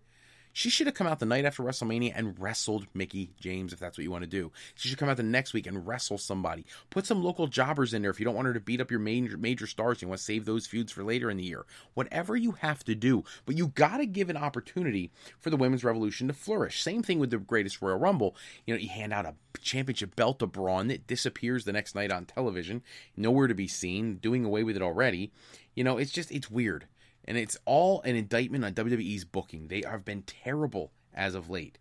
She 0.53 0.69
should 0.69 0.87
have 0.87 0.95
come 0.95 1.07
out 1.07 1.19
the 1.19 1.25
night 1.25 1.45
after 1.45 1.63
WrestleMania 1.63 2.13
and 2.15 2.39
wrestled 2.39 2.87
Mickie 2.93 3.31
James 3.39 3.71
if 3.71 3.79
that's 3.79 3.97
what 3.97 4.03
you 4.03 4.11
want 4.11 4.23
to 4.23 4.29
do. 4.29 4.51
She 4.75 4.89
should 4.89 4.97
come 4.97 5.09
out 5.09 5.17
the 5.17 5.23
next 5.23 5.53
week 5.53 5.65
and 5.65 5.87
wrestle 5.87 6.17
somebody. 6.17 6.65
Put 6.89 7.05
some 7.05 7.23
local 7.23 7.47
jobbers 7.47 7.93
in 7.93 8.01
there 8.01 8.11
if 8.11 8.19
you 8.19 8.25
don't 8.25 8.35
want 8.35 8.47
her 8.47 8.53
to 8.53 8.59
beat 8.59 8.81
up 8.81 8.91
your 8.91 8.99
major 8.99 9.37
major 9.37 9.67
stars. 9.67 10.01
You 10.01 10.09
want 10.09 10.19
to 10.19 10.23
save 10.23 10.45
those 10.45 10.67
feuds 10.67 10.91
for 10.91 11.03
later 11.03 11.29
in 11.29 11.37
the 11.37 11.43
year. 11.43 11.65
Whatever 11.93 12.35
you 12.35 12.51
have 12.53 12.83
to 12.85 12.95
do, 12.95 13.23
but 13.45 13.57
you 13.57 13.67
got 13.67 13.97
to 13.97 14.05
give 14.05 14.29
an 14.29 14.37
opportunity 14.37 15.11
for 15.39 15.49
the 15.49 15.57
women's 15.57 15.83
revolution 15.83 16.27
to 16.27 16.33
flourish. 16.33 16.81
Same 16.81 17.01
thing 17.01 17.19
with 17.19 17.29
the 17.29 17.37
Greatest 17.37 17.81
Royal 17.81 17.97
Rumble. 17.97 18.35
You 18.65 18.73
know, 18.73 18.79
you 18.79 18.89
hand 18.89 19.13
out 19.13 19.25
a 19.25 19.35
championship 19.61 20.15
belt 20.15 20.39
to 20.39 20.47
Braun 20.47 20.87
that 20.87 21.07
disappears 21.07 21.65
the 21.65 21.73
next 21.73 21.95
night 21.95 22.11
on 22.11 22.25
television, 22.25 22.83
nowhere 23.15 23.47
to 23.47 23.55
be 23.55 23.67
seen, 23.67 24.17
doing 24.17 24.43
away 24.43 24.63
with 24.63 24.75
it 24.75 24.81
already. 24.81 25.31
You 25.75 25.83
know, 25.83 25.97
it's 25.97 26.11
just 26.11 26.31
it's 26.31 26.51
weird 26.51 26.87
and 27.25 27.37
it's 27.37 27.57
all 27.65 28.01
an 28.01 28.15
indictment 28.15 28.65
on 28.65 28.73
WWE's 28.73 29.25
booking. 29.25 29.67
They 29.67 29.83
have 29.87 30.05
been 30.05 30.23
terrible 30.23 30.91
as 31.13 31.35
of 31.35 31.49
late. 31.49 31.77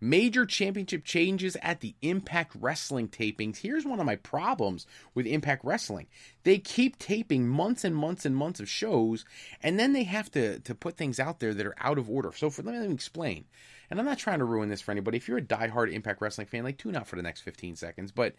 Major 0.00 0.44
championship 0.44 1.04
changes 1.04 1.56
at 1.62 1.80
the 1.80 1.94
Impact 2.02 2.56
Wrestling 2.58 3.08
tapings. 3.08 3.58
Here's 3.58 3.84
one 3.84 4.00
of 4.00 4.06
my 4.06 4.16
problems 4.16 4.86
with 5.14 5.26
Impact 5.26 5.64
Wrestling. 5.64 6.08
They 6.42 6.58
keep 6.58 6.98
taping 6.98 7.48
months 7.48 7.84
and 7.84 7.94
months 7.94 8.26
and 8.26 8.36
months 8.36 8.60
of 8.60 8.68
shows, 8.68 9.24
and 9.62 9.78
then 9.78 9.92
they 9.92 10.04
have 10.04 10.30
to, 10.32 10.58
to 10.60 10.74
put 10.74 10.96
things 10.96 11.20
out 11.20 11.40
there 11.40 11.54
that 11.54 11.66
are 11.66 11.76
out 11.78 11.98
of 11.98 12.10
order. 12.10 12.32
So 12.32 12.50
for, 12.50 12.62
let 12.62 12.74
me 12.74 12.92
explain. 12.92 13.44
And 13.90 14.00
I'm 14.00 14.06
not 14.06 14.18
trying 14.18 14.38
to 14.40 14.44
ruin 14.44 14.68
this 14.68 14.80
for 14.80 14.90
anybody. 14.90 15.18
If 15.18 15.28
you're 15.28 15.38
a 15.38 15.42
diehard 15.42 15.92
Impact 15.92 16.20
Wrestling 16.20 16.46
fan, 16.46 16.64
like 16.64 16.78
tune 16.78 16.96
out 16.96 17.06
for 17.06 17.16
the 17.16 17.22
next 17.22 17.42
15 17.42 17.76
seconds. 17.76 18.10
But 18.10 18.34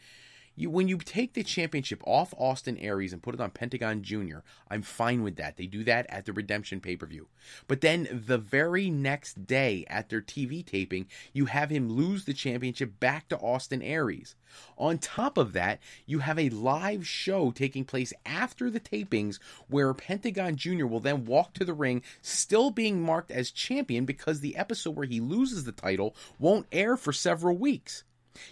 You, 0.55 0.69
when 0.69 0.87
you 0.87 0.99
take 0.99 1.33
the 1.33 1.43
championship 1.43 2.03
off 2.05 2.33
Austin 2.37 2.77
Aries 2.77 3.11
and 3.11 3.23
put 3.23 3.33
it 3.33 3.41
on 3.41 3.49
Pentagon 3.49 4.03
Jr., 4.03 4.39
I'm 4.69 4.83
fine 4.83 5.23
with 5.23 5.37
that. 5.37 5.57
They 5.57 5.65
do 5.65 5.83
that 5.85 6.05
at 6.09 6.25
the 6.25 6.33
Redemption 6.33 6.79
pay 6.79 6.95
per 6.95 7.07
view. 7.07 7.27
But 7.67 7.81
then 7.81 8.07
the 8.11 8.37
very 8.37 8.91
next 8.91 9.47
day 9.47 9.83
at 9.87 10.09
their 10.09 10.21
TV 10.21 10.63
taping, 10.63 11.07
you 11.33 11.45
have 11.45 11.71
him 11.71 11.89
lose 11.89 12.25
the 12.25 12.33
championship 12.33 12.99
back 12.99 13.29
to 13.29 13.37
Austin 13.37 13.81
Aries. 13.81 14.35
On 14.77 14.99
top 14.99 15.39
of 15.39 15.53
that, 15.53 15.79
you 16.05 16.19
have 16.19 16.37
a 16.37 16.49
live 16.49 17.07
show 17.07 17.49
taking 17.49 17.83
place 17.83 18.13
after 18.23 18.69
the 18.69 18.79
tapings 18.79 19.39
where 19.67 19.93
Pentagon 19.95 20.55
Jr. 20.55 20.85
will 20.85 20.99
then 20.99 21.25
walk 21.25 21.53
to 21.55 21.65
the 21.65 21.73
ring, 21.73 22.03
still 22.21 22.69
being 22.69 23.01
marked 23.01 23.31
as 23.31 23.49
champion 23.49 24.05
because 24.05 24.39
the 24.39 24.55
episode 24.55 24.95
where 24.95 25.07
he 25.07 25.19
loses 25.19 25.63
the 25.63 25.71
title 25.71 26.15
won't 26.37 26.67
air 26.71 26.95
for 26.95 27.11
several 27.11 27.57
weeks. 27.57 28.03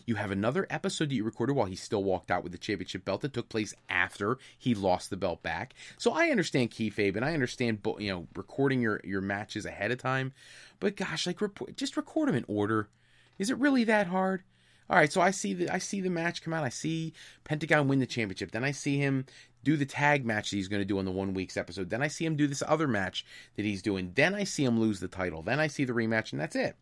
You 0.05 0.15
have 0.15 0.31
another 0.31 0.67
episode 0.69 1.09
that 1.09 1.15
you 1.15 1.23
recorded 1.23 1.55
while 1.55 1.65
he 1.65 1.75
still 1.75 2.03
walked 2.03 2.31
out 2.31 2.43
with 2.43 2.51
the 2.51 2.57
championship 2.57 3.05
belt 3.05 3.21
that 3.21 3.33
took 3.33 3.49
place 3.49 3.73
after 3.89 4.37
he 4.57 4.75
lost 4.75 5.09
the 5.09 5.17
belt 5.17 5.43
back. 5.43 5.73
So 5.97 6.11
I 6.11 6.29
understand 6.29 6.71
kayfabe 6.71 7.15
and 7.15 7.25
I 7.25 7.33
understand 7.33 7.79
you 7.99 8.11
know 8.11 8.27
recording 8.35 8.81
your 8.81 9.01
your 9.03 9.21
matches 9.21 9.65
ahead 9.65 9.91
of 9.91 9.97
time, 9.97 10.33
but 10.79 10.95
gosh, 10.95 11.27
like 11.27 11.39
just 11.75 11.97
record 11.97 12.27
them 12.27 12.35
in 12.35 12.45
order. 12.47 12.89
Is 13.37 13.49
it 13.49 13.57
really 13.57 13.83
that 13.85 14.07
hard? 14.07 14.43
All 14.89 14.97
right, 14.97 15.11
so 15.11 15.21
I 15.21 15.31
see 15.31 15.53
the 15.53 15.73
I 15.73 15.77
see 15.77 16.01
the 16.01 16.09
match 16.09 16.43
come 16.43 16.53
out. 16.53 16.65
I 16.65 16.69
see 16.69 17.13
Pentagon 17.45 17.87
win 17.87 17.99
the 17.99 18.05
championship. 18.05 18.51
Then 18.51 18.65
I 18.65 18.71
see 18.71 18.97
him 18.97 19.25
do 19.63 19.77
the 19.77 19.85
tag 19.85 20.25
match 20.25 20.49
that 20.49 20.57
he's 20.57 20.67
going 20.67 20.81
to 20.81 20.85
do 20.85 20.99
on 20.99 21.05
the 21.05 21.11
one 21.11 21.33
week's 21.33 21.55
episode. 21.55 21.89
Then 21.89 22.01
I 22.01 22.07
see 22.07 22.25
him 22.25 22.35
do 22.35 22.47
this 22.47 22.63
other 22.67 22.87
match 22.87 23.25
that 23.55 23.63
he's 23.63 23.81
doing. 23.81 24.11
Then 24.15 24.35
I 24.35 24.43
see 24.43 24.65
him 24.65 24.79
lose 24.79 24.99
the 24.99 25.07
title. 25.07 25.43
Then 25.43 25.59
I 25.59 25.67
see 25.67 25.85
the 25.85 25.93
rematch, 25.93 26.33
and 26.33 26.41
that's 26.41 26.55
it. 26.55 26.75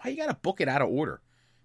Why 0.00 0.10
you 0.10 0.16
got 0.16 0.26
to 0.26 0.34
book 0.34 0.60
it 0.60 0.68
out 0.68 0.82
of 0.82 0.90
order? 0.90 1.20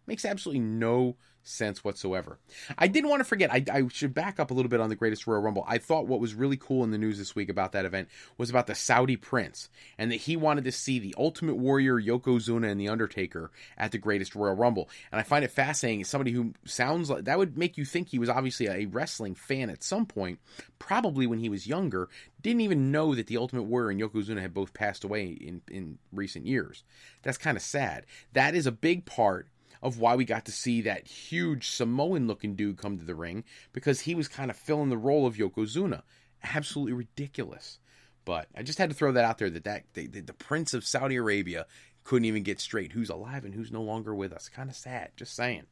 Makes 0.05 0.25
absolutely 0.25 0.61
no 0.61 1.15
sense 1.43 1.83
whatsoever. 1.83 2.39
I 2.77 2.87
didn't 2.87 3.09
want 3.09 3.19
to 3.19 3.25
forget, 3.25 3.51
I, 3.51 3.63
I, 3.71 3.87
should 3.89 4.13
back 4.13 4.39
up 4.39 4.49
a 4.49 4.53
little 4.53 4.69
bit 4.69 4.79
on 4.79 4.89
the 4.89 4.95
Greatest 4.95 5.27
Royal 5.27 5.41
Rumble. 5.41 5.65
I 5.67 5.77
thought 5.77 6.07
what 6.07 6.19
was 6.19 6.33
really 6.33 6.57
cool 6.57 6.83
in 6.83 6.91
the 6.91 6.97
news 6.97 7.17
this 7.17 7.35
week 7.35 7.49
about 7.49 7.73
that 7.73 7.85
event 7.85 8.07
was 8.37 8.49
about 8.49 8.67
the 8.67 8.75
Saudi 8.75 9.17
Prince 9.17 9.69
and 9.97 10.11
that 10.11 10.21
he 10.21 10.35
wanted 10.37 10.63
to 10.63 10.71
see 10.71 10.99
the 10.99 11.13
Ultimate 11.17 11.55
Warrior, 11.55 11.99
Yokozuna, 11.99 12.71
and 12.71 12.79
The 12.79 12.89
Undertaker 12.89 13.51
at 13.77 13.91
the 13.91 13.97
Greatest 13.97 14.35
Royal 14.35 14.55
Rumble. 14.55 14.89
And 15.11 15.19
I 15.19 15.23
find 15.23 15.43
it 15.43 15.51
fascinating. 15.51 16.05
Somebody 16.05 16.31
who 16.31 16.53
sounds 16.65 17.09
like 17.09 17.25
that 17.25 17.37
would 17.37 17.57
make 17.57 17.77
you 17.77 17.85
think 17.85 18.09
he 18.09 18.19
was 18.19 18.29
obviously 18.29 18.67
a 18.67 18.85
wrestling 18.85 19.35
fan 19.35 19.69
at 19.69 19.83
some 19.83 20.05
point, 20.05 20.39
probably 20.79 21.27
when 21.27 21.39
he 21.39 21.49
was 21.49 21.67
younger, 21.67 22.09
didn't 22.41 22.61
even 22.61 22.91
know 22.91 23.15
that 23.15 23.27
the 23.27 23.37
Ultimate 23.37 23.63
Warrior 23.63 23.89
and 23.89 24.01
Yokozuna 24.01 24.41
had 24.41 24.53
both 24.53 24.73
passed 24.73 25.03
away 25.03 25.27
in, 25.27 25.61
in 25.69 25.97
recent 26.11 26.45
years. 26.45 26.83
That's 27.21 27.37
kind 27.37 27.57
of 27.57 27.63
sad. 27.63 28.05
That 28.33 28.55
is 28.55 28.65
a 28.65 28.71
big 28.71 29.05
part 29.05 29.47
of 29.83 29.99
why 29.99 30.15
we 30.15 30.23
got 30.23 30.45
to 30.45 30.51
see 30.51 30.81
that 30.81 31.07
huge 31.07 31.67
Samoan 31.67 32.25
looking 32.25 32.55
dude 32.55 32.77
come 32.77 32.97
to 32.97 33.03
the 33.03 33.13
ring 33.13 33.43
because 33.73 33.99
he 34.01 34.15
was 34.15 34.29
kind 34.29 34.49
of 34.49 34.55
filling 34.55 34.89
the 34.89 34.97
role 34.97 35.27
of 35.27 35.35
Yokozuna. 35.35 36.01
Absolutely 36.41 36.93
ridiculous. 36.93 37.79
But 38.25 38.47
I 38.55 38.63
just 38.63 38.79
had 38.79 38.89
to 38.89 38.95
throw 38.95 39.11
that 39.11 39.25
out 39.25 39.37
there 39.37 39.49
that, 39.49 39.65
that 39.65 39.83
the, 39.93 40.07
the 40.07 40.33
Prince 40.33 40.73
of 40.73 40.85
Saudi 40.85 41.17
Arabia 41.17 41.65
couldn't 42.05 42.25
even 42.25 42.43
get 42.43 42.61
straight 42.61 42.93
who's 42.93 43.09
alive 43.09 43.43
and 43.43 43.53
who's 43.53 43.71
no 43.71 43.81
longer 43.81 44.15
with 44.15 44.31
us. 44.31 44.47
Kind 44.47 44.69
of 44.69 44.75
sad, 44.75 45.11
just 45.17 45.35
saying. 45.35 45.63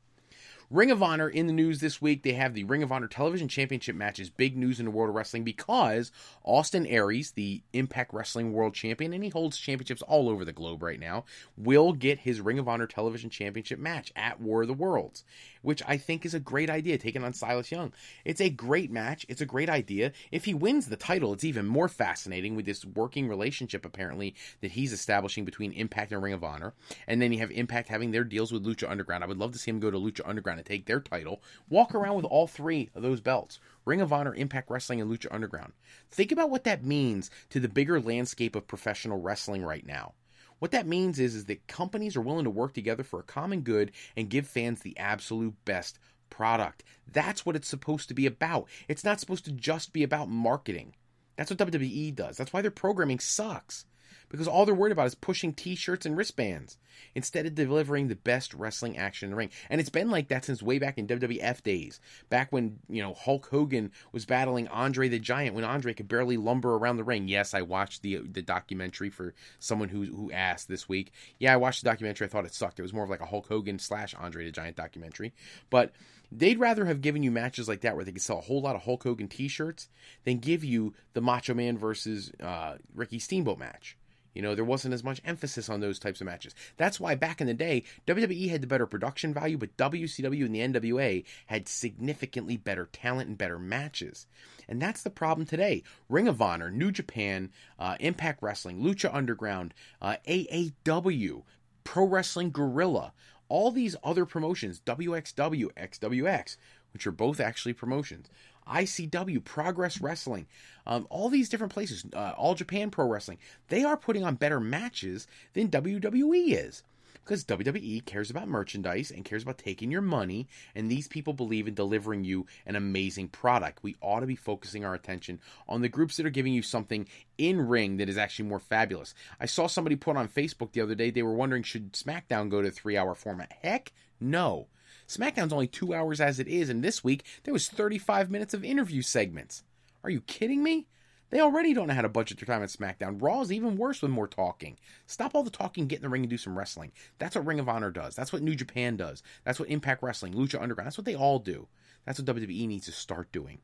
Ring 0.72 0.90
of 0.90 1.04
Honor 1.04 1.28
in 1.28 1.48
the 1.48 1.54
news 1.54 1.82
this 1.82 2.02
week. 2.02 2.24
They 2.24 2.32
have 2.32 2.54
the 2.54 2.64
Ring 2.64 2.82
of 2.82 2.94
Honor 2.94 3.10
Television 3.10 3.50
Championship 3.50 3.94
matches. 3.94 4.30
Big 4.30 4.56
news 4.56 4.80
in 4.80 4.86
the 4.86 4.92
world 4.92 5.10
of 5.10 5.16
wrestling 5.16 5.44
because 5.44 6.14
Austin 6.46 6.86
Aries, 6.86 7.32
the 7.32 7.62
Impact 7.74 8.14
Wrestling 8.14 8.54
World 8.54 8.74
Champion, 8.74 9.12
and 9.12 9.22
he 9.22 9.30
holds 9.30 9.58
championships 9.58 10.02
all 10.04 10.30
over 10.30 10.46
the 10.46 10.54
globe 10.54 10.82
right 10.82 10.98
now, 10.98 11.26
will 11.58 11.92
get 11.92 12.20
his 12.20 12.40
Ring 12.40 12.58
of 12.58 12.70
Honor 12.70 12.88
Television 12.88 13.30
Championship 13.30 13.80
match 13.80 14.14
at 14.16 14.40
War 14.40 14.62
of 14.62 14.70
the 14.70 14.74
Worlds 14.74 15.26
which 15.62 15.82
I 15.88 15.98
think 15.98 16.26
is 16.26 16.34
a 16.34 16.40
great 16.40 16.70
idea, 16.70 16.98
taking 16.98 17.24
on 17.24 17.34
Silas 17.34 17.72
Young. 17.72 17.94
It's 18.26 18.42
a 18.42 18.50
great 18.50 18.92
match. 18.92 19.26
It's 19.30 19.42
a 19.42 19.46
great 19.46 19.70
idea. 19.70 20.12
If 20.32 20.46
he 20.46 20.54
wins 20.54 20.88
the 20.88 20.96
title, 20.96 21.34
it's 21.34 21.44
even 21.44 21.66
more 21.66 21.88
fascinating 21.88 22.56
with 22.56 22.66
this 22.66 22.86
working 22.86 23.28
relationship, 23.28 23.86
apparently, 23.86 24.36
that 24.62 24.72
he's 24.72 24.94
establishing 24.94 25.46
between 25.46 25.72
Impact 25.74 26.12
and 26.12 26.22
Ring 26.22 26.34
of 26.34 26.44
Honor. 26.44 26.74
And 27.08 27.22
then 27.22 27.32
you 27.32 27.40
have 27.40 27.52
Impact 27.52 27.90
having 27.90 28.12
their 28.12 28.24
deals 28.24 28.52
with 28.52 28.66
Lucha 28.66 28.90
Underground. 28.90 29.24
I 29.24 29.28
would 29.28 29.38
love 29.38 29.54
to 29.54 29.60
see 29.60 29.72
him 29.72 29.80
go 29.80 29.92
to 29.92 29.98
Lucha 29.98 30.22
Underground 30.26 30.60
and 30.60 30.66
take 30.66 30.86
their 30.86 31.00
title, 31.00 31.42
walk 31.70 31.94
around 31.96 32.16
with 32.16 32.26
all 32.26 32.48
three 32.48 32.90
of 32.96 33.02
those 33.02 33.22
belts. 33.22 33.60
Ring 33.86 34.02
of 34.02 34.14
Honor, 34.14 34.36
Impact 34.36 34.70
Wrestling, 34.70 35.02
and 35.02 35.12
Lucha 35.12 35.28
Underground. 35.32 35.74
Think 36.12 36.32
about 36.32 36.50
what 36.50 36.64
that 36.66 36.84
means 36.84 37.32
to 37.50 37.60
the 37.60 37.70
bigger 37.70 38.00
landscape 38.00 38.56
of 38.56 38.68
professional 38.68 39.20
wrestling 39.20 39.64
right 39.64 39.86
now. 39.86 40.14
What 40.62 40.70
that 40.74 40.86
means 40.86 41.18
is, 41.18 41.34
is 41.34 41.46
that 41.46 41.66
companies 41.66 42.16
are 42.16 42.22
willing 42.22 42.44
to 42.44 42.52
work 42.52 42.76
together 42.76 43.02
for 43.02 43.20
a 43.20 43.24
common 43.24 43.62
good 43.62 43.92
and 44.16 44.30
give 44.30 44.46
fans 44.46 44.82
the 44.82 44.96
absolute 44.96 45.56
best 45.66 45.98
product. 46.30 46.84
That's 47.12 47.44
what 47.44 47.56
it's 47.56 47.68
supposed 47.68 48.10
to 48.10 48.14
be 48.14 48.28
about. 48.28 48.70
It's 48.88 49.04
not 49.04 49.20
supposed 49.20 49.44
to 49.46 49.52
just 49.52 49.92
be 49.92 50.04
about 50.04 50.30
marketing. 50.30 50.94
That's 51.36 51.50
what 51.50 51.58
WWE 51.58 52.14
does. 52.14 52.38
That's 52.38 52.54
why 52.54 52.62
their 52.62 52.70
programming 52.70 53.20
sucks 53.20 53.86
because 54.32 54.48
all 54.48 54.66
they're 54.66 54.74
worried 54.74 54.94
about 54.94 55.08
is 55.08 55.16
pushing 55.16 55.54
t-shirts 55.54 56.06
and 56.06 56.16
wristbands 56.18 56.78
instead 57.16 57.46
of 57.46 57.56
delivering 57.56 58.08
the 58.08 58.16
best 58.16 58.54
wrestling 58.54 58.98
action 58.98 59.28
in 59.28 59.32
the 59.32 59.36
ring. 59.36 59.50
And 59.70 59.82
it's 59.82 59.90
been 59.90 60.10
like 60.10 60.30
that 60.30 60.46
since 60.46 60.64
way 60.64 60.80
back 60.80 60.98
in 60.98 61.08
WWF 61.08 61.62
days, 61.64 62.00
back 62.30 62.52
when, 62.52 62.80
you 62.90 63.02
know, 63.02 63.14
Hulk 63.14 63.48
Hogan 63.50 63.92
was 64.12 64.26
battling 64.26 64.68
Andre 64.70 65.10
the 65.10 65.20
Giant 65.20 65.56
when 65.56 65.64
Andre 65.64 65.94
could 65.94 66.08
barely 66.08 66.38
lumber 66.38 66.76
around 66.76 66.98
the 66.98 67.04
ring. 67.04 67.28
Yes, 67.28 67.54
I 67.54 67.62
watched 67.62 68.02
the 68.02 68.18
the 68.18 68.42
documentary 68.42 69.10
for 69.10 69.34
someone 69.60 69.90
who 69.90 70.06
who 70.06 70.32
asked 70.32 70.68
this 70.68 70.88
week. 70.88 71.12
Yeah, 71.40 71.54
I 71.54 71.58
watched 71.58 71.84
the 71.84 71.90
documentary. 71.90 72.28
I 72.28 72.30
thought 72.30 72.46
it 72.46 72.54
sucked. 72.54 72.80
It 72.80 72.84
was 72.84 72.94
more 72.94 73.04
of 73.04 73.10
like 73.10 73.22
a 73.22 73.26
Hulk 73.26 73.48
Hogan 73.48 73.80
slash 73.80 74.16
Andre 74.16 74.46
the 74.46 74.52
Giant 74.52 74.78
documentary. 74.78 75.34
But 75.70 75.92
they'd 76.32 76.60
rather 76.60 76.86
have 76.86 77.02
given 77.02 77.24
you 77.24 77.32
matches 77.32 77.68
like 77.68 77.82
that 77.82 77.96
where 77.96 78.06
they 78.06 78.12
could 78.14 78.22
sell 78.22 78.38
a 78.38 78.42
whole 78.42 78.62
lot 78.62 78.76
of 78.76 78.84
Hulk 78.84 79.04
Hogan 79.04 79.28
T-shirts 79.28 79.90
than 80.24 80.38
give 80.38 80.64
you 80.64 80.94
the 81.14 81.22
Macho 81.22 81.54
Man 81.54 81.78
versus 81.78 82.32
uh, 82.42 82.76
Ricky 82.96 83.20
Steamboat 83.20 83.60
match. 83.60 83.98
You 84.34 84.42
know, 84.42 84.56
there 84.56 84.64
wasn't 84.64 84.94
as 84.94 85.04
much 85.04 85.22
emphasis 85.26 85.70
on 85.70 85.82
those 85.82 86.00
types 86.00 86.22
of 86.22 86.26
matches. 86.26 86.56
That's 86.78 87.00
why 87.00 87.16
back 87.16 87.42
in 87.42 87.48
the 87.48 87.54
day, 87.54 87.84
WWE 88.08 88.50
had 88.50 88.62
the 88.62 88.68
better 88.68 88.86
production 88.86 89.34
value, 89.34 89.58
but 89.58 89.76
WCW 89.78 90.46
and 90.46 90.56
the 90.56 90.80
NWA 90.80 91.24
had 91.48 91.68
significantly 91.68 92.58
better 92.58 92.88
talent 92.92 93.28
and 93.28 93.38
better 93.38 93.60
matches. 93.60 94.28
And 94.70 94.82
that's 94.82 95.04
the 95.04 95.10
problem 95.10 95.46
today. 95.46 95.84
Ring 96.08 96.28
of 96.28 96.42
Honor, 96.42 96.72
New 96.72 96.92
Japan, 96.92 97.52
uh, 97.78 97.98
Impact 98.00 98.42
Wrestling, 98.42 98.82
Lucha 98.82 99.14
Underground, 99.14 99.74
uh, 100.02 100.16
AAW, 100.28 101.44
Pro 101.84 102.06
Wrestling 102.06 102.52
Guerrilla, 102.52 103.12
all 103.50 103.72
these 103.72 103.98
other 104.02 104.26
promotions, 104.26 104.80
WXW, 104.86 105.74
XWX, 105.76 106.56
which 106.94 107.06
are 107.06 107.12
both 107.12 107.40
actually 107.40 107.74
promotions, 107.74 108.30
ICW, 108.68 109.44
Progress 109.44 110.02
Wrestling, 110.02 110.48
um, 110.86 111.08
all 111.10 111.30
these 111.30 111.50
different 111.50 111.74
places, 111.74 112.06
uh, 112.14 112.34
All 112.38 112.56
Japan 112.56 112.90
Pro 112.90 113.08
Wrestling, 113.08 113.40
they 113.68 113.84
are 113.84 113.98
putting 113.98 114.24
on 114.24 114.36
better 114.36 114.60
matches 114.60 115.28
than 115.54 115.70
WWE 115.70 116.54
is. 116.54 116.84
Because 117.24 117.46
WWE 117.46 118.04
cares 118.06 118.32
about 118.32 118.48
merchandise 118.48 119.12
and 119.12 119.24
cares 119.24 119.44
about 119.44 119.60
taking 119.60 119.92
your 119.92 120.02
money, 120.02 120.48
and 120.74 120.90
these 120.90 121.08
people 121.08 121.34
believe 121.34 121.68
in 121.68 121.76
delivering 121.76 122.24
you 122.24 122.48
an 122.66 122.76
amazing 122.76 123.28
product. 123.28 123.84
We 123.84 123.96
ought 124.02 124.22
to 124.22 124.26
be 124.26 124.36
focusing 124.36 124.84
our 124.84 124.96
attention 124.96 125.40
on 125.70 125.82
the 125.82 125.90
groups 125.90 126.18
that 126.18 126.26
are 126.26 126.32
giving 126.32 126.54
you 126.54 126.64
something 126.64 127.08
in 127.38 127.62
ring 127.62 127.98
that 127.98 128.10
is 128.10 128.18
actually 128.18 128.50
more 128.50 128.60
fabulous. 128.60 129.14
I 129.40 129.46
saw 129.46 129.68
somebody 129.68 129.96
put 129.96 130.18
on 130.18 130.30
Facebook 130.30 130.72
the 130.72 130.82
other 130.82 130.96
day, 130.96 131.12
they 131.12 131.24
were 131.24 131.36
wondering 131.36 131.64
should 131.64 131.94
SmackDown 131.94 132.50
go 132.50 132.62
to 132.62 132.72
three 132.72 132.98
hour 132.98 133.14
format? 133.14 133.54
Heck 133.62 133.94
no. 134.20 134.68
SmackDown's 135.12 135.52
only 135.52 135.68
two 135.68 135.94
hours 135.94 136.22
as 136.22 136.40
it 136.40 136.48
is, 136.48 136.70
and 136.70 136.82
this 136.82 137.04
week 137.04 137.26
there 137.44 137.54
was 137.54 137.68
35 137.68 138.32
minutes 138.32 138.54
of 138.54 138.64
interview 138.64 139.02
segments. 139.02 139.64
Are 140.06 140.10
you 140.10 140.22
kidding 140.22 140.64
me? 140.64 140.88
They 141.32 141.42
already 141.42 141.74
don't 141.74 141.88
know 141.88 141.94
how 141.94 142.02
to 142.02 142.10
budget 142.10 142.40
their 142.40 142.54
time 142.54 142.64
at 142.64 142.70
SmackDown. 142.70 143.22
Raw 143.22 143.42
is 143.42 143.52
even 143.52 143.78
worse 143.78 144.02
with 144.02 144.12
more 144.12 144.28
talking. 144.28 144.78
Stop 145.06 145.36
all 145.36 145.44
the 145.44 145.50
talking, 145.50 145.88
get 145.88 145.98
in 145.98 146.04
the 146.04 146.10
ring 146.10 146.24
and 146.24 146.30
do 146.30 146.38
some 146.38 146.58
wrestling. 146.58 146.92
That's 147.20 147.36
what 147.36 147.46
Ring 147.46 147.60
of 147.60 147.70
Honor 147.70 147.92
does. 147.92 148.16
That's 148.16 148.32
what 148.32 148.42
New 148.42 148.56
Japan 148.56 148.96
does. 148.98 149.22
That's 149.44 149.60
what 149.60 149.70
Impact 149.70 150.02
Wrestling, 150.02 150.34
Lucha 150.34 150.62
Underground, 150.62 150.88
that's 150.88 150.98
what 150.98 151.06
they 151.06 151.16
all 151.16 151.40
do. 151.40 151.68
That's 152.06 152.20
what 152.20 152.36
WWE 152.36 152.68
needs 152.68 152.86
to 152.86 152.92
start 152.92 153.32
doing. 153.32 153.60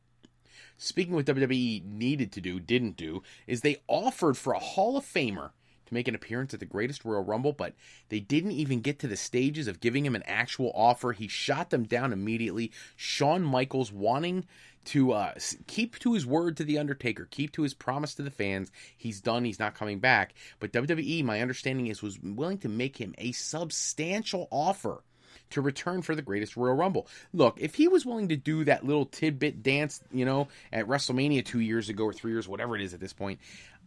Speaking 0.78 1.14
of 1.14 1.18
what 1.18 1.26
WWE 1.26 1.86
needed 1.86 2.32
to 2.34 2.42
do, 2.42 2.60
didn't 2.60 2.98
do, 2.98 3.24
is 3.48 3.62
they 3.62 3.82
offered 3.88 4.38
for 4.38 4.54
a 4.54 4.60
Hall 4.60 4.98
of 4.98 5.06
Famer 5.06 5.52
to 5.88 5.94
make 5.94 6.08
an 6.08 6.16
appearance 6.16 6.54
at 6.54 6.60
the 6.60 6.66
Greatest 6.66 7.06
Royal 7.06 7.24
Rumble, 7.24 7.54
but 7.54 7.74
they 8.10 8.20
didn't 8.20 8.52
even 8.52 8.82
get 8.82 9.00
to 9.00 9.08
the 9.08 9.18
stages 9.18 9.68
of 9.68 9.80
giving 9.80 10.06
him 10.06 10.16
an 10.16 10.24
actual 10.26 10.72
offer. 10.76 11.12
He 11.12 11.28
shot 11.28 11.70
them 11.70 11.84
down 11.84 12.14
immediately. 12.14 12.72
Shawn 12.96 13.44
Michaels 13.44 13.92
wanting 13.92 14.46
to 14.86 15.12
uh, 15.12 15.34
keep 15.68 16.00
to 16.00 16.14
his 16.14 16.26
word 16.26 16.58
to 16.58 16.64
the 16.64 16.78
Undertaker, 16.78 17.28
keep 17.30 17.52
to 17.54 17.64
his 17.64 17.74
promise 17.74 18.16
to 18.16 18.24
the 18.24 18.32
fans. 18.32 18.72
He's 18.96 19.20
done. 19.20 19.44
He's 19.44 19.60
not 19.60 19.76
coming 19.76 20.00
back. 20.00 20.34
But 20.60 20.72
WWE, 20.72 21.24
my 21.24 21.42
understanding 21.42 21.88
is, 21.88 22.02
was 22.02 22.20
willing 22.22 22.60
to 22.60 22.70
make 22.70 22.98
him 22.98 23.14
a 23.18 23.34
substantial 23.34 24.48
offer 24.50 25.04
to 25.50 25.62
return 25.62 26.02
for 26.02 26.16
the 26.16 26.22
greatest 26.22 26.58
Royal 26.58 26.76
Rumble. 26.76 27.08
Look, 27.34 27.58
if 27.60 27.76
he 27.76 27.88
was 27.88 28.06
willing 28.06 28.30
to 28.30 28.36
do 28.36 28.66
that 28.66 28.86
little 28.86 29.06
tidbit 29.06 29.64
dance, 29.64 30.02
you 30.12 30.26
know, 30.26 30.48
at 30.72 30.88
WrestleMania 30.88 31.46
two 31.46 31.60
years 31.60 31.90
ago 31.90 32.06
or 32.06 32.14
three 32.14 32.32
years, 32.32 32.48
whatever 32.48 32.76
it 32.76 32.82
is 32.82 32.94
at 32.94 33.00
this 33.00 33.14
point, 33.14 33.40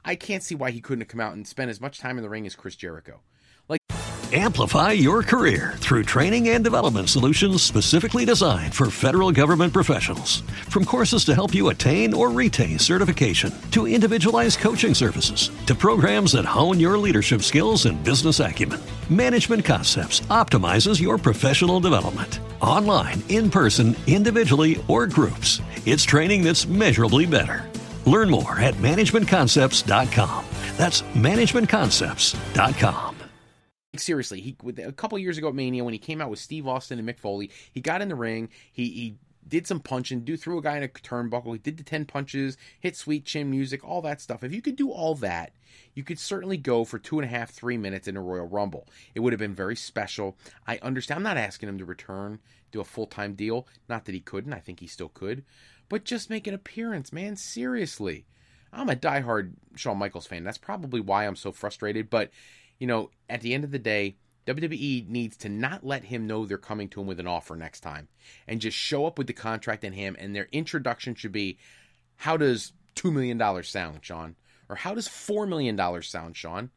I 0.05 0.15
can't 0.15 0.43
see 0.43 0.55
why 0.55 0.71
he 0.71 0.81
couldn't 0.81 1.03
have 1.03 1.09
come 1.09 1.21
out 1.21 1.35
and 1.35 1.47
spent 1.47 1.71
as 1.71 1.81
much 1.81 1.99
time 1.99 2.17
in 2.17 2.23
the 2.23 2.31
ring 2.31 2.47
as 2.47 2.55
Chris 2.55 2.77
Jericho. 2.77 3.21
Like 3.69 3.81
Amplify 4.33 4.93
your 4.93 5.25
career 5.25 5.75
through 5.79 6.05
training 6.05 6.51
and 6.51 6.63
development 6.63 7.11
solutions 7.11 7.65
specifically 7.65 8.25
designed 8.25 8.73
for 8.73 8.89
federal 8.91 9.33
government 9.33 9.73
professionals. 9.73 10.43
From 10.69 10.85
courses 10.85 11.25
to 11.25 11.35
help 11.35 11.53
you 11.53 11.69
attain 11.71 12.15
or 12.15 12.31
retain 12.31 12.79
certification, 12.79 13.53
to 13.73 13.89
individualized 13.89 14.61
coaching 14.61 14.95
services, 14.95 15.51
to 15.67 15.75
programs 15.75 16.33
that 16.33 16.45
hone 16.45 16.79
your 16.79 16.97
leadership 16.97 17.43
skills 17.43 17.87
and 17.87 18.05
business 18.05 18.39
acumen, 18.39 18.81
Management 19.09 19.65
Concepts 19.65 20.21
optimizes 20.31 21.01
your 21.01 21.19
professional 21.19 21.81
development. 21.81 22.39
Online, 22.63 23.21
in 23.31 23.51
person, 23.51 23.97
individually, 24.07 24.81
or 24.87 25.09
groups, 25.09 25.61
it's 25.87 26.05
training 26.05 26.45
that's 26.45 26.69
measurably 26.69 27.27
better. 27.27 27.70
Learn 28.11 28.29
more 28.29 28.59
at 28.59 28.75
managementconcepts.com. 28.75 30.45
That's 30.77 31.03
managementconcepts.com. 31.03 33.17
Seriously, 33.97 34.41
he 34.41 34.57
a 34.83 34.93
couple 34.93 35.19
years 35.19 35.39
ago 35.39 35.49
at 35.49 35.55
Mania 35.55 35.85
when 35.85 35.93
he 35.93 35.99
came 35.99 36.21
out 36.21 36.31
with 36.31 36.41
Steve 36.41 36.67
Austin 36.67 36.99
and 36.99 37.09
Mick 37.09 37.21
Foley, 37.21 37.51
he 37.73 37.81
got 37.81 38.03
in 38.03 38.09
the 38.09 38.17
ring, 38.17 38.49
he 38.73 38.89
he 38.89 39.17
did 39.47 39.67
some 39.67 39.81
punching, 39.81 40.21
do 40.21 40.37
threw 40.37 40.59
a 40.59 40.63
guy 40.63 40.77
in 40.77 40.83
a 40.83 40.89
turnbuckle, 40.89 41.53
he 41.53 41.59
did 41.59 41.77
the 41.77 41.83
10 41.83 42.07
punches, 42.07 42.57
hit 42.81 42.97
sweet 42.97 43.25
chin 43.25 43.51
music, 43.51 43.85
all 43.85 44.03
that 44.03 44.21
stuff. 44.21 44.45
If 44.45 44.53
you 44.53 44.63
could 44.63 44.77
do 44.77 44.91
all 44.91 45.15
that, 45.17 45.53
you 45.95 46.05
could 46.05 46.19
certainly 46.19 46.57
go 46.57 46.85
for 46.85 46.99
two 46.99 47.19
and 47.19 47.25
a 47.25 47.29
half, 47.29 47.51
three 47.51 47.77
minutes 47.77 48.09
in 48.09 48.17
a 48.17 48.23
Royal 48.23 48.47
Rumble. 48.47 48.87
It 49.15 49.21
would 49.21 49.33
have 49.33 49.41
been 49.41 49.55
very 49.55 49.77
special. 49.77 50.37
I 50.67 50.79
understand. 50.83 51.19
I'm 51.19 51.25
not 51.25 51.37
asking 51.37 51.69
him 51.69 51.79
to 51.79 51.85
return, 51.85 52.39
do 52.73 52.81
a 52.81 52.85
full 52.85 53.07
time 53.07 53.35
deal. 53.35 53.67
Not 53.89 54.05
that 54.05 54.15
he 54.15 54.21
couldn't. 54.21 54.53
I 54.53 54.61
think 54.61 54.81
he 54.81 54.87
still 54.87 55.11
could. 55.11 55.45
But 55.91 56.05
just 56.05 56.31
make 56.31 56.47
an 56.47 56.55
appearance, 56.55 57.13
man. 57.13 57.37
Seriously. 57.37 58.25
I'm 58.73 58.89
a 58.89 58.95
diehard 58.95 59.53
Shawn 59.75 59.99
Michaels 59.99 60.27
fan. 60.27 60.45
That's 60.45 60.57
probably 60.57 61.01
why 61.01 61.27
I'm 61.27 61.37
so 61.37 61.53
frustrated. 61.53 62.09
But, 62.09 62.31
you 62.79 62.87
know, 62.87 63.11
at 63.29 63.43
the 63.43 63.53
end 63.53 63.65
of 63.65 63.73
the 63.73 63.79
day, 63.79 64.17
WWE 64.47 65.09
needs 65.09 65.37
to 65.39 65.49
not 65.49 65.85
let 65.85 66.05
him 66.05 66.27
know 66.27 66.47
they're 66.47 66.57
coming 66.59 66.89
to 66.91 67.01
him 67.01 67.09
with 67.09 67.21
an 67.21 67.27
offer 67.27 67.57
next 67.57 67.81
time 67.81 68.09
and 68.47 68.61
just 68.61 68.77
show 68.77 69.05
up 69.05 69.19
with 69.19 69.27
the 69.27 69.33
contract 69.33 69.85
in 69.85 69.93
hand. 69.93 70.17
And 70.19 70.35
their 70.35 70.49
introduction 70.53 71.15
should 71.17 71.33
be 71.33 71.59
how 72.17 72.37
does 72.37 72.73
$2 72.95 73.13
million 73.13 73.63
sound, 73.65 74.05
Shawn? 74.05 74.37
Or 74.69 74.77
how 74.77 74.95
does 74.95 75.09
$4 75.09 75.49
million 75.49 75.77
sound, 76.03 76.37
Shawn? 76.37 76.71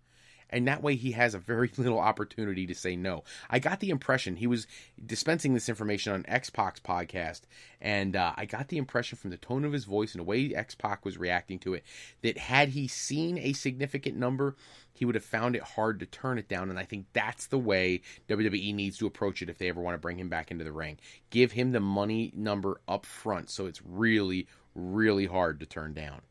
And 0.53 0.67
that 0.67 0.83
way 0.83 0.95
he 0.95 1.11
has 1.11 1.33
a 1.33 1.39
very 1.39 1.71
little 1.77 1.99
opportunity 1.99 2.65
to 2.67 2.75
say 2.75 2.95
no. 2.95 3.23
I 3.49 3.59
got 3.59 3.79
the 3.79 3.89
impression 3.89 4.35
he 4.35 4.47
was 4.47 4.67
dispensing 5.03 5.53
this 5.53 5.69
information 5.69 6.13
on 6.13 6.25
X 6.27 6.49
Pac's 6.49 6.79
podcast, 6.79 7.41
and 7.81 8.15
uh, 8.15 8.33
I 8.37 8.45
got 8.45 8.69
the 8.69 8.77
impression 8.77 9.17
from 9.17 9.31
the 9.31 9.37
tone 9.37 9.65
of 9.65 9.73
his 9.73 9.85
voice 9.85 10.13
and 10.13 10.19
the 10.19 10.23
way 10.23 10.53
X 10.55 10.77
was 11.03 11.17
reacting 11.17 11.59
to 11.59 11.73
it 11.73 11.83
that 12.21 12.37
had 12.37 12.69
he 12.69 12.87
seen 12.87 13.37
a 13.37 13.53
significant 13.53 14.17
number, 14.17 14.55
he 14.93 15.05
would 15.05 15.15
have 15.15 15.25
found 15.25 15.55
it 15.55 15.63
hard 15.63 15.99
to 15.99 16.05
turn 16.05 16.37
it 16.37 16.47
down. 16.47 16.69
And 16.69 16.77
I 16.77 16.85
think 16.85 17.07
that's 17.13 17.47
the 17.47 17.57
way 17.57 18.01
WWE 18.29 18.73
needs 18.75 18.97
to 18.97 19.07
approach 19.07 19.41
it 19.41 19.49
if 19.49 19.57
they 19.57 19.69
ever 19.69 19.81
want 19.81 19.95
to 19.95 19.99
bring 19.99 20.19
him 20.19 20.29
back 20.29 20.51
into 20.51 20.63
the 20.63 20.71
ring. 20.71 20.99
Give 21.29 21.51
him 21.51 21.71
the 21.71 21.79
money 21.79 22.31
number 22.35 22.79
up 22.87 23.05
front 23.05 23.49
so 23.49 23.65
it's 23.65 23.81
really, 23.83 24.47
really 24.75 25.25
hard 25.25 25.59
to 25.59 25.65
turn 25.65 25.93
down 25.93 26.21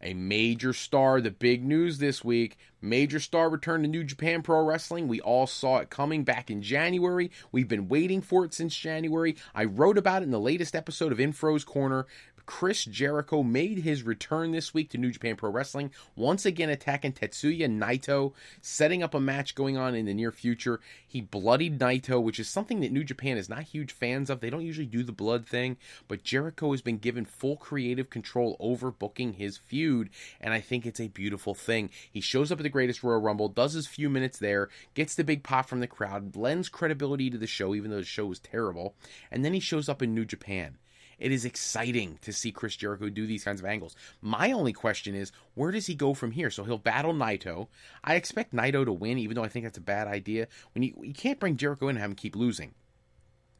a 0.00 0.14
major 0.14 0.72
star. 0.72 1.20
The 1.20 1.30
big 1.30 1.64
news 1.64 1.98
this 1.98 2.24
week 2.24 2.58
major 2.86 3.20
star 3.20 3.50
return 3.50 3.82
to 3.82 3.88
New 3.88 4.04
Japan 4.04 4.42
Pro 4.42 4.64
Wrestling. 4.64 5.08
We 5.08 5.20
all 5.20 5.46
saw 5.46 5.78
it 5.78 5.90
coming 5.90 6.24
back 6.24 6.50
in 6.50 6.62
January. 6.62 7.30
We've 7.52 7.68
been 7.68 7.88
waiting 7.88 8.22
for 8.22 8.44
it 8.44 8.54
since 8.54 8.76
January. 8.76 9.36
I 9.54 9.64
wrote 9.64 9.98
about 9.98 10.22
it 10.22 10.26
in 10.26 10.30
the 10.30 10.40
latest 10.40 10.74
episode 10.74 11.12
of 11.12 11.20
Infro's 11.20 11.64
Corner. 11.64 12.06
Chris 12.46 12.84
Jericho 12.84 13.42
made 13.42 13.78
his 13.78 14.04
return 14.04 14.52
this 14.52 14.72
week 14.72 14.88
to 14.90 14.98
New 14.98 15.10
Japan 15.10 15.36
Pro 15.36 15.50
Wrestling, 15.50 15.90
once 16.14 16.46
again 16.46 16.70
attacking 16.70 17.12
Tetsuya 17.12 17.68
Naito, 17.68 18.32
setting 18.60 19.02
up 19.02 19.14
a 19.14 19.20
match 19.20 19.54
going 19.54 19.76
on 19.76 19.94
in 19.94 20.06
the 20.06 20.14
near 20.14 20.30
future. 20.30 20.80
He 21.06 21.20
bloodied 21.20 21.78
Naito, 21.78 22.22
which 22.22 22.38
is 22.38 22.48
something 22.48 22.80
that 22.80 22.92
New 22.92 23.04
Japan 23.04 23.36
is 23.36 23.48
not 23.48 23.64
huge 23.64 23.92
fans 23.92 24.30
of. 24.30 24.40
They 24.40 24.48
don't 24.48 24.64
usually 24.64 24.86
do 24.86 25.02
the 25.02 25.12
blood 25.12 25.46
thing, 25.46 25.76
but 26.08 26.22
Jericho 26.22 26.70
has 26.70 26.82
been 26.82 26.98
given 26.98 27.24
full 27.24 27.56
creative 27.56 28.10
control 28.10 28.56
over 28.60 28.90
booking 28.90 29.34
his 29.34 29.58
feud, 29.58 30.08
and 30.40 30.54
I 30.54 30.60
think 30.60 30.86
it's 30.86 31.00
a 31.00 31.08
beautiful 31.08 31.54
thing. 31.54 31.90
He 32.10 32.20
shows 32.20 32.52
up 32.52 32.60
at 32.60 32.62
the 32.62 32.68
Greatest 32.68 33.02
Royal 33.02 33.20
Rumble, 33.20 33.48
does 33.48 33.72
his 33.72 33.86
few 33.86 34.08
minutes 34.08 34.38
there, 34.38 34.68
gets 34.94 35.14
the 35.14 35.24
big 35.24 35.42
pop 35.42 35.68
from 35.68 35.80
the 35.80 35.86
crowd, 35.86 36.36
lends 36.36 36.68
credibility 36.68 37.28
to 37.28 37.38
the 37.38 37.46
show, 37.46 37.74
even 37.74 37.90
though 37.90 37.96
the 37.96 38.04
show 38.04 38.26
was 38.26 38.38
terrible, 38.38 38.94
and 39.30 39.44
then 39.44 39.52
he 39.52 39.60
shows 39.60 39.88
up 39.88 40.00
in 40.00 40.14
New 40.14 40.24
Japan. 40.24 40.78
It 41.18 41.32
is 41.32 41.44
exciting 41.44 42.18
to 42.22 42.32
see 42.32 42.52
Chris 42.52 42.76
Jericho 42.76 43.08
do 43.08 43.26
these 43.26 43.44
kinds 43.44 43.60
of 43.60 43.66
angles. 43.66 43.96
My 44.20 44.52
only 44.52 44.72
question 44.72 45.14
is, 45.14 45.32
where 45.54 45.70
does 45.70 45.86
he 45.86 45.94
go 45.94 46.12
from 46.12 46.32
here? 46.32 46.50
So 46.50 46.64
he'll 46.64 46.78
battle 46.78 47.14
Naito. 47.14 47.68
I 48.04 48.16
expect 48.16 48.54
Naito 48.54 48.84
to 48.84 48.92
win, 48.92 49.18
even 49.18 49.34
though 49.34 49.44
I 49.44 49.48
think 49.48 49.64
that's 49.64 49.78
a 49.78 49.82
bad 49.82 50.08
idea. 50.08 50.48
When 50.74 50.82
you, 50.82 50.94
you 51.02 51.14
can't 51.14 51.40
bring 51.40 51.56
Jericho 51.56 51.86
in 51.88 51.96
and 51.96 52.00
have 52.00 52.10
him 52.10 52.16
keep 52.16 52.36
losing. 52.36 52.74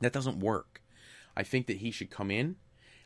That 0.00 0.12
doesn't 0.12 0.40
work. 0.40 0.82
I 1.34 1.42
think 1.42 1.66
that 1.66 1.78
he 1.78 1.90
should 1.90 2.10
come 2.10 2.30
in. 2.30 2.56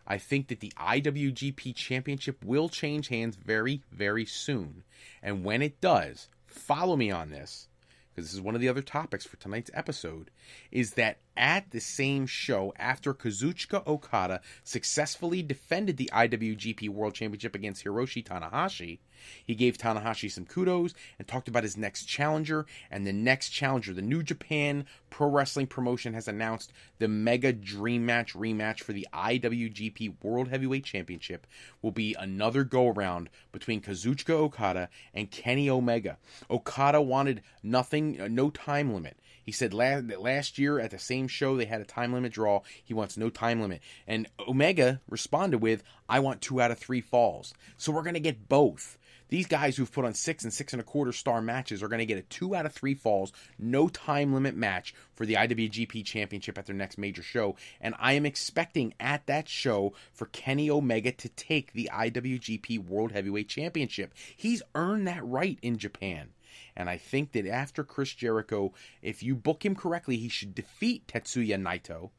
I 0.06 0.18
think 0.18 0.48
that 0.48 0.58
the 0.58 0.72
IWGP 0.76 1.74
Championship 1.76 2.44
will 2.44 2.68
change 2.68 3.08
hands 3.08 3.36
very, 3.36 3.82
very 3.92 4.24
soon. 4.24 4.82
And 5.22 5.44
when 5.44 5.62
it 5.62 5.80
does, 5.80 6.28
follow 6.46 6.96
me 6.96 7.12
on 7.12 7.30
this 7.30 7.68
because 8.10 8.28
this 8.28 8.34
is 8.34 8.40
one 8.40 8.54
of 8.54 8.60
the 8.60 8.68
other 8.68 8.82
topics 8.82 9.24
for 9.24 9.36
tonight's 9.36 9.70
episode, 9.72 10.30
is 10.70 10.92
that 10.92 11.18
at 11.40 11.70
the 11.70 11.80
same 11.80 12.26
show, 12.26 12.72
after 12.76 13.14
Kazuchika 13.14 13.84
Okada 13.86 14.42
successfully 14.62 15.42
defended 15.42 15.96
the 15.96 16.10
IWGP 16.12 16.90
World 16.90 17.14
Championship 17.14 17.54
against 17.54 17.82
Hiroshi 17.82 18.22
Tanahashi, 18.22 18.98
he 19.44 19.54
gave 19.54 19.76
Tanahashi 19.76 20.30
some 20.30 20.46
kudos 20.46 20.94
and 21.18 21.26
talked 21.26 21.48
about 21.48 21.62
his 21.62 21.76
next 21.76 22.04
challenger. 22.04 22.66
And 22.90 23.06
the 23.06 23.12
next 23.12 23.50
challenger, 23.50 23.92
the 23.92 24.02
New 24.02 24.22
Japan 24.22 24.86
Pro 25.08 25.28
Wrestling 25.28 25.66
Promotion, 25.66 26.14
has 26.14 26.28
announced 26.28 26.72
the 26.98 27.08
Mega 27.08 27.52
Dream 27.52 28.06
Match 28.06 28.34
rematch 28.34 28.80
for 28.80 28.92
the 28.92 29.08
IWGP 29.12 30.22
World 30.22 30.48
Heavyweight 30.48 30.84
Championship 30.84 31.46
will 31.82 31.90
be 31.90 32.14
another 32.18 32.64
go 32.64 32.88
around 32.88 33.30
between 33.52 33.80
Kazuchika 33.80 34.30
Okada 34.30 34.88
and 35.14 35.30
Kenny 35.30 35.68
Omega. 35.68 36.18
Okada 36.50 37.00
wanted 37.00 37.42
nothing, 37.62 38.18
no 38.34 38.50
time 38.50 38.92
limit. 38.92 39.16
He 39.42 39.52
said 39.52 39.74
last, 39.74 40.04
last 40.18 40.58
year 40.58 40.78
at 40.78 40.90
the 40.90 40.98
same 40.98 41.26
show 41.30 41.56
they 41.56 41.64
had 41.64 41.80
a 41.80 41.84
time 41.84 42.12
limit 42.12 42.32
draw. 42.32 42.60
He 42.84 42.94
wants 42.94 43.16
no 43.16 43.30
time 43.30 43.60
limit. 43.60 43.80
And 44.06 44.28
Omega 44.46 45.00
responded 45.08 45.58
with, 45.58 45.82
I 46.08 46.20
want 46.20 46.40
two 46.40 46.60
out 46.60 46.70
of 46.70 46.78
three 46.78 47.00
falls. 47.00 47.54
So 47.76 47.92
we're 47.92 48.02
going 48.02 48.14
to 48.14 48.20
get 48.20 48.48
both. 48.48 48.98
These 49.30 49.46
guys 49.46 49.76
who've 49.76 49.90
put 49.90 50.04
on 50.04 50.14
six 50.14 50.42
and 50.42 50.52
six 50.52 50.72
and 50.72 50.80
a 50.80 50.84
quarter 50.84 51.12
star 51.12 51.40
matches 51.40 51.82
are 51.82 51.88
going 51.88 52.00
to 52.00 52.06
get 52.06 52.18
a 52.18 52.22
two 52.22 52.54
out 52.54 52.66
of 52.66 52.72
three 52.72 52.94
falls, 52.94 53.32
no 53.60 53.88
time 53.88 54.34
limit 54.34 54.56
match 54.56 54.92
for 55.14 55.24
the 55.24 55.34
IWGP 55.34 56.04
Championship 56.04 56.58
at 56.58 56.66
their 56.66 56.74
next 56.74 56.98
major 56.98 57.22
show. 57.22 57.54
And 57.80 57.94
I 58.00 58.14
am 58.14 58.26
expecting 58.26 58.92
at 58.98 59.26
that 59.26 59.48
show 59.48 59.94
for 60.12 60.26
Kenny 60.26 60.68
Omega 60.68 61.12
to 61.12 61.28
take 61.28 61.72
the 61.72 61.88
IWGP 61.92 62.84
World 62.88 63.12
Heavyweight 63.12 63.48
Championship. 63.48 64.12
He's 64.36 64.62
earned 64.74 65.06
that 65.06 65.24
right 65.24 65.58
in 65.62 65.78
Japan. 65.78 66.30
And 66.76 66.88
I 66.88 66.96
think 66.96 67.32
that 67.32 67.46
after 67.46 67.84
Chris 67.84 68.14
Jericho, 68.14 68.72
if 69.02 69.22
you 69.22 69.34
book 69.34 69.64
him 69.64 69.74
correctly, 69.74 70.16
he 70.16 70.28
should 70.28 70.54
defeat 70.54 71.06
Tetsuya 71.06 71.58
Naito. 71.58 72.10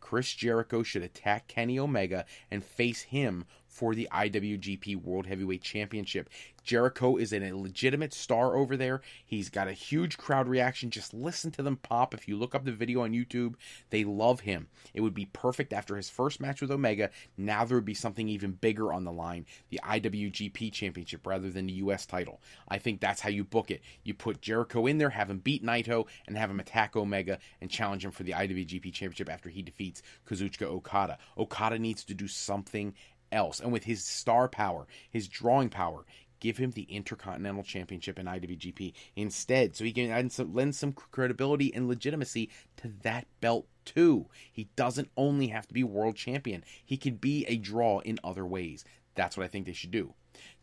Chris 0.00 0.34
Jericho 0.34 0.82
should 0.82 1.02
attack 1.02 1.48
Kenny 1.48 1.78
Omega 1.78 2.26
and 2.50 2.64
face 2.64 3.02
him 3.02 3.44
for 3.72 3.94
the 3.94 4.06
IWGP 4.12 5.02
World 5.02 5.26
Heavyweight 5.26 5.62
Championship. 5.62 6.28
Jericho 6.62 7.16
is 7.16 7.32
a 7.32 7.52
legitimate 7.52 8.14
star 8.14 8.54
over 8.54 8.76
there. 8.76 9.00
He's 9.24 9.48
got 9.48 9.66
a 9.66 9.72
huge 9.72 10.16
crowd 10.16 10.46
reaction. 10.46 10.90
Just 10.90 11.12
listen 11.12 11.50
to 11.52 11.62
them 11.62 11.76
pop. 11.76 12.14
If 12.14 12.28
you 12.28 12.36
look 12.36 12.54
up 12.54 12.64
the 12.64 12.72
video 12.72 13.02
on 13.02 13.12
YouTube, 13.12 13.54
they 13.90 14.04
love 14.04 14.40
him. 14.40 14.68
It 14.94 15.00
would 15.00 15.14
be 15.14 15.26
perfect 15.26 15.72
after 15.72 15.96
his 15.96 16.10
first 16.10 16.38
match 16.38 16.60
with 16.60 16.70
Omega. 16.70 17.10
Now 17.36 17.64
there 17.64 17.76
would 17.76 17.84
be 17.84 17.94
something 17.94 18.28
even 18.28 18.52
bigger 18.52 18.92
on 18.92 19.04
the 19.04 19.12
line 19.12 19.46
the 19.70 19.80
IWGP 19.82 20.72
Championship 20.72 21.26
rather 21.26 21.50
than 21.50 21.66
the 21.66 21.72
U.S. 21.74 22.06
title. 22.06 22.40
I 22.68 22.78
think 22.78 23.00
that's 23.00 23.20
how 23.20 23.30
you 23.30 23.42
book 23.42 23.70
it. 23.70 23.80
You 24.04 24.14
put 24.14 24.42
Jericho 24.42 24.86
in 24.86 24.98
there, 24.98 25.10
have 25.10 25.30
him 25.30 25.38
beat 25.38 25.64
Naito, 25.64 26.06
and 26.26 26.36
have 26.36 26.50
him 26.50 26.60
attack 26.60 26.94
Omega 26.94 27.38
and 27.60 27.70
challenge 27.70 28.04
him 28.04 28.10
for 28.10 28.22
the 28.22 28.32
IWGP 28.32 28.92
Championship 28.92 29.30
after 29.30 29.48
he 29.48 29.62
defeats 29.62 30.02
Kazuchika 30.28 30.66
Okada. 30.66 31.18
Okada 31.38 31.78
needs 31.78 32.04
to 32.04 32.14
do 32.14 32.28
something 32.28 32.94
else. 33.32 33.60
And 33.60 33.72
with 33.72 33.84
his 33.84 34.04
star 34.04 34.48
power, 34.48 34.86
his 35.10 35.28
drawing 35.28 35.70
power, 35.70 36.04
give 36.42 36.58
him 36.58 36.72
the 36.72 36.82
Intercontinental 36.82 37.62
Championship 37.62 38.18
in 38.18 38.26
IWGP 38.26 38.92
instead, 39.14 39.76
so 39.76 39.84
he 39.84 39.92
can 39.92 40.28
some, 40.28 40.52
lend 40.52 40.74
some 40.74 40.92
credibility 40.92 41.72
and 41.72 41.86
legitimacy 41.86 42.50
to 42.78 42.92
that 43.02 43.28
belt 43.40 43.68
too. 43.84 44.26
He 44.52 44.68
doesn't 44.74 45.10
only 45.16 45.46
have 45.48 45.68
to 45.68 45.74
be 45.74 45.84
world 45.84 46.16
champion; 46.16 46.64
he 46.84 46.96
can 46.96 47.14
be 47.14 47.44
a 47.46 47.56
draw 47.56 48.00
in 48.00 48.18
other 48.24 48.44
ways. 48.44 48.84
That's 49.14 49.36
what 49.36 49.44
I 49.44 49.48
think 49.48 49.66
they 49.66 49.72
should 49.72 49.92
do. 49.92 50.14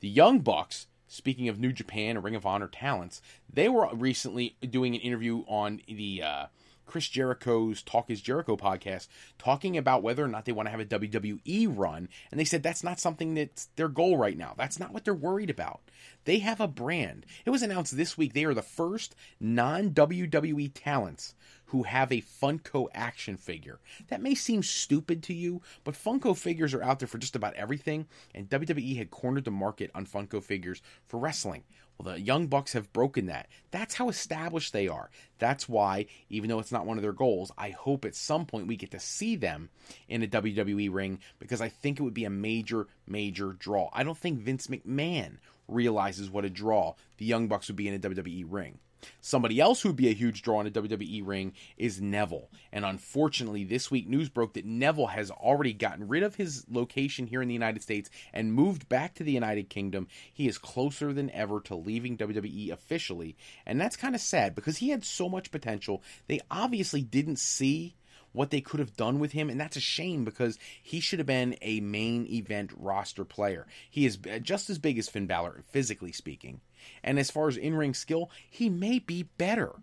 The 0.01 0.09
Young 0.09 0.39
Bucks. 0.39 0.87
Speaking 1.11 1.49
of 1.49 1.57
New 1.57 1.71
Japan 1.73 2.17
and 2.17 2.23
Ring 2.23 2.35
of 2.35 2.45
Honor 2.45 2.67
talents, 2.67 3.19
they 3.51 3.67
were 3.67 3.89
recently 3.95 4.55
doing 4.69 4.93
an 4.93 5.01
interview 5.01 5.39
on 5.47 5.81
the 5.87 6.21
uh, 6.21 6.45
Chris 6.89 7.07
Jericho's 7.07 7.83
Talk 7.83 8.09
is 8.09 8.19
Jericho 8.19 8.57
podcast 8.57 9.09
talking 9.37 9.77
about 9.77 10.01
whether 10.01 10.25
or 10.25 10.27
not 10.27 10.45
they 10.45 10.51
want 10.51 10.65
to 10.65 10.71
have 10.71 10.79
a 10.79 10.85
WWE 10.85 11.67
run. 11.69 12.09
And 12.31 12.39
they 12.39 12.45
said 12.45 12.63
that's 12.63 12.83
not 12.83 12.99
something 12.99 13.35
that's 13.35 13.65
their 13.75 13.87
goal 13.87 14.17
right 14.17 14.35
now. 14.35 14.55
That's 14.57 14.79
not 14.79 14.91
what 14.91 15.05
they're 15.05 15.13
worried 15.13 15.51
about. 15.51 15.81
They 16.25 16.39
have 16.39 16.59
a 16.59 16.67
brand. 16.67 17.27
It 17.45 17.51
was 17.51 17.61
announced 17.61 17.95
this 17.95 18.17
week 18.17 18.33
they 18.33 18.43
are 18.43 18.55
the 18.55 18.63
first 18.63 19.15
non 19.39 19.91
WWE 19.91 20.71
talents 20.73 21.35
who 21.65 21.83
have 21.83 22.11
a 22.11 22.23
Funko 22.23 22.87
action 22.95 23.37
figure. 23.37 23.79
That 24.07 24.23
may 24.23 24.33
seem 24.33 24.63
stupid 24.63 25.21
to 25.23 25.33
you, 25.35 25.61
but 25.83 25.93
Funko 25.93 26.35
figures 26.35 26.73
are 26.73 26.81
out 26.81 26.97
there 26.97 27.07
for 27.07 27.19
just 27.19 27.35
about 27.35 27.53
everything, 27.53 28.07
and 28.33 28.49
WWE 28.49 28.97
had 28.97 29.11
cornered 29.11 29.45
the 29.45 29.51
market 29.51 29.91
on 29.93 30.07
Funko 30.07 30.41
figures 30.41 30.81
for 31.05 31.19
wrestling. 31.19 31.63
Well, 32.01 32.13
the 32.13 32.21
Young 32.21 32.47
Bucks 32.47 32.73
have 32.73 32.93
broken 32.93 33.25
that. 33.25 33.47
That's 33.71 33.95
how 33.95 34.07
established 34.07 34.71
they 34.71 34.87
are. 34.87 35.09
That's 35.37 35.67
why, 35.67 36.05
even 36.29 36.49
though 36.49 36.59
it's 36.59 36.71
not 36.71 36.85
one 36.85 36.97
of 36.97 37.01
their 37.01 37.11
goals, 37.11 37.51
I 37.57 37.71
hope 37.71 38.05
at 38.05 38.15
some 38.15 38.45
point 38.45 38.67
we 38.67 38.77
get 38.77 38.91
to 38.91 38.99
see 38.99 39.35
them 39.35 39.69
in 40.07 40.23
a 40.23 40.27
WWE 40.27 40.93
ring 40.93 41.19
because 41.39 41.59
I 41.59 41.67
think 41.67 41.99
it 41.99 42.03
would 42.03 42.13
be 42.13 42.25
a 42.25 42.29
major, 42.29 42.87
major 43.05 43.51
draw. 43.51 43.89
I 43.91 44.03
don't 44.03 44.17
think 44.17 44.39
Vince 44.39 44.67
McMahon 44.67 45.37
realizes 45.67 46.29
what 46.29 46.45
a 46.45 46.49
draw 46.49 46.95
the 47.17 47.25
Young 47.25 47.47
Bucks 47.47 47.67
would 47.67 47.75
be 47.75 47.87
in 47.87 47.93
a 47.93 47.99
WWE 47.99 48.45
ring. 48.47 48.79
Somebody 49.21 49.59
else 49.59 49.81
who'd 49.81 49.95
be 49.95 50.09
a 50.09 50.13
huge 50.13 50.41
draw 50.41 50.61
in 50.61 50.67
a 50.67 50.71
WWE 50.71 51.25
ring 51.25 51.53
is 51.77 52.01
Neville. 52.01 52.49
And 52.71 52.85
unfortunately, 52.85 53.63
this 53.63 53.89
week 53.89 54.07
news 54.07 54.29
broke 54.29 54.53
that 54.53 54.65
Neville 54.65 55.07
has 55.07 55.31
already 55.31 55.73
gotten 55.73 56.07
rid 56.07 56.23
of 56.23 56.35
his 56.35 56.65
location 56.69 57.27
here 57.27 57.41
in 57.41 57.47
the 57.47 57.53
United 57.53 57.81
States 57.81 58.09
and 58.33 58.53
moved 58.53 58.89
back 58.89 59.15
to 59.15 59.23
the 59.23 59.31
United 59.31 59.69
Kingdom. 59.69 60.07
He 60.33 60.47
is 60.47 60.57
closer 60.57 61.13
than 61.13 61.29
ever 61.31 61.59
to 61.61 61.75
leaving 61.75 62.17
WWE 62.17 62.71
officially. 62.71 63.35
And 63.65 63.79
that's 63.79 63.95
kind 63.95 64.15
of 64.15 64.21
sad 64.21 64.55
because 64.55 64.77
he 64.77 64.89
had 64.89 65.03
so 65.03 65.29
much 65.29 65.51
potential. 65.51 66.03
They 66.27 66.39
obviously 66.49 67.01
didn't 67.01 67.39
see 67.39 67.95
what 68.31 68.51
they 68.51 68.61
could 68.61 68.79
have 68.79 68.95
done 68.95 69.19
with 69.19 69.31
him, 69.31 69.49
and 69.49 69.59
that's 69.59 69.77
a 69.77 69.81
shame 69.81 70.23
because 70.23 70.57
he 70.81 70.99
should 70.99 71.19
have 71.19 71.25
been 71.25 71.55
a 71.61 71.79
main 71.79 72.27
event 72.27 72.71
roster 72.77 73.25
player. 73.25 73.65
He 73.89 74.05
is 74.05 74.19
uh, 74.31 74.39
just 74.39 74.69
as 74.69 74.77
big 74.77 74.97
as 74.97 75.09
Finn 75.09 75.27
Balor, 75.27 75.63
physically 75.71 76.11
speaking. 76.11 76.61
And 77.03 77.19
as 77.19 77.31
far 77.31 77.47
as 77.47 77.57
in 77.57 77.75
ring 77.75 77.93
skill, 77.93 78.29
he 78.49 78.69
may 78.69 78.99
be 78.99 79.23
better 79.23 79.75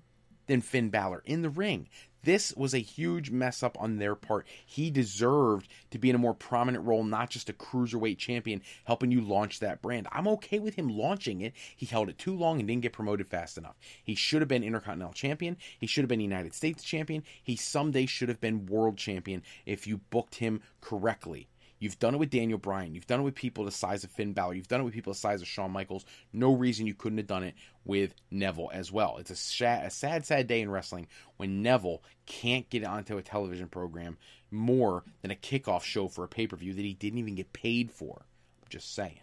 than 0.47 0.61
Finn 0.61 0.91
Balor 0.91 1.23
in 1.25 1.43
the 1.43 1.51
ring. 1.51 1.89
This 2.27 2.53
was 2.57 2.75
a 2.75 2.79
huge 2.79 3.31
mess 3.31 3.63
up 3.63 3.81
on 3.81 3.99
their 3.99 4.17
part. 4.17 4.49
He 4.67 4.91
deserved 4.91 5.69
to 5.93 5.99
be 5.99 6.11
in 6.11 6.17
a 6.17 6.19
more 6.19 6.35
prominent 6.35 6.85
role, 6.85 7.05
not 7.05 7.31
just 7.31 7.49
a 7.49 7.53
cruiserweight 7.53 8.19
champion, 8.19 8.63
helping 8.83 9.13
you 9.13 9.21
launch 9.21 9.61
that 9.61 9.81
brand. 9.81 10.09
I'm 10.11 10.27
okay 10.29 10.59
with 10.59 10.75
him 10.75 10.89
launching 10.89 11.41
it. 11.41 11.53
He 11.77 11.87
held 11.87 12.09
it 12.09 12.19
too 12.19 12.35
long 12.35 12.59
and 12.59 12.67
didn't 12.67 12.83
get 12.83 12.93
promoted 12.93 13.29
fast 13.29 13.57
enough. 13.57 13.77
He 14.03 14.17
should 14.17 14.43
have 14.43 14.49
been 14.49 14.65
Intercontinental 14.65 15.13
Champion. 15.13 15.57
He 15.79 15.87
should 15.87 16.03
have 16.03 16.09
been 16.09 16.19
United 16.19 16.53
States 16.53 16.83
Champion. 16.83 17.23
He 17.41 17.55
someday 17.55 18.07
should 18.07 18.29
have 18.29 18.41
been 18.41 18.67
World 18.67 18.97
Champion 18.97 19.45
if 19.65 19.87
you 19.87 19.99
booked 20.11 20.37
him 20.37 20.63
correctly. 20.81 21.47
You've 21.79 21.99
done 21.99 22.15
it 22.15 22.19
with 22.19 22.31
Daniel 22.31 22.59
Bryan. 22.59 22.95
You've 22.95 23.07
done 23.07 23.21
it 23.21 23.25
with 23.25 23.35
people 23.35 23.65
the 23.65 23.71
size 23.71 24.03
of 24.05 24.11
Finn 24.11 24.33
Balor. 24.33 24.55
You've 24.55 24.69
done 24.69 24.81
it 24.81 24.85
with 24.85 24.95
people 24.95 25.13
the 25.13 25.19
size 25.19 25.43
of 25.43 25.49
Shawn 25.49 25.71
Michaels. 25.71 26.07
No 26.33 26.53
reason 26.53 26.87
you 26.87 26.95
couldn't 26.95 27.19
have 27.19 27.27
done 27.27 27.45
it 27.45 27.55
with 27.85 28.15
Neville 28.31 28.71
as 28.73 28.91
well. 28.91 29.17
It's 29.19 29.31
a, 29.31 29.37
sad, 29.37 29.87
a 29.87 29.91
sad, 29.91 30.25
sad 30.25 30.47
day 30.47 30.61
in 30.61 30.71
wrestling 30.71 31.07
when 31.37 31.63
Neville 31.63 32.03
can't 32.25 32.69
get 32.71 32.85
onto 32.85 33.19
a 33.19 33.23
television 33.23 33.69
program 33.69 34.17
more 34.51 35.05
than 35.23 35.31
a 35.31 35.37
kickoff 35.37 35.83
show 35.83 36.09
for 36.09 36.25
a 36.25 36.29
pay 36.29 36.47
per 36.47 36.57
view 36.57 36.73
that 36.73 36.85
he 36.85 36.95
didn't 36.95 37.19
even 37.19 37.35
get 37.35 37.53
paid 37.53 37.91
for. 37.91 38.25
I'm 38.63 38.69
just 38.71 38.95
saying. 38.95 39.21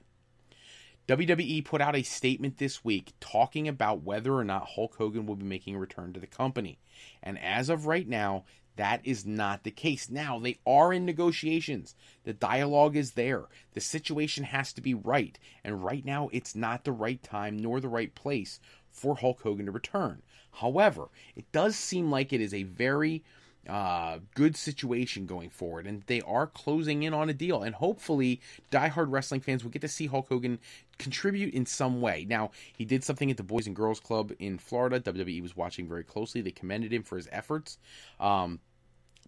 WWE 1.07 1.65
put 1.65 1.81
out 1.81 1.97
a 1.97 2.03
statement 2.03 2.57
this 2.57 2.85
week 2.85 3.11
talking 3.19 3.67
about 3.67 4.03
whether 4.03 4.33
or 4.33 4.45
not 4.45 4.69
Hulk 4.75 4.95
Hogan 4.95 5.25
will 5.25 5.35
be 5.35 5.45
making 5.45 5.75
a 5.75 5.79
return 5.79 6.13
to 6.13 6.19
the 6.19 6.27
company. 6.27 6.79
And 7.21 7.37
as 7.39 7.67
of 7.69 7.87
right 7.87 8.07
now, 8.07 8.45
that 8.75 9.01
is 9.03 9.25
not 9.25 9.63
the 9.63 9.71
case. 9.71 10.09
Now, 10.09 10.39
they 10.39 10.59
are 10.65 10.91
in 10.91 11.05
negotiations. 11.05 11.95
The 12.23 12.33
dialogue 12.33 12.95
is 12.95 13.11
there. 13.11 13.45
The 13.73 13.81
situation 13.81 14.45
has 14.45 14.73
to 14.73 14.81
be 14.81 14.93
right. 14.93 15.37
And 15.63 15.83
right 15.83 16.03
now, 16.03 16.29
it's 16.31 16.55
not 16.55 16.83
the 16.83 16.91
right 16.91 17.21
time 17.21 17.57
nor 17.57 17.79
the 17.79 17.89
right 17.89 18.13
place 18.15 18.59
for 18.89 19.15
Hulk 19.15 19.41
Hogan 19.41 19.67
to 19.67 19.71
return. 19.71 20.21
However, 20.51 21.09
it 21.35 21.51
does 21.51 21.75
seem 21.75 22.11
like 22.11 22.31
it 22.31 22.41
is 22.41 22.53
a 22.53 22.63
very 22.63 23.23
uh, 23.67 24.19
good 24.35 24.57
situation 24.57 25.25
going 25.25 25.49
forward, 25.49 25.87
and 25.87 26.03
they 26.07 26.21
are 26.21 26.47
closing 26.47 27.03
in 27.03 27.13
on 27.13 27.29
a 27.29 27.33
deal. 27.33 27.63
And 27.63 27.73
hopefully, 27.73 28.41
diehard 28.71 29.07
wrestling 29.09 29.41
fans 29.41 29.63
will 29.63 29.71
get 29.71 29.81
to 29.83 29.87
see 29.87 30.07
Hulk 30.07 30.27
Hogan 30.27 30.59
contribute 30.97 31.53
in 31.53 31.65
some 31.65 32.01
way. 32.01 32.25
Now, 32.27 32.51
he 32.77 32.83
did 32.83 33.03
something 33.03 33.31
at 33.31 33.37
the 33.37 33.43
Boys 33.43 33.67
and 33.67 33.75
Girls 33.75 33.99
Club 33.99 34.33
in 34.39 34.57
Florida. 34.57 34.99
WWE 34.99 35.41
was 35.41 35.55
watching 35.55 35.87
very 35.87 36.03
closely. 36.03 36.41
They 36.41 36.51
commended 36.51 36.91
him 36.91 37.03
for 37.03 37.15
his 37.15 37.29
efforts, 37.31 37.77
um, 38.19 38.59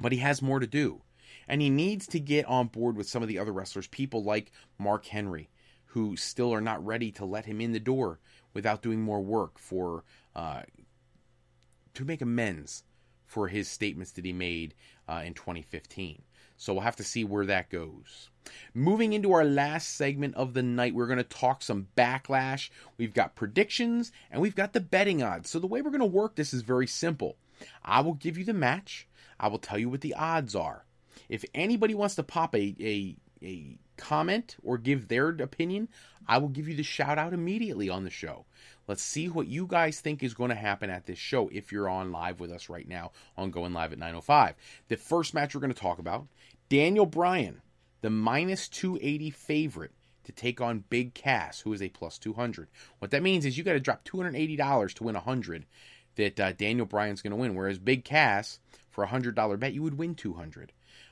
but 0.02 0.12
he 0.12 0.18
has 0.20 0.42
more 0.42 0.60
to 0.60 0.68
do. 0.68 1.02
And 1.48 1.62
he 1.62 1.70
needs 1.70 2.08
to 2.08 2.20
get 2.20 2.46
on 2.46 2.68
board 2.68 2.98
with 2.98 3.08
some 3.08 3.22
of 3.22 3.30
the 3.30 3.40
other 3.40 3.54
wrestlers, 3.54 3.88
people 3.88 4.24
like 4.24 4.52
Mark 4.78 5.06
Henry, 5.06 5.50
who 5.88 6.18
still 6.18 6.54
are 6.54 6.62
not 6.62 6.86
ready 6.86 7.12
to 7.14 7.26
let 7.26 7.46
him 7.46 7.62
in 7.62 7.72
the 7.72 7.80
door 7.80 8.20
without 8.54 8.82
doing 8.82 9.02
more 9.02 9.22
work 9.22 9.60
for 9.60 10.04
uh, 10.36 10.64
to 11.94 12.04
make 12.04 12.22
amends 12.22 12.84
for 13.26 13.48
his 13.48 13.68
statements 13.68 14.12
that 14.12 14.26
he 14.26 14.34
made 14.34 14.74
uh, 15.08 15.22
in 15.26 15.34
2015. 15.34 16.22
So 16.58 16.74
we'll 16.74 16.84
have 16.84 16.96
to 16.98 17.04
see 17.04 17.24
where 17.24 17.46
that 17.46 17.70
goes. 17.70 18.30
Moving 18.74 19.14
into 19.14 19.34
our 19.34 19.44
last 19.44 19.96
segment 19.96 20.36
of 20.36 20.54
the 20.54 20.64
night, 20.64 20.94
we're 20.94 21.08
going 21.08 21.18
to 21.18 21.24
talk 21.24 21.62
some 21.62 21.88
backlash. 21.98 22.70
We've 22.98 23.14
got 23.14 23.36
predictions 23.36 24.12
and 24.32 24.42
we've 24.42 24.56
got 24.56 24.74
the 24.74 24.80
betting 24.80 25.22
odds. 25.22 25.50
So 25.50 25.60
the 25.60 25.68
way 25.68 25.82
we're 25.82 25.90
going 25.90 26.00
to 26.00 26.06
work 26.06 26.36
this 26.36 26.54
is 26.54 26.62
very 26.62 26.88
simple. 26.88 27.38
I 27.84 28.02
will 28.02 28.14
give 28.14 28.38
you 28.38 28.46
the 28.46 28.54
match. 28.54 29.08
I 29.40 29.48
will 29.48 29.60
tell 29.60 29.78
you 29.78 29.90
what 29.90 30.02
the 30.02 30.14
odds 30.14 30.56
are. 30.56 30.86
If 31.28 31.44
anybody 31.54 31.96
wants 31.96 32.16
to 32.16 32.24
pop 32.24 32.56
a, 32.56 32.76
a, 32.80 33.16
a 33.42 33.78
comment 33.98 34.56
or 34.64 34.78
give 34.78 35.08
their 35.08 35.30
opinion, 35.30 35.90
I 36.28 36.38
will 36.38 36.50
give 36.50 36.68
you 36.68 36.76
the 36.76 36.84
shout 36.84 37.18
out 37.18 37.34
immediately 37.34 37.90
on 37.90 38.04
the 38.04 38.10
show. 38.10 38.46
Let's 38.88 39.04
see 39.04 39.30
what 39.30 39.48
you 39.48 39.66
guys 39.68 40.00
think 40.00 40.22
is 40.22 40.34
going 40.34 40.50
to 40.50 40.56
happen 40.56 40.90
at 40.90 41.06
this 41.06 41.18
show 41.18 41.50
if 41.52 41.72
you're 41.72 41.90
on 41.90 42.12
live 42.12 42.40
with 42.40 42.52
us 42.52 42.70
right 42.70 42.88
now 42.88 43.12
on 43.36 43.52
Going 43.52 43.74
Live 43.74 43.94
at 43.94 44.00
905. 44.00 44.56
The 44.90 44.98
first 44.98 45.34
match 45.34 45.56
we're 45.56 45.62
going 45.62 45.74
to 45.74 45.80
talk 45.80 45.98
about 45.98 46.28
Daniel 46.70 47.06
Bryan, 47.06 47.62
the 48.02 48.10
minus 48.10 48.68
280 48.68 49.32
favorite 49.32 49.92
to 50.26 50.32
take 50.32 50.62
on 50.62 50.84
Big 50.90 51.14
Cass, 51.14 51.62
who 51.62 51.74
is 51.74 51.82
a 51.82 51.90
plus 51.90 52.18
200. 52.18 52.68
What 53.00 53.12
that 53.12 53.24
means 53.24 53.46
is 53.46 53.58
you 53.58 53.64
got 53.64 53.74
to 53.74 53.80
drop 53.80 54.04
$280 54.06 54.94
to 54.94 55.04
win 55.04 55.16
100 55.16 55.66
that 56.16 56.40
uh, 56.40 56.52
Daniel 56.54 56.86
Bryan's 56.86 57.22
going 57.22 57.32
to 57.32 57.38
win, 57.38 57.56
whereas 57.56 57.80
Big 57.80 58.04
Cass, 58.06 58.60
for 58.90 59.04
a 59.04 59.08
$100 59.08 59.60
bet, 59.60 59.74
you 59.74 59.84
would 59.84 59.98
win 59.98 60.16
200 60.16 60.72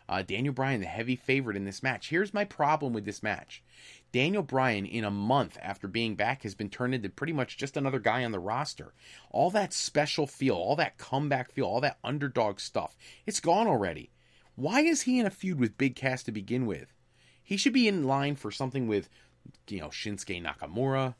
uh, 0.09 0.21
Daniel 0.21 0.53
Bryan, 0.53 0.81
the 0.81 0.87
heavy 0.87 1.15
favorite 1.15 1.57
in 1.57 1.65
this 1.65 1.83
match. 1.83 2.09
Here's 2.09 2.33
my 2.33 2.45
problem 2.45 2.93
with 2.93 3.05
this 3.05 3.23
match 3.23 3.63
Daniel 4.11 4.43
Bryan, 4.43 4.85
in 4.85 5.03
a 5.03 5.11
month 5.11 5.57
after 5.61 5.87
being 5.87 6.15
back, 6.15 6.43
has 6.43 6.53
been 6.53 6.69
turned 6.69 6.93
into 6.93 7.09
pretty 7.09 7.33
much 7.33 7.57
just 7.57 7.75
another 7.75 7.99
guy 7.99 8.23
on 8.23 8.31
the 8.31 8.39
roster. 8.39 8.93
All 9.31 9.49
that 9.51 9.73
special 9.73 10.27
feel, 10.27 10.55
all 10.55 10.75
that 10.75 10.97
comeback 10.97 11.51
feel, 11.51 11.65
all 11.65 11.81
that 11.81 11.97
underdog 12.03 12.59
stuff, 12.59 12.95
it's 13.25 13.39
gone 13.39 13.67
already. 13.67 14.11
Why 14.55 14.81
is 14.81 15.01
he 15.01 15.19
in 15.19 15.25
a 15.25 15.31
feud 15.31 15.59
with 15.59 15.77
Big 15.77 15.95
Cass 15.95 16.21
to 16.23 16.31
begin 16.31 16.67
with? 16.67 16.93
He 17.41 17.57
should 17.57 17.73
be 17.73 17.87
in 17.87 18.03
line 18.07 18.35
for 18.35 18.51
something 18.51 18.87
with, 18.87 19.09
you 19.67 19.79
know, 19.79 19.87
Shinsuke 19.87 20.43
Nakamura, 20.43 21.15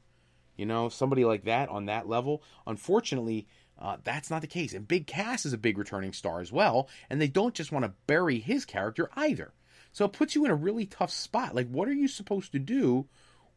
you 0.56 0.66
know, 0.66 0.88
somebody 0.88 1.26
like 1.26 1.46
that 1.46 1.70
on 1.70 1.86
that 1.88 2.08
level. 2.08 2.44
Unfortunately, 2.68 3.48
uh, 3.80 3.98
that's 4.04 4.30
not 4.30 4.42
the 4.42 4.48
case. 4.48 4.74
And 4.74 4.88
Big 4.88 5.08
Cass 5.08 5.46
is 5.46 5.54
a 5.54 5.58
big 5.58 5.78
returning 5.78 6.14
star 6.14 6.40
as 6.40 6.52
well, 6.52 6.90
and 7.10 7.20
they 7.20 7.28
don't 7.28 7.56
just 7.56 7.72
want 7.72 7.86
to 7.86 7.94
bury 8.08 8.40
his 8.40 8.66
character 8.66 9.10
either. 9.16 9.54
So 9.92 10.06
it 10.06 10.14
puts 10.14 10.36
you 10.36 10.46
in 10.46 10.52
a 10.52 10.56
really 10.56 10.86
tough 10.86 11.12
spot. 11.12 11.54
Like, 11.56 11.70
what 11.70 11.88
are 11.88 11.94
you 11.94 12.08
supposed 12.08 12.52
to 12.54 12.60
do 12.60 13.08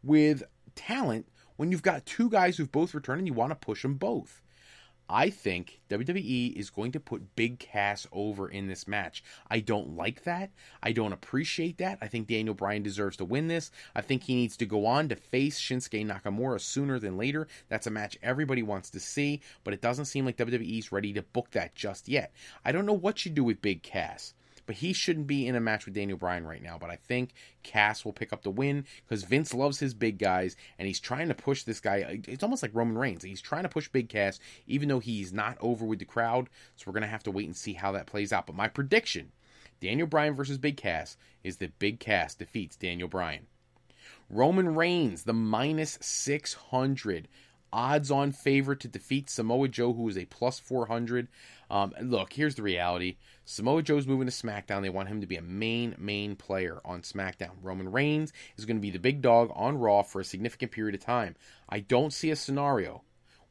with 0.02 0.42
talent 0.74 1.28
when 1.56 1.72
you've 1.72 1.82
got 1.82 2.06
two 2.06 2.28
guys 2.28 2.56
who've 2.56 2.70
both 2.70 2.94
returned 2.94 3.20
and 3.20 3.26
you 3.26 3.34
want 3.34 3.50
to 3.50 3.66
push 3.66 3.82
them 3.82 3.94
both? 3.94 4.42
I 5.08 5.30
think 5.30 5.80
WWE 5.88 6.54
is 6.54 6.70
going 6.70 6.92
to 6.92 7.00
put 7.00 7.36
Big 7.36 7.60
Cass 7.60 8.06
over 8.10 8.48
in 8.48 8.66
this 8.66 8.88
match. 8.88 9.22
I 9.48 9.60
don't 9.60 9.96
like 9.96 10.24
that. 10.24 10.50
I 10.82 10.92
don't 10.92 11.12
appreciate 11.12 11.78
that. 11.78 11.98
I 12.00 12.08
think 12.08 12.26
Daniel 12.26 12.54
Bryan 12.54 12.82
deserves 12.82 13.16
to 13.18 13.24
win 13.24 13.46
this. 13.46 13.70
I 13.94 14.00
think 14.00 14.24
he 14.24 14.34
needs 14.34 14.56
to 14.56 14.66
go 14.66 14.86
on 14.86 15.08
to 15.08 15.16
face 15.16 15.60
Shinsuke 15.60 16.06
Nakamura 16.06 16.60
sooner 16.60 16.98
than 16.98 17.16
later. 17.16 17.46
That's 17.68 17.86
a 17.86 17.90
match 17.90 18.18
everybody 18.22 18.62
wants 18.62 18.90
to 18.90 19.00
see, 19.00 19.42
but 19.62 19.74
it 19.74 19.80
doesn't 19.80 20.06
seem 20.06 20.24
like 20.24 20.36
WWE's 20.36 20.90
ready 20.90 21.12
to 21.12 21.22
book 21.22 21.52
that 21.52 21.74
just 21.74 22.08
yet. 22.08 22.32
I 22.64 22.72
don't 22.72 22.86
know 22.86 22.92
what 22.92 23.24
you 23.24 23.30
do 23.30 23.44
with 23.44 23.62
Big 23.62 23.82
Cass 23.82 24.34
but 24.66 24.76
he 24.76 24.92
shouldn't 24.92 25.26
be 25.26 25.46
in 25.46 25.56
a 25.56 25.60
match 25.60 25.86
with 25.86 25.94
Daniel 25.94 26.18
Bryan 26.18 26.46
right 26.46 26.62
now. 26.62 26.76
But 26.78 26.90
I 26.90 26.96
think 26.96 27.32
Cass 27.62 28.04
will 28.04 28.12
pick 28.12 28.32
up 28.32 28.42
the 28.42 28.50
win 28.50 28.84
because 29.06 29.24
Vince 29.24 29.54
loves 29.54 29.78
his 29.78 29.94
big 29.94 30.18
guys 30.18 30.56
and 30.78 30.86
he's 30.86 31.00
trying 31.00 31.28
to 31.28 31.34
push 31.34 31.62
this 31.62 31.80
guy. 31.80 32.20
It's 32.26 32.42
almost 32.42 32.62
like 32.62 32.74
Roman 32.74 32.98
Reigns. 32.98 33.22
He's 33.22 33.40
trying 33.40 33.62
to 33.62 33.68
push 33.68 33.88
Big 33.88 34.08
Cass 34.08 34.38
even 34.66 34.88
though 34.88 35.00
he's 35.00 35.32
not 35.32 35.56
over 35.60 35.84
with 35.84 36.00
the 36.00 36.04
crowd. 36.04 36.48
So 36.76 36.84
we're 36.86 36.94
going 36.94 37.02
to 37.02 37.08
have 37.08 37.24
to 37.24 37.30
wait 37.30 37.46
and 37.46 37.56
see 37.56 37.72
how 37.72 37.92
that 37.92 38.06
plays 38.06 38.32
out. 38.32 38.46
But 38.46 38.56
my 38.56 38.68
prediction 38.68 39.32
Daniel 39.80 40.06
Bryan 40.06 40.34
versus 40.34 40.58
Big 40.58 40.76
Cass 40.76 41.16
is 41.44 41.58
that 41.58 41.78
Big 41.78 42.00
Cass 42.00 42.34
defeats 42.34 42.76
Daniel 42.76 43.08
Bryan. 43.08 43.46
Roman 44.28 44.74
Reigns, 44.74 45.24
the 45.24 45.32
minus 45.32 45.98
600 46.00 47.28
odds 47.72 48.10
on 48.10 48.32
favorite 48.32 48.80
to 48.80 48.88
defeat 48.88 49.28
Samoa 49.28 49.68
Joe, 49.68 49.92
who 49.92 50.08
is 50.08 50.16
a 50.16 50.24
plus 50.24 50.58
400. 50.58 51.28
Um, 51.70 51.92
look, 52.00 52.32
here's 52.32 52.54
the 52.54 52.62
reality 52.62 53.16
Samoa 53.48 53.80
Joe's 53.80 54.08
moving 54.08 54.26
to 54.26 54.32
SmackDown. 54.32 54.82
They 54.82 54.90
want 54.90 55.08
him 55.08 55.20
to 55.20 55.26
be 55.26 55.36
a 55.36 55.42
main, 55.42 55.94
main 55.98 56.34
player 56.34 56.80
on 56.84 57.02
SmackDown. 57.02 57.52
Roman 57.62 57.92
Reigns 57.92 58.32
is 58.56 58.64
going 58.64 58.76
to 58.76 58.82
be 58.82 58.90
the 58.90 58.98
big 58.98 59.22
dog 59.22 59.52
on 59.54 59.78
Raw 59.78 60.02
for 60.02 60.20
a 60.20 60.24
significant 60.24 60.72
period 60.72 60.96
of 60.96 61.00
time. 61.00 61.36
I 61.68 61.78
don't 61.78 62.12
see 62.12 62.32
a 62.32 62.36
scenario 62.36 63.02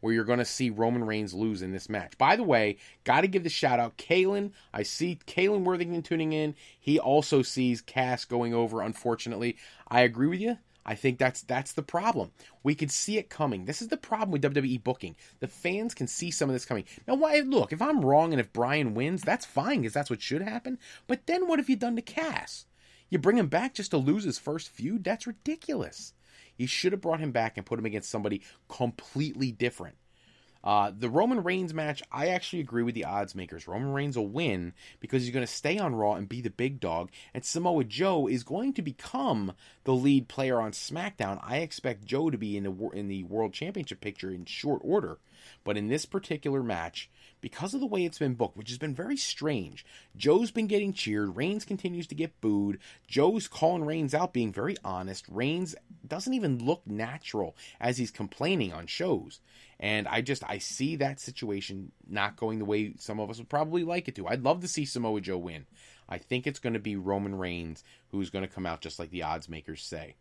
where 0.02 0.14
you're 0.14 0.26
going 0.26 0.40
to 0.40 0.46
see 0.46 0.70
Roman 0.70 1.06
Reigns 1.06 1.34
lose 1.34 1.62
in 1.62 1.72
this 1.72 1.88
match. 1.88 2.18
By 2.18 2.36
the 2.36 2.44
way, 2.44 2.76
got 3.06 3.22
to 3.22 3.28
give 3.28 3.44
the 3.44 3.50
shout 3.50 3.80
out 3.80 3.98
Kalen. 3.98 4.52
I 4.74 4.84
see 4.84 5.18
Kalen 5.26 5.64
Worthington 5.64 6.04
tuning 6.04 6.34
in. 6.34 6.56
He 6.78 7.00
also 7.00 7.42
sees 7.42 7.80
Cass 7.80 8.26
going 8.26 8.54
over. 8.54 8.82
Unfortunately, 8.82 9.56
I 9.88 10.02
agree 10.02 10.28
with 10.28 10.42
you. 10.42 10.58
I 10.86 10.96
think 10.96 11.18
that's 11.18 11.42
that's 11.42 11.74
the 11.74 11.82
problem. 11.82 12.32
We 12.64 12.76
could 12.76 12.92
see 12.92 13.18
it 13.18 13.30
coming. 13.30 13.66
This 13.66 13.82
is 13.82 13.88
the 13.88 13.98
problem 13.98 14.32
with 14.32 14.44
WWE 14.44 14.84
booking. 14.84 15.16
The 15.40 15.48
fans 15.48 15.96
can 15.96 16.08
see 16.08 16.30
some 16.30 16.50
of 16.50 16.54
this 16.54 16.66
coming. 16.66 16.86
Now, 17.08 17.16
why? 17.16 17.40
Look, 17.40 17.74
if 17.74 17.82
I'm 17.82 18.06
wrong 18.06 18.32
and 18.34 18.40
if 18.40 18.54
Brian 18.54 18.94
wins, 18.94 19.24
that's 19.24 19.46
fine 19.46 19.82
because 19.82 19.94
that's 19.94 20.10
what 20.10 20.22
should 20.22 20.44
happen. 20.44 20.78
But 21.08 21.26
then 21.26 21.48
what 21.48 21.60
have 21.60 21.70
you 21.70 21.76
done 21.76 21.96
to 21.96 22.02
Cass? 22.02 22.66
You 23.10 23.18
bring 23.18 23.38
him 23.38 23.48
back 23.48 23.74
just 23.74 23.92
to 23.92 23.98
lose 23.98 24.24
his 24.24 24.40
first 24.40 24.70
feud? 24.70 25.04
That's 25.04 25.28
ridiculous. 25.28 26.14
You 26.58 26.68
should 26.68 26.92
have 26.92 27.02
brought 27.02 27.20
him 27.20 27.32
back 27.32 27.58
and 27.58 27.66
put 27.66 27.80
him 27.80 27.86
against 27.86 28.10
somebody 28.10 28.42
completely 28.70 29.52
different. 29.52 29.96
Uh, 30.66 30.92
the 30.98 31.10
Roman 31.10 31.44
Reigns 31.44 31.74
match, 31.74 32.02
I 32.12 32.30
actually 32.30 32.60
agree 32.60 32.82
with 32.82 32.96
the 32.96 33.06
odds 33.06 33.36
makers. 33.36 33.68
Roman 33.68 33.94
Reigns 33.94 34.18
will 34.18 34.28
win 34.28 34.74
because 35.00 35.24
he's 35.24 35.34
going 35.34 35.46
to 35.46 35.52
stay 35.52 35.78
on 35.78 35.96
Raw 35.96 36.14
and 36.14 36.28
be 36.28 36.42
the 36.42 36.50
big 36.50 36.80
dog, 36.80 37.12
and 37.34 37.46
Samoa 37.46 37.84
Joe 37.84 38.28
is 38.28 38.44
going 38.44 38.74
to 38.74 38.82
become 38.82 39.54
the 39.84 39.94
lead 39.94 40.28
player 40.28 40.60
on 40.60 40.72
SmackDown. 40.72 41.40
I 41.44 41.58
expect 41.58 42.06
Joe 42.06 42.32
to 42.32 42.38
be 42.38 42.58
in 42.58 42.64
the 42.64 42.90
in 42.90 43.08
the 43.08 43.24
World 43.26 43.54
Championship 43.54 44.02
picture 44.02 44.32
in 44.32 44.46
short 44.46 44.82
order. 44.84 45.20
But 45.64 45.78
in 45.78 45.90
this 45.90 46.06
particular 46.06 46.64
match, 46.64 47.10
because 47.46 47.76
of 47.76 47.80
the 47.80 47.86
way 47.86 48.04
it's 48.04 48.18
been 48.18 48.34
booked, 48.34 48.58
which 48.58 48.70
has 48.70 48.80
been 48.80 48.96
very 48.96 49.16
strange, 49.16 49.86
Joe's 50.18 50.50
been 50.50 50.66
getting 50.66 50.94
cheered. 50.94 51.36
Reigns 51.36 51.64
continues 51.64 52.08
to 52.08 52.16
get 52.16 52.42
booed. 52.42 52.80
Joe's 53.08 53.48
calling 53.48 53.86
Reigns 53.86 54.16
out, 54.16 54.34
being 54.34 54.52
very 54.52 54.76
honest. 54.84 55.26
Reigns 55.30 55.76
doesn't 56.08 56.34
even 56.34 56.66
look 56.66 56.82
natural 56.88 57.56
as 57.80 58.00
he's 58.00 58.10
complaining 58.10 58.74
on 58.74 58.88
shows. 58.88 59.42
And 59.80 60.08
I 60.08 60.22
just 60.22 60.44
I 60.44 60.58
see 60.58 60.96
that 60.96 61.20
situation 61.20 61.92
not 62.10 62.36
going 62.36 62.58
the 62.58 62.66
way 62.66 62.96
some 62.98 63.20
of 63.20 63.30
us 63.30 63.38
would 63.38 63.48
probably 63.48 63.84
like 63.84 64.08
it 64.08 64.16
to. 64.16 64.28
I'd 64.28 64.42
love 64.42 64.62
to 64.62 64.68
see 64.68 64.84
Samoa 64.86 65.22
Joe 65.22 65.38
win. 65.38 65.68
I 66.10 66.18
think 66.18 66.48
it's 66.48 66.58
going 66.58 66.74
to 66.74 66.80
be 66.80 66.96
Roman 66.96 67.36
Reigns 67.36 67.84
who's 68.10 68.32
going 68.32 68.44
to 68.44 68.52
come 68.52 68.66
out 68.66 68.82
just 68.82 68.98
like 68.98 69.12
the 69.12 69.22
odds 69.22 69.48
makers 69.48 69.84
say. 69.84 70.16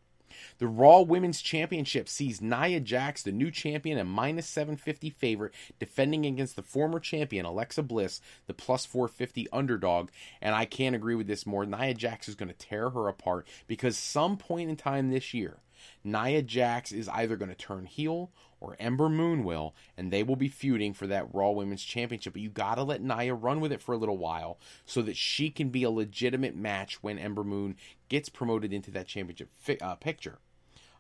The 0.59 0.67
Raw 0.67 1.01
Women's 1.01 1.41
Championship 1.41 2.09
sees 2.09 2.41
Nia 2.41 2.81
Jax, 2.81 3.23
the 3.23 3.33
new 3.33 3.51
champion, 3.51 3.99
a 3.99 4.05
minus 4.05 4.47
750 4.47 5.11
favorite, 5.11 5.55
defending 5.79 6.27
against 6.27 6.57
the 6.57 6.63
former 6.63 7.01
champion, 7.01 7.47
Alexa 7.47 7.83
Bliss, 7.83 8.21
the 8.47 8.55
plus 8.55 8.87
450 8.87 9.49
underdog. 9.53 10.11
And 10.41 10.55
I 10.55 10.65
can't 10.65 10.97
agree 10.97 11.15
with 11.15 11.27
this 11.27 11.47
more. 11.47 11.67
Nia 11.67 11.95
Jax 11.95 12.29
is 12.29 12.35
going 12.35 12.49
to 12.49 12.55
tear 12.55 12.91
her 12.91 13.09
apart 13.09 13.47
because 13.67 13.97
some 13.97 14.37
point 14.37 14.71
in 14.71 14.77
time 14.77 15.11
this 15.11 15.35
year, 15.35 15.59
Nia 16.03 16.43
Jax 16.43 16.93
is 16.93 17.09
either 17.09 17.37
going 17.37 17.51
to 17.51 17.55
turn 17.55 17.87
heel 17.87 18.31
or 18.61 18.77
Ember 18.81 19.09
Moon 19.09 19.45
will, 19.45 19.75
and 19.97 20.11
they 20.11 20.23
will 20.23 20.37
be 20.37 20.49
feuding 20.49 20.95
for 20.95 21.07
that 21.07 21.33
Raw 21.35 21.51
Women's 21.51 21.85
Championship. 21.85 22.33
But 22.33 22.43
you 22.43 22.49
got 22.49 22.77
to 22.77 22.83
let 22.83 23.03
Nia 23.03 23.35
run 23.35 23.61
with 23.61 23.73
it 23.73 23.83
for 23.83 23.93
a 23.93 23.99
little 23.99 24.17
while 24.17 24.59
so 24.87 25.03
that 25.03 25.17
she 25.17 25.51
can 25.51 25.69
be 25.69 25.83
a 25.83 25.91
legitimate 25.91 26.57
match 26.57 27.03
when 27.03 27.19
Ember 27.19 27.45
Moon 27.45 27.77
gets 28.15 28.29
promoted 28.29 28.73
into 28.73 28.93
that 28.93 29.09
championship 29.09 29.51
fi- 29.59 29.79
uh, 29.79 29.97
picture. 29.97 30.39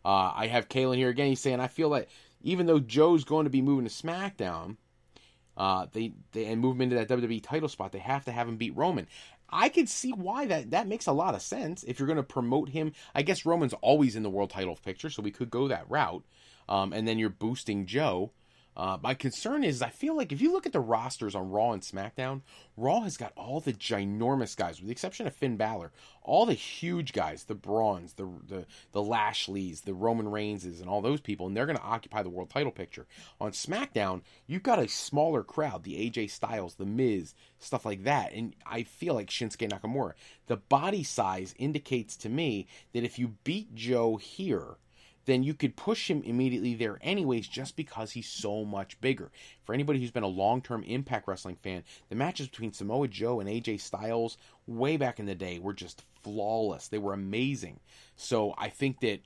Uh, 0.04 0.32
I 0.34 0.48
have 0.48 0.68
Kalen 0.68 0.96
here 0.96 1.10
again. 1.10 1.28
He's 1.28 1.40
saying, 1.40 1.60
I 1.60 1.68
feel 1.68 1.88
like 1.88 2.08
even 2.42 2.66
though 2.66 2.80
Joe's 2.80 3.22
going 3.22 3.44
to 3.44 3.50
be 3.50 3.62
moving 3.62 3.86
to 3.86 3.90
SmackDown, 3.90 4.78
uh, 5.56 5.86
they, 5.92 6.12
they 6.32 6.46
and 6.46 6.60
move 6.60 6.74
him 6.74 6.82
into 6.82 6.96
that 6.96 7.08
WWE 7.08 7.40
title 7.40 7.68
spot, 7.68 7.92
they 7.92 8.00
have 8.00 8.24
to 8.24 8.32
have 8.32 8.48
him 8.48 8.56
beat 8.56 8.76
Roman. 8.76 9.06
I 9.48 9.68
could 9.68 9.88
see 9.88 10.10
why 10.10 10.46
that 10.46 10.72
that 10.72 10.88
makes 10.88 11.06
a 11.06 11.12
lot 11.12 11.36
of 11.36 11.42
sense 11.42 11.84
if 11.84 12.00
you're 12.00 12.08
going 12.08 12.16
to 12.16 12.24
promote 12.24 12.70
him. 12.70 12.92
I 13.14 13.22
guess 13.22 13.46
Roman's 13.46 13.74
always 13.74 14.16
in 14.16 14.24
the 14.24 14.30
world 14.30 14.50
title 14.50 14.76
picture, 14.84 15.08
so 15.08 15.22
we 15.22 15.30
could 15.30 15.50
go 15.50 15.68
that 15.68 15.88
route 15.88 16.24
um, 16.68 16.92
and 16.92 17.06
then 17.06 17.18
you're 17.18 17.30
boosting 17.30 17.86
Joe. 17.86 18.32
Uh, 18.76 18.98
my 19.02 19.14
concern 19.14 19.62
is, 19.62 19.82
I 19.82 19.90
feel 19.90 20.16
like 20.16 20.32
if 20.32 20.40
you 20.40 20.52
look 20.52 20.66
at 20.66 20.72
the 20.72 20.80
rosters 20.80 21.34
on 21.34 21.50
Raw 21.50 21.72
and 21.72 21.82
SmackDown, 21.82 22.42
Raw 22.76 23.02
has 23.02 23.16
got 23.16 23.32
all 23.36 23.60
the 23.60 23.72
ginormous 23.72 24.56
guys, 24.56 24.78
with 24.78 24.86
the 24.86 24.92
exception 24.92 25.26
of 25.26 25.34
Finn 25.34 25.56
Balor, 25.56 25.92
all 26.22 26.44
the 26.44 26.54
huge 26.54 27.12
guys, 27.12 27.44
the 27.44 27.54
Brawns, 27.54 28.16
the 28.16 28.28
the 28.48 28.66
the 28.92 29.02
Lashleys, 29.02 29.82
the 29.82 29.94
Roman 29.94 30.28
Reigns,s 30.28 30.80
and 30.80 30.88
all 30.88 31.00
those 31.00 31.20
people, 31.20 31.46
and 31.46 31.56
they're 31.56 31.66
going 31.66 31.78
to 31.78 31.84
occupy 31.84 32.22
the 32.22 32.30
world 32.30 32.50
title 32.50 32.72
picture. 32.72 33.06
On 33.40 33.52
SmackDown, 33.52 34.22
you've 34.46 34.62
got 34.64 34.80
a 34.80 34.88
smaller 34.88 35.44
crowd, 35.44 35.84
the 35.84 36.10
AJ 36.10 36.30
Styles, 36.30 36.74
the 36.74 36.86
Miz, 36.86 37.34
stuff 37.60 37.84
like 37.84 38.02
that, 38.04 38.32
and 38.32 38.56
I 38.66 38.82
feel 38.82 39.14
like 39.14 39.30
Shinsuke 39.30 39.70
Nakamura. 39.70 40.14
The 40.46 40.56
body 40.56 41.04
size 41.04 41.54
indicates 41.58 42.16
to 42.18 42.28
me 42.28 42.66
that 42.92 43.04
if 43.04 43.18
you 43.18 43.36
beat 43.44 43.74
Joe 43.74 44.16
here 44.16 44.78
then 45.26 45.42
you 45.42 45.54
could 45.54 45.76
push 45.76 46.10
him 46.10 46.22
immediately 46.22 46.74
there 46.74 46.98
anyways 47.00 47.48
just 47.48 47.76
because 47.76 48.12
he's 48.12 48.28
so 48.28 48.64
much 48.64 49.00
bigger. 49.00 49.30
For 49.64 49.74
anybody 49.74 50.00
who's 50.00 50.10
been 50.10 50.22
a 50.22 50.28
long-term 50.28 50.82
Impact 50.84 51.26
Wrestling 51.26 51.56
fan, 51.62 51.84
the 52.08 52.16
matches 52.16 52.48
between 52.48 52.72
Samoa 52.72 53.08
Joe 53.08 53.40
and 53.40 53.48
AJ 53.48 53.80
Styles 53.80 54.36
way 54.66 54.96
back 54.96 55.18
in 55.18 55.26
the 55.26 55.34
day 55.34 55.58
were 55.58 55.72
just 55.72 56.04
flawless. 56.22 56.88
They 56.88 56.98
were 56.98 57.12
amazing. 57.12 57.80
So 58.16 58.54
I 58.58 58.68
think 58.68 59.00
that 59.00 59.20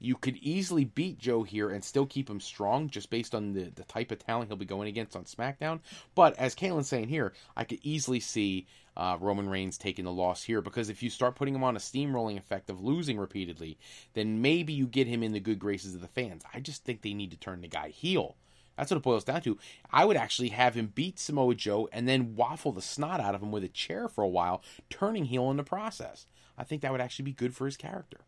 you 0.00 0.16
could 0.16 0.36
easily 0.38 0.84
beat 0.84 1.18
Joe 1.18 1.42
here 1.42 1.68
and 1.68 1.84
still 1.84 2.06
keep 2.06 2.28
him 2.28 2.40
strong 2.40 2.88
just 2.88 3.10
based 3.10 3.34
on 3.34 3.52
the, 3.52 3.70
the 3.74 3.84
type 3.84 4.10
of 4.10 4.18
talent 4.18 4.48
he'll 4.48 4.56
be 4.56 4.64
going 4.64 4.88
against 4.88 5.14
on 5.14 5.24
SmackDown. 5.24 5.80
But 6.14 6.36
as 6.38 6.54
Kalen's 6.54 6.88
saying 6.88 7.08
here, 7.08 7.34
I 7.56 7.64
could 7.64 7.80
easily 7.82 8.18
see 8.18 8.66
uh, 8.96 9.18
Roman 9.20 9.48
Reigns 9.48 9.78
taking 9.78 10.06
the 10.06 10.12
loss 10.12 10.42
here 10.42 10.62
because 10.62 10.88
if 10.88 11.02
you 11.02 11.10
start 11.10 11.36
putting 11.36 11.54
him 11.54 11.62
on 11.62 11.76
a 11.76 11.80
steamrolling 11.80 12.38
effect 12.38 12.70
of 12.70 12.82
losing 12.82 13.18
repeatedly, 13.18 13.78
then 14.14 14.40
maybe 14.40 14.72
you 14.72 14.86
get 14.86 15.06
him 15.06 15.22
in 15.22 15.32
the 15.32 15.40
good 15.40 15.58
graces 15.58 15.94
of 15.94 16.00
the 16.00 16.08
fans. 16.08 16.42
I 16.52 16.60
just 16.60 16.84
think 16.84 17.02
they 17.02 17.14
need 17.14 17.30
to 17.32 17.36
turn 17.36 17.60
the 17.60 17.68
guy 17.68 17.90
heel. 17.90 18.36
That's 18.76 18.90
what 18.90 18.96
it 18.96 19.02
boils 19.02 19.24
down 19.24 19.42
to. 19.42 19.58
I 19.92 20.06
would 20.06 20.16
actually 20.16 20.48
have 20.48 20.74
him 20.74 20.92
beat 20.94 21.18
Samoa 21.18 21.54
Joe 21.54 21.90
and 21.92 22.08
then 22.08 22.34
waffle 22.34 22.72
the 22.72 22.80
snot 22.80 23.20
out 23.20 23.34
of 23.34 23.42
him 23.42 23.52
with 23.52 23.64
a 23.64 23.68
chair 23.68 24.08
for 24.08 24.24
a 24.24 24.28
while, 24.28 24.62
turning 24.88 25.26
heel 25.26 25.50
in 25.50 25.58
the 25.58 25.62
process. 25.62 26.26
I 26.56 26.64
think 26.64 26.80
that 26.80 26.90
would 26.90 27.00
actually 27.02 27.26
be 27.26 27.32
good 27.32 27.54
for 27.54 27.66
his 27.66 27.76
character. 27.76 28.20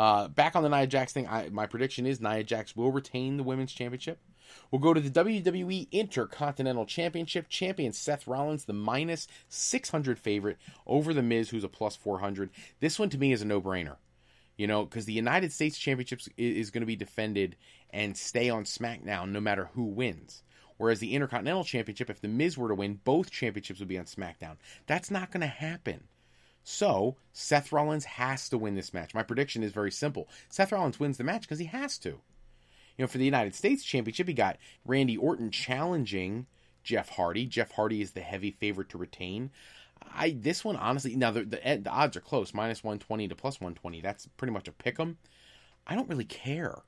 Uh, 0.00 0.28
back 0.28 0.56
on 0.56 0.62
the 0.62 0.68
Nia 0.70 0.86
Jax 0.86 1.12
thing, 1.12 1.28
I, 1.28 1.50
my 1.50 1.66
prediction 1.66 2.06
is 2.06 2.22
Nia 2.22 2.42
Jax 2.42 2.74
will 2.74 2.90
retain 2.90 3.36
the 3.36 3.42
women's 3.42 3.70
championship. 3.70 4.18
We'll 4.70 4.80
go 4.80 4.94
to 4.94 5.00
the 5.00 5.10
WWE 5.10 5.90
Intercontinental 5.92 6.86
Championship. 6.86 7.50
Champion 7.50 7.92
Seth 7.92 8.26
Rollins, 8.26 8.64
the 8.64 8.72
minus 8.72 9.28
600 9.50 10.18
favorite 10.18 10.56
over 10.86 11.12
The 11.12 11.20
Miz, 11.20 11.50
who's 11.50 11.64
a 11.64 11.68
plus 11.68 11.96
400. 11.96 12.48
This 12.80 12.98
one 12.98 13.10
to 13.10 13.18
me 13.18 13.30
is 13.30 13.42
a 13.42 13.44
no 13.44 13.60
brainer. 13.60 13.96
You 14.56 14.66
know, 14.66 14.86
because 14.86 15.04
the 15.04 15.12
United 15.12 15.52
States 15.52 15.76
Championships 15.76 16.30
is 16.38 16.70
going 16.70 16.80
to 16.80 16.86
be 16.86 16.96
defended 16.96 17.56
and 17.90 18.16
stay 18.16 18.48
on 18.48 18.64
SmackDown 18.64 19.32
no 19.32 19.40
matter 19.40 19.68
who 19.74 19.84
wins. 19.84 20.42
Whereas 20.78 21.00
the 21.00 21.14
Intercontinental 21.14 21.64
Championship, 21.64 22.08
if 22.08 22.22
The 22.22 22.28
Miz 22.28 22.56
were 22.56 22.68
to 22.68 22.74
win, 22.74 23.00
both 23.04 23.30
championships 23.30 23.80
would 23.80 23.88
be 23.88 23.98
on 23.98 24.06
SmackDown. 24.06 24.56
That's 24.86 25.10
not 25.10 25.30
going 25.30 25.42
to 25.42 25.46
happen. 25.46 26.04
So 26.70 27.16
Seth 27.32 27.72
Rollins 27.72 28.04
has 28.04 28.48
to 28.48 28.56
win 28.56 28.76
this 28.76 28.94
match. 28.94 29.12
My 29.12 29.24
prediction 29.24 29.64
is 29.64 29.72
very 29.72 29.90
simple. 29.90 30.28
Seth 30.48 30.70
Rollins 30.70 31.00
wins 31.00 31.18
the 31.18 31.24
match 31.24 31.42
because 31.42 31.58
he 31.58 31.64
has 31.66 31.98
to. 31.98 32.10
You 32.10 32.20
know, 32.98 33.06
for 33.08 33.18
the 33.18 33.24
United 33.24 33.56
States 33.56 33.82
Championship, 33.82 34.28
he 34.28 34.34
got 34.34 34.56
Randy 34.84 35.16
Orton 35.16 35.50
challenging 35.50 36.46
Jeff 36.84 37.08
Hardy. 37.08 37.44
Jeff 37.46 37.72
Hardy 37.72 38.00
is 38.00 38.12
the 38.12 38.20
heavy 38.20 38.52
favorite 38.52 38.88
to 38.90 38.98
retain. 38.98 39.50
I 40.14 40.30
this 40.30 40.64
one 40.64 40.76
honestly 40.76 41.16
now 41.16 41.32
the, 41.32 41.44
the, 41.44 41.66
eh, 41.66 41.78
the 41.78 41.90
odds 41.90 42.16
are 42.16 42.20
close 42.20 42.54
minus 42.54 42.84
one 42.84 43.00
twenty 43.00 43.26
to 43.26 43.34
plus 43.34 43.60
one 43.60 43.74
twenty. 43.74 44.00
That's 44.00 44.26
pretty 44.36 44.52
much 44.52 44.68
a 44.68 44.72
pick 44.72 44.98
'em. 45.00 45.18
I 45.86 45.96
don't 45.96 46.08
really 46.08 46.24
care. 46.24 46.82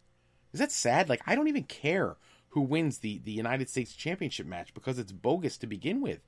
Is 0.53 0.61
that 0.61 0.73
sad? 0.73 1.09
Like 1.09 1.23
I 1.27 1.35
don't 1.35 1.49
even 1.49 1.65
care 1.65 2.17
who 2.51 2.61
wins 2.61 2.99
the 2.99 3.19
the 3.19 3.33
United 3.33 3.69
States 3.69 3.95
Championship 3.95 4.47
match 4.47 4.73
because 4.75 4.99
it's 4.99 5.13
bogus 5.13 5.59
to 5.59 5.67
begin 5.67 6.01
with. 6.01 6.21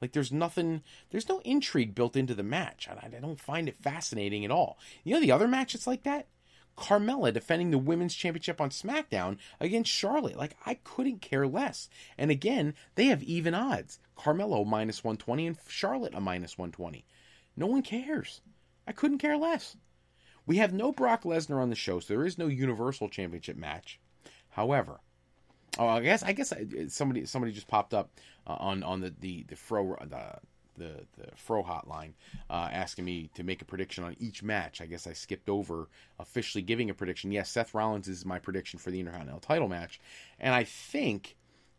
Like 0.00 0.12
there's 0.12 0.32
nothing, 0.32 0.82
there's 1.10 1.28
no 1.28 1.40
intrigue 1.44 1.94
built 1.94 2.16
into 2.16 2.34
the 2.34 2.42
match. 2.42 2.88
I, 2.88 3.06
I 3.06 3.20
don't 3.20 3.40
find 3.40 3.68
it 3.68 3.82
fascinating 3.82 4.44
at 4.44 4.50
all. 4.50 4.78
You 5.04 5.14
know 5.14 5.20
the 5.20 5.32
other 5.32 5.48
match 5.48 5.72
that's 5.72 5.86
like 5.86 6.02
that? 6.04 6.26
Carmella 6.76 7.32
defending 7.32 7.70
the 7.70 7.78
women's 7.78 8.14
championship 8.14 8.60
on 8.60 8.68
SmackDown 8.68 9.38
against 9.60 9.90
Charlotte. 9.90 10.36
Like, 10.36 10.56
I 10.66 10.74
couldn't 10.74 11.22
care 11.22 11.46
less. 11.46 11.88
And 12.18 12.30
again, 12.30 12.74
they 12.96 13.06
have 13.06 13.22
even 13.22 13.54
odds. 13.54 13.98
Carmella 14.16 14.66
minus 14.66 15.02
120 15.02 15.46
and 15.46 15.58
Charlotte 15.68 16.14
a 16.14 16.20
minus 16.20 16.58
120. 16.58 17.06
No 17.56 17.66
one 17.66 17.82
cares. 17.82 18.42
I 18.86 18.92
couldn't 18.92 19.18
care 19.18 19.38
less. 19.38 19.76
We 20.44 20.58
have 20.58 20.72
no 20.72 20.92
Brock 20.92 21.24
Lesnar 21.24 21.60
on 21.60 21.70
the 21.70 21.74
show, 21.74 21.98
so 21.98 22.14
there 22.14 22.26
is 22.26 22.38
no 22.38 22.46
Universal 22.46 23.08
Championship 23.08 23.56
match. 23.56 23.98
However, 24.50 25.00
oh, 25.78 25.88
I 25.88 26.00
guess 26.00 26.22
I 26.22 26.32
guess 26.32 26.52
somebody 26.88 27.26
somebody 27.26 27.52
just 27.52 27.68
popped 27.68 27.94
up 27.94 28.10
uh, 28.46 28.56
on 28.58 28.82
on 28.82 29.00
the 29.00 29.14
the 29.20 29.44
the 29.48 29.56
fro 29.56 29.96
the 30.08 30.38
the 30.76 31.06
the 31.18 31.28
Fro 31.36 31.62
hotline, 31.62 32.12
uh, 32.50 32.68
asking 32.70 33.04
me 33.04 33.30
to 33.34 33.42
make 33.42 33.62
a 33.62 33.64
prediction 33.64 34.04
on 34.04 34.14
each 34.18 34.42
match. 34.42 34.80
I 34.80 34.86
guess 34.86 35.06
I 35.06 35.12
skipped 35.12 35.48
over 35.48 35.88
officially 36.18 36.62
giving 36.62 36.90
a 36.90 36.94
prediction. 36.94 37.32
Yes, 37.32 37.50
Seth 37.50 37.74
Rollins 37.74 38.08
is 38.08 38.24
my 38.24 38.38
prediction 38.38 38.78
for 38.78 38.90
the 38.90 39.00
Intercontinental 39.00 39.40
title 39.40 39.68
match, 39.68 40.00
and 40.38 40.54
I 40.54 40.64
think 40.64 41.36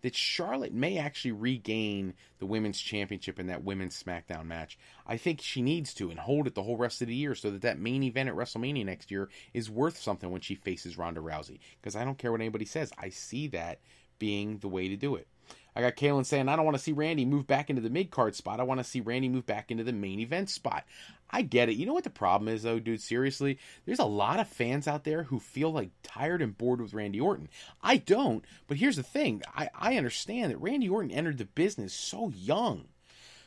that 0.07 0.15
Charlotte 0.15 0.73
may 0.73 0.97
actually 0.97 1.33
regain 1.33 2.13
the 2.39 2.45
women's 2.45 2.79
championship 2.79 3.41
in 3.41 3.47
that 3.47 3.65
women's 3.65 4.01
SmackDown 4.01 4.45
match. 4.45 4.79
I 5.05 5.17
think 5.17 5.41
she 5.41 5.61
needs 5.61 5.93
to 5.95 6.09
and 6.09 6.17
hold 6.17 6.47
it 6.47 6.55
the 6.55 6.63
whole 6.63 6.77
rest 6.77 7.01
of 7.01 7.09
the 7.09 7.13
year 7.13 7.35
so 7.35 7.51
that 7.51 7.63
that 7.63 7.77
main 7.77 8.03
event 8.03 8.29
at 8.29 8.35
WrestleMania 8.35 8.85
next 8.85 9.11
year 9.11 9.27
is 9.53 9.69
worth 9.69 9.97
something 9.97 10.31
when 10.31 10.39
she 10.39 10.55
faces 10.55 10.97
Ronda 10.97 11.19
Rousey. 11.19 11.59
Because 11.81 11.97
I 11.97 12.05
don't 12.05 12.17
care 12.17 12.31
what 12.31 12.39
anybody 12.39 12.63
says, 12.63 12.93
I 12.97 13.09
see 13.09 13.47
that 13.49 13.81
being 14.17 14.59
the 14.59 14.69
way 14.69 14.87
to 14.87 14.95
do 14.95 15.15
it. 15.15 15.27
I 15.75 15.81
got 15.81 15.97
Kalen 15.97 16.25
saying, 16.25 16.47
I 16.47 16.55
don't 16.55 16.63
want 16.63 16.77
to 16.77 16.83
see 16.83 16.93
Randy 16.93 17.25
move 17.25 17.45
back 17.45 17.69
into 17.69 17.81
the 17.81 17.89
mid 17.89 18.09
card 18.09 18.33
spot. 18.33 18.61
I 18.61 18.63
want 18.63 18.79
to 18.79 18.85
see 18.85 19.01
Randy 19.01 19.27
move 19.27 19.45
back 19.45 19.71
into 19.71 19.83
the 19.83 19.91
main 19.91 20.21
event 20.21 20.49
spot. 20.49 20.85
I 21.29 21.41
get 21.41 21.69
it. 21.69 21.75
You 21.75 21.85
know 21.85 21.93
what 21.93 22.03
the 22.03 22.09
problem 22.09 22.47
is, 22.47 22.63
though, 22.63 22.79
dude? 22.79 23.01
Seriously, 23.01 23.59
there's 23.85 23.99
a 23.99 24.05
lot 24.05 24.39
of 24.39 24.47
fans 24.47 24.87
out 24.87 25.03
there 25.03 25.23
who 25.23 25.39
feel 25.39 25.71
like 25.71 25.89
tired 26.03 26.41
and 26.41 26.57
bored 26.57 26.81
with 26.81 26.93
Randy 26.93 27.19
Orton. 27.19 27.49
I 27.81 27.97
don't, 27.97 28.45
but 28.67 28.77
here's 28.77 28.95
the 28.95 29.03
thing 29.03 29.41
I, 29.55 29.69
I 29.77 29.97
understand 29.97 30.51
that 30.51 30.61
Randy 30.61 30.87
Orton 30.87 31.11
entered 31.11 31.37
the 31.37 31.45
business 31.45 31.93
so 31.93 32.29
young. 32.29 32.85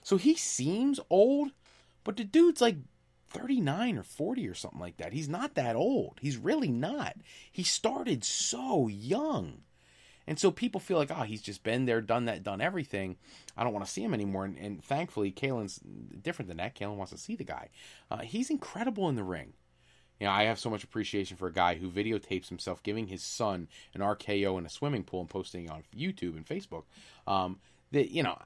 So 0.03 0.17
he 0.17 0.35
seems 0.35 1.01
old, 1.09 1.51
but 2.05 2.17
the 2.17 2.25
dude's 2.25 2.61
like 2.61 2.77
39 3.31 3.99
or 3.99 4.03
40 4.03 4.49
or 4.49 4.55
something 4.55 4.81
like 4.81 4.97
that. 4.99 5.13
He's 5.13 5.29
not 5.29 5.55
that 5.55 5.77
old. 5.77 6.19
He's 6.21 6.37
really 6.37 6.71
not. 6.71 7.17
He 7.51 7.63
started 7.63 8.25
so 8.25 8.89
young. 8.89 9.63
And 10.31 10.39
so 10.39 10.53
people 10.53 10.81
feel 10.81 10.97
like, 10.97 11.11
oh, 11.11 11.25
he's 11.25 11.43
just 11.43 11.65
been 11.65 11.87
there, 11.87 12.01
done 12.01 12.27
that, 12.27 12.45
done 12.45 12.61
everything. 12.61 13.17
I 13.57 13.65
don't 13.65 13.73
want 13.73 13.85
to 13.85 13.91
see 13.91 14.05
him 14.05 14.15
anymore. 14.15 14.45
And, 14.45 14.57
and 14.59 14.85
thankfully, 14.85 15.33
Kalen's 15.33 15.81
different 16.23 16.47
than 16.47 16.59
that. 16.59 16.77
Kalen 16.77 16.95
wants 16.95 17.11
to 17.11 17.19
see 17.19 17.35
the 17.35 17.43
guy. 17.43 17.69
Uh, 18.13 18.19
he's 18.19 18.49
incredible 18.49 19.09
in 19.09 19.17
the 19.17 19.25
ring. 19.25 19.55
You 20.21 20.29
know, 20.29 20.33
I 20.33 20.45
have 20.45 20.61
so 20.61 20.71
much 20.71 20.85
appreciation 20.85 21.37
for 21.37 21.49
a 21.49 21.53
guy 21.53 21.75
who 21.75 21.91
videotapes 21.91 22.49
himself 22.49 22.81
giving 22.85 23.09
his 23.09 23.25
son 23.25 23.67
an 23.93 24.03
RKO 24.03 24.57
in 24.57 24.65
a 24.65 24.69
swimming 24.69 25.03
pool 25.03 25.19
and 25.19 25.29
posting 25.29 25.65
it 25.65 25.71
on 25.73 25.83
YouTube 25.93 26.37
and 26.37 26.47
Facebook. 26.47 26.85
Um, 27.27 27.59
that 27.91 28.13
you 28.13 28.23
know, 28.23 28.39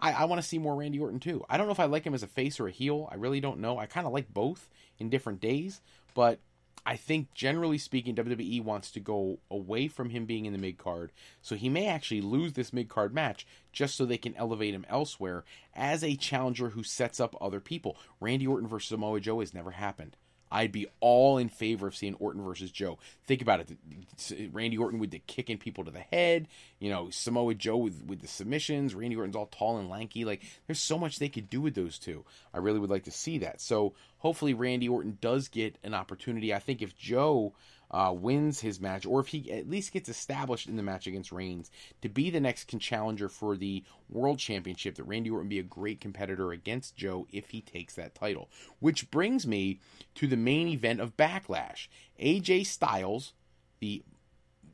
I, 0.00 0.12
I 0.12 0.24
want 0.24 0.40
to 0.40 0.48
see 0.48 0.56
more 0.56 0.76
Randy 0.76 0.98
Orton 0.98 1.20
too. 1.20 1.44
I 1.50 1.58
don't 1.58 1.66
know 1.66 1.72
if 1.72 1.80
I 1.80 1.84
like 1.84 2.04
him 2.04 2.14
as 2.14 2.22
a 2.22 2.26
face 2.26 2.58
or 2.58 2.68
a 2.68 2.72
heel. 2.72 3.06
I 3.12 3.16
really 3.16 3.40
don't 3.40 3.60
know. 3.60 3.76
I 3.76 3.84
kind 3.84 4.06
of 4.06 4.14
like 4.14 4.32
both 4.32 4.70
in 4.98 5.10
different 5.10 5.40
days, 5.42 5.82
but 6.14 6.38
I 6.86 6.96
think 6.96 7.34
generally 7.34 7.78
speaking, 7.78 8.14
WWE 8.14 8.62
wants 8.62 8.90
to 8.92 9.00
go 9.00 9.38
away 9.50 9.88
from 9.88 10.10
him 10.10 10.24
being 10.24 10.46
in 10.46 10.52
the 10.52 10.58
mid 10.58 10.78
card, 10.78 11.12
so 11.42 11.54
he 11.54 11.68
may 11.68 11.86
actually 11.86 12.20
lose 12.20 12.54
this 12.54 12.72
mid 12.72 12.88
card 12.88 13.14
match 13.14 13.46
just 13.72 13.94
so 13.94 14.04
they 14.04 14.18
can 14.18 14.36
elevate 14.36 14.74
him 14.74 14.86
elsewhere 14.88 15.44
as 15.74 16.02
a 16.02 16.16
challenger 16.16 16.70
who 16.70 16.82
sets 16.82 17.20
up 17.20 17.36
other 17.40 17.60
people. 17.60 17.96
Randy 18.20 18.46
Orton 18.46 18.68
versus 18.68 18.88
Samoa 18.88 19.20
Joe 19.20 19.40
has 19.40 19.54
never 19.54 19.72
happened. 19.72 20.16
I'd 20.50 20.72
be 20.72 20.86
all 21.00 21.38
in 21.38 21.48
favor 21.48 21.86
of 21.86 21.96
seeing 21.96 22.14
Orton 22.14 22.42
versus 22.42 22.70
Joe. 22.70 22.98
Think 23.26 23.42
about 23.42 23.60
it. 23.60 24.50
Randy 24.52 24.78
Orton 24.78 24.98
with 24.98 25.10
the 25.10 25.20
kicking 25.20 25.58
people 25.58 25.84
to 25.84 25.90
the 25.90 26.00
head, 26.00 26.48
you 26.78 26.90
know, 26.90 27.10
Samoa 27.10 27.54
Joe 27.54 27.76
with, 27.76 28.04
with 28.06 28.20
the 28.20 28.28
submissions. 28.28 28.94
Randy 28.94 29.16
Orton's 29.16 29.36
all 29.36 29.46
tall 29.46 29.78
and 29.78 29.88
lanky. 29.88 30.24
Like, 30.24 30.42
there's 30.66 30.80
so 30.80 30.98
much 30.98 31.18
they 31.18 31.28
could 31.28 31.50
do 31.50 31.60
with 31.60 31.74
those 31.74 31.98
two. 31.98 32.24
I 32.52 32.58
really 32.58 32.78
would 32.78 32.90
like 32.90 33.04
to 33.04 33.10
see 33.10 33.38
that. 33.38 33.60
So, 33.60 33.94
hopefully, 34.18 34.54
Randy 34.54 34.88
Orton 34.88 35.18
does 35.20 35.48
get 35.48 35.76
an 35.84 35.94
opportunity. 35.94 36.54
I 36.54 36.58
think 36.58 36.82
if 36.82 36.96
Joe 36.96 37.54
uh, 37.90 38.14
wins 38.16 38.60
his 38.60 38.80
match, 38.80 39.06
or 39.06 39.20
if 39.20 39.28
he 39.28 39.50
at 39.50 39.68
least 39.68 39.92
gets 39.92 40.08
established 40.08 40.68
in 40.68 40.76
the 40.76 40.82
match 40.82 41.06
against 41.06 41.32
Reigns 41.32 41.70
to 42.02 42.08
be 42.08 42.30
the 42.30 42.40
next 42.40 42.68
challenger 42.78 43.28
for 43.28 43.56
the 43.56 43.82
World 44.08 44.38
Championship, 44.38 44.96
that 44.96 45.04
Randy 45.04 45.30
Orton 45.30 45.48
be 45.48 45.58
a 45.58 45.64
great 45.64 46.00
competitor 46.00 46.52
against 46.52 46.96
Joe 46.96 47.26
if 47.32 47.50
he 47.50 47.60
takes 47.60 47.94
that 47.94 48.14
title. 48.14 48.50
Which 48.80 49.10
brings 49.10 49.46
me 49.46 49.80
to 50.16 50.26
the 50.26 50.36
main 50.36 50.68
event 50.68 51.00
of 51.00 51.16
Backlash 51.16 51.88
AJ 52.20 52.66
Styles, 52.66 53.32
the 53.80 54.02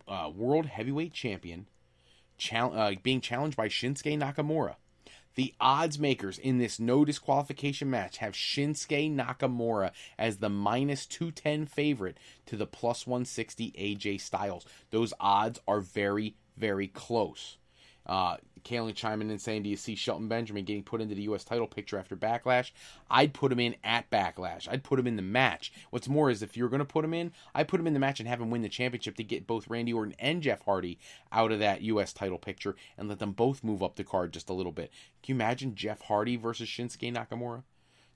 uh, 0.09 0.31
World 0.35 0.67
Heavyweight 0.67 1.13
Champion, 1.13 1.67
uh, 2.53 2.93
being 3.03 3.21
challenged 3.21 3.57
by 3.57 3.69
Shinsuke 3.69 4.19
Nakamura. 4.19 4.75
The 5.35 5.55
odds 5.61 5.99
makers 5.99 6.39
in 6.39 6.59
this 6.59 6.79
no 6.79 7.05
disqualification 7.05 7.91
match 7.91 8.19
have 8.19 8.35
Shinsuke 8.35 9.15
Nakamura 9.15 9.91
as 10.19 10.39
the 10.39 10.49
minus 10.49 11.07
210 11.07 11.67
favorite 11.67 12.19
to 12.47 12.57
the 12.57 12.67
plus 12.67 13.07
160 13.07 13.73
AJ 13.73 14.21
Styles. 14.21 14.65
Those 14.91 15.13
odds 15.19 15.61
are 15.67 15.81
very, 15.81 16.37
very 16.57 16.89
close. 16.89 17.59
Uh, 18.07 18.37
Kalen 18.65 18.95
chiming 18.95 19.31
in 19.31 19.39
saying, 19.39 19.63
Do 19.63 19.71
you 19.71 19.77
see 19.77 19.95
Shelton 19.95 20.27
Benjamin 20.27 20.65
getting 20.65 20.83
put 20.83 21.01
into 21.01 21.15
the 21.15 21.23
U.S. 21.23 21.45
title 21.45 21.67
picture 21.67 21.99
after 21.99 22.17
Backlash? 22.17 22.73
I'd 23.11 23.35
put 23.35 23.53
him 23.53 23.61
in 23.61 23.77
at 23.85 24.11
Backlash. 24.11 24.67
I'd 24.69 24.83
put 24.83 24.99
him 24.99 25.07
in 25.07 25.17
the 25.17 25.23
match. 25.23 25.73
What's 25.91 26.09
more 26.09 26.31
is 26.31 26.43
if 26.43 26.57
you're 26.57 26.71
going 26.71 26.81
to 26.81 26.85
put 26.85 27.05
him 27.05 27.15
in, 27.15 27.33
I 27.55 27.63
put 27.63 27.79
him 27.79 27.87
in 27.87 27.93
the 27.93 28.01
match 28.01 28.21
and 28.21 28.29
have 28.29 28.41
him 28.41 28.51
win 28.51 28.63
the 28.63 28.69
championship 28.69 29.17
to 29.17 29.25
get 29.25 29.47
both 29.47 29.69
Randy 29.69 29.93
Orton 29.93 30.15
and 30.19 30.43
Jeff 30.43 30.63
Hardy 30.65 30.99
out 31.31 31.53
of 31.53 31.59
that 31.61 31.83
U.S. 31.83 32.13
title 32.13 32.39
picture 32.39 32.75
and 32.97 33.09
let 33.09 33.19
them 33.19 33.33
both 33.33 33.63
move 33.63 33.83
up 33.83 33.97
the 33.97 34.05
card 34.05 34.33
just 34.33 34.49
a 34.49 34.55
little 34.55 34.73
bit. 34.73 34.91
Can 35.23 35.35
you 35.35 35.37
imagine 35.37 35.75
Jeff 35.75 36.01
Hardy 36.03 36.37
versus 36.37 36.69
Shinsuke 36.69 37.15
Nakamura? 37.15 37.63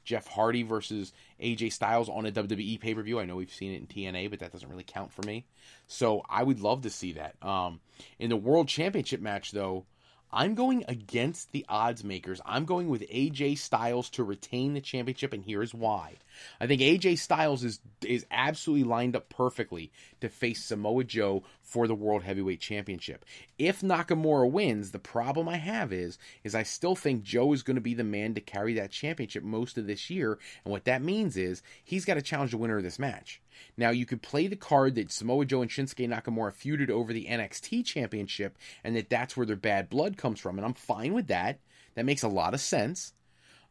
Jeff 0.08 0.26
Hardy 0.26 0.62
versus 0.62 1.12
AJ 1.38 1.70
Styles 1.70 2.08
on 2.08 2.24
a 2.24 2.32
WWE 2.32 2.80
pay 2.80 2.94
per 2.94 3.02
view. 3.02 3.20
I 3.20 3.26
know 3.26 3.36
we've 3.36 3.52
seen 3.52 3.74
it 3.74 3.76
in 3.76 3.86
TNA, 3.86 4.30
but 4.30 4.38
that 4.38 4.52
doesn't 4.52 4.70
really 4.70 4.82
count 4.82 5.12
for 5.12 5.20
me. 5.26 5.44
So 5.86 6.22
I 6.30 6.42
would 6.42 6.60
love 6.60 6.80
to 6.82 6.90
see 6.90 7.12
that. 7.12 7.34
Um, 7.42 7.80
in 8.18 8.30
the 8.30 8.36
World 8.36 8.68
Championship 8.68 9.20
match, 9.20 9.50
though, 9.50 9.84
I'm 10.32 10.54
going 10.54 10.84
against 10.88 11.52
the 11.52 11.64
odds 11.68 12.04
makers. 12.04 12.40
I'm 12.44 12.66
going 12.66 12.88
with 12.88 13.08
AJ 13.08 13.58
Styles 13.58 14.10
to 14.10 14.24
retain 14.24 14.74
the 14.74 14.80
championship, 14.80 15.32
and 15.32 15.42
here's 15.42 15.72
why. 15.72 16.16
I 16.60 16.66
think 16.66 16.82
AJ 16.82 17.18
Styles 17.18 17.64
is 17.64 17.80
is 18.04 18.26
absolutely 18.30 18.84
lined 18.84 19.16
up 19.16 19.28
perfectly 19.28 19.90
to 20.20 20.28
face 20.28 20.64
Samoa 20.64 21.04
Joe 21.04 21.44
for 21.62 21.86
the 21.86 21.94
World 21.94 22.22
Heavyweight 22.22 22.60
Championship. 22.60 23.24
If 23.58 23.80
Nakamura 23.80 24.50
wins, 24.50 24.90
the 24.90 24.98
problem 24.98 25.48
I 25.48 25.56
have 25.56 25.92
is 25.92 26.18
is 26.44 26.54
I 26.54 26.62
still 26.62 26.94
think 26.94 27.22
Joe 27.22 27.52
is 27.52 27.62
going 27.62 27.76
to 27.76 27.80
be 27.80 27.94
the 27.94 28.04
man 28.04 28.34
to 28.34 28.40
carry 28.40 28.74
that 28.74 28.90
championship 28.90 29.42
most 29.42 29.78
of 29.78 29.86
this 29.86 30.10
year, 30.10 30.38
and 30.64 30.72
what 30.72 30.84
that 30.84 31.02
means 31.02 31.36
is 31.36 31.62
he's 31.84 32.04
got 32.04 32.14
to 32.14 32.22
challenge 32.22 32.50
the 32.50 32.58
winner 32.58 32.76
of 32.76 32.82
this 32.82 32.98
match. 32.98 33.40
Now 33.76 33.90
you 33.90 34.06
could 34.06 34.22
play 34.22 34.46
the 34.46 34.56
card 34.56 34.94
that 34.96 35.12
Samoa 35.12 35.44
Joe 35.44 35.62
and 35.62 35.70
Shinsuke 35.70 36.08
Nakamura 36.08 36.52
feuded 36.52 36.90
over 36.90 37.12
the 37.12 37.26
NXT 37.26 37.84
championship 37.84 38.56
and 38.84 38.96
that 38.96 39.10
that's 39.10 39.36
where 39.36 39.46
their 39.46 39.56
bad 39.56 39.88
blood 39.88 40.16
comes 40.16 40.40
from 40.40 40.58
and 40.58 40.66
I'm 40.66 40.74
fine 40.74 41.14
with 41.14 41.28
that. 41.28 41.60
That 41.94 42.04
makes 42.04 42.22
a 42.22 42.28
lot 42.28 42.54
of 42.54 42.60
sense. 42.60 43.12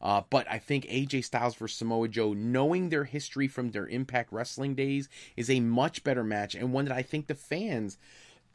Uh, 0.00 0.22
but 0.30 0.46
I 0.48 0.58
think 0.58 0.86
AJ 0.86 1.24
Styles 1.24 1.56
versus 1.56 1.78
Samoa 1.78 2.08
Joe, 2.08 2.32
knowing 2.32 2.88
their 2.88 3.04
history 3.04 3.48
from 3.48 3.70
their 3.70 3.86
Impact 3.86 4.32
Wrestling 4.32 4.74
days, 4.74 5.08
is 5.36 5.50
a 5.50 5.60
much 5.60 6.04
better 6.04 6.22
match 6.22 6.54
and 6.54 6.72
one 6.72 6.84
that 6.84 6.96
I 6.96 7.02
think 7.02 7.26
the 7.26 7.34
fans, 7.34 7.98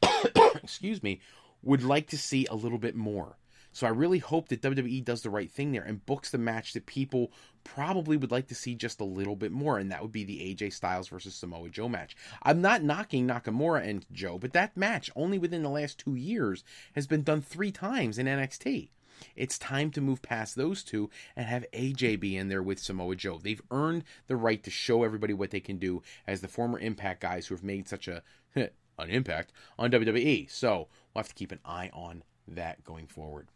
excuse 0.62 1.02
me, 1.02 1.20
would 1.62 1.82
like 1.82 2.08
to 2.08 2.18
see 2.18 2.46
a 2.46 2.54
little 2.54 2.78
bit 2.78 2.94
more. 2.94 3.36
So 3.74 3.88
I 3.88 3.90
really 3.90 4.20
hope 4.20 4.48
that 4.48 4.62
WWE 4.62 5.04
does 5.04 5.22
the 5.22 5.30
right 5.30 5.50
thing 5.50 5.72
there 5.72 5.82
and 5.82 6.06
books 6.06 6.30
the 6.30 6.38
match 6.38 6.74
that 6.74 6.86
people 6.86 7.32
probably 7.64 8.16
would 8.16 8.30
like 8.30 8.46
to 8.46 8.54
see 8.54 8.76
just 8.76 9.00
a 9.00 9.04
little 9.04 9.34
bit 9.34 9.50
more, 9.50 9.78
and 9.78 9.90
that 9.90 10.00
would 10.00 10.12
be 10.12 10.22
the 10.22 10.38
AJ 10.54 10.72
Styles 10.72 11.08
versus 11.08 11.34
Samoa 11.34 11.68
Joe 11.70 11.88
match. 11.88 12.16
I'm 12.44 12.60
not 12.60 12.84
knocking 12.84 13.26
Nakamura 13.26 13.84
and 13.84 14.06
Joe, 14.12 14.38
but 14.38 14.52
that 14.52 14.76
match, 14.76 15.10
only 15.16 15.38
within 15.38 15.64
the 15.64 15.68
last 15.70 15.98
two 15.98 16.14
years, 16.14 16.62
has 16.94 17.08
been 17.08 17.22
done 17.22 17.42
three 17.42 17.72
times 17.72 18.16
in 18.16 18.26
NXT. 18.26 18.90
It's 19.34 19.58
time 19.58 19.90
to 19.90 20.00
move 20.00 20.22
past 20.22 20.54
those 20.54 20.84
two 20.84 21.10
and 21.34 21.46
have 21.46 21.66
AJ 21.72 22.20
be 22.20 22.36
in 22.36 22.48
there 22.48 22.62
with 22.62 22.78
Samoa 22.78 23.16
Joe. 23.16 23.40
They've 23.42 23.62
earned 23.72 24.04
the 24.28 24.36
right 24.36 24.62
to 24.62 24.70
show 24.70 25.02
everybody 25.02 25.34
what 25.34 25.50
they 25.50 25.60
can 25.60 25.78
do 25.78 26.00
as 26.28 26.40
the 26.40 26.48
former 26.48 26.78
Impact 26.78 27.20
guys 27.20 27.48
who 27.48 27.56
have 27.56 27.64
made 27.64 27.88
such 27.88 28.06
a 28.06 28.22
an 28.54 29.10
impact 29.10 29.52
on 29.80 29.90
WWE. 29.90 30.48
So 30.48 30.88
we'll 31.12 31.22
have 31.22 31.28
to 31.28 31.34
keep 31.34 31.50
an 31.50 31.60
eye 31.64 31.90
on 31.92 32.22
that 32.46 32.84
going 32.84 33.08
forward. 33.08 33.48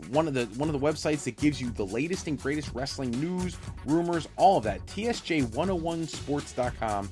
one 0.09 0.27
of 0.27 0.33
the 0.33 0.45
one 0.57 0.67
of 0.69 0.73
the 0.73 0.79
websites 0.79 1.25
that 1.25 1.35
gives 1.37 1.59
you 1.59 1.71
the 1.71 1.85
latest 1.85 2.27
and 2.27 2.41
greatest 2.41 2.73
wrestling 2.73 3.11
news, 3.11 3.57
rumors, 3.85 4.29
all 4.37 4.57
of 4.57 4.63
that. 4.63 4.85
TSJ101sports.com 4.87 7.09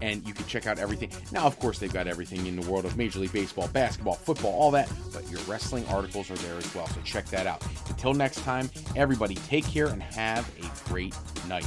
and 0.00 0.24
you 0.26 0.32
can 0.32 0.46
check 0.46 0.68
out 0.68 0.78
everything. 0.78 1.10
Now, 1.32 1.46
of 1.46 1.58
course, 1.58 1.78
they've 1.78 1.92
got 1.92 2.06
everything 2.06 2.46
in 2.46 2.54
the 2.54 2.70
world 2.70 2.84
of 2.84 2.96
Major 2.96 3.18
League 3.18 3.32
Baseball, 3.32 3.66
basketball, 3.68 4.14
football, 4.14 4.52
all 4.52 4.70
that, 4.70 4.88
but 5.12 5.28
your 5.30 5.40
wrestling 5.40 5.84
articles 5.88 6.30
are 6.30 6.36
there 6.36 6.56
as 6.56 6.72
well. 6.74 6.86
So 6.88 7.00
check 7.02 7.26
that 7.26 7.48
out. 7.48 7.66
Until 7.88 8.14
next 8.14 8.42
time, 8.42 8.70
everybody 8.94 9.34
take 9.34 9.66
care 9.66 9.88
and 9.88 10.00
have 10.02 10.48
a 10.62 10.70
great 10.88 11.16
night. 11.48 11.66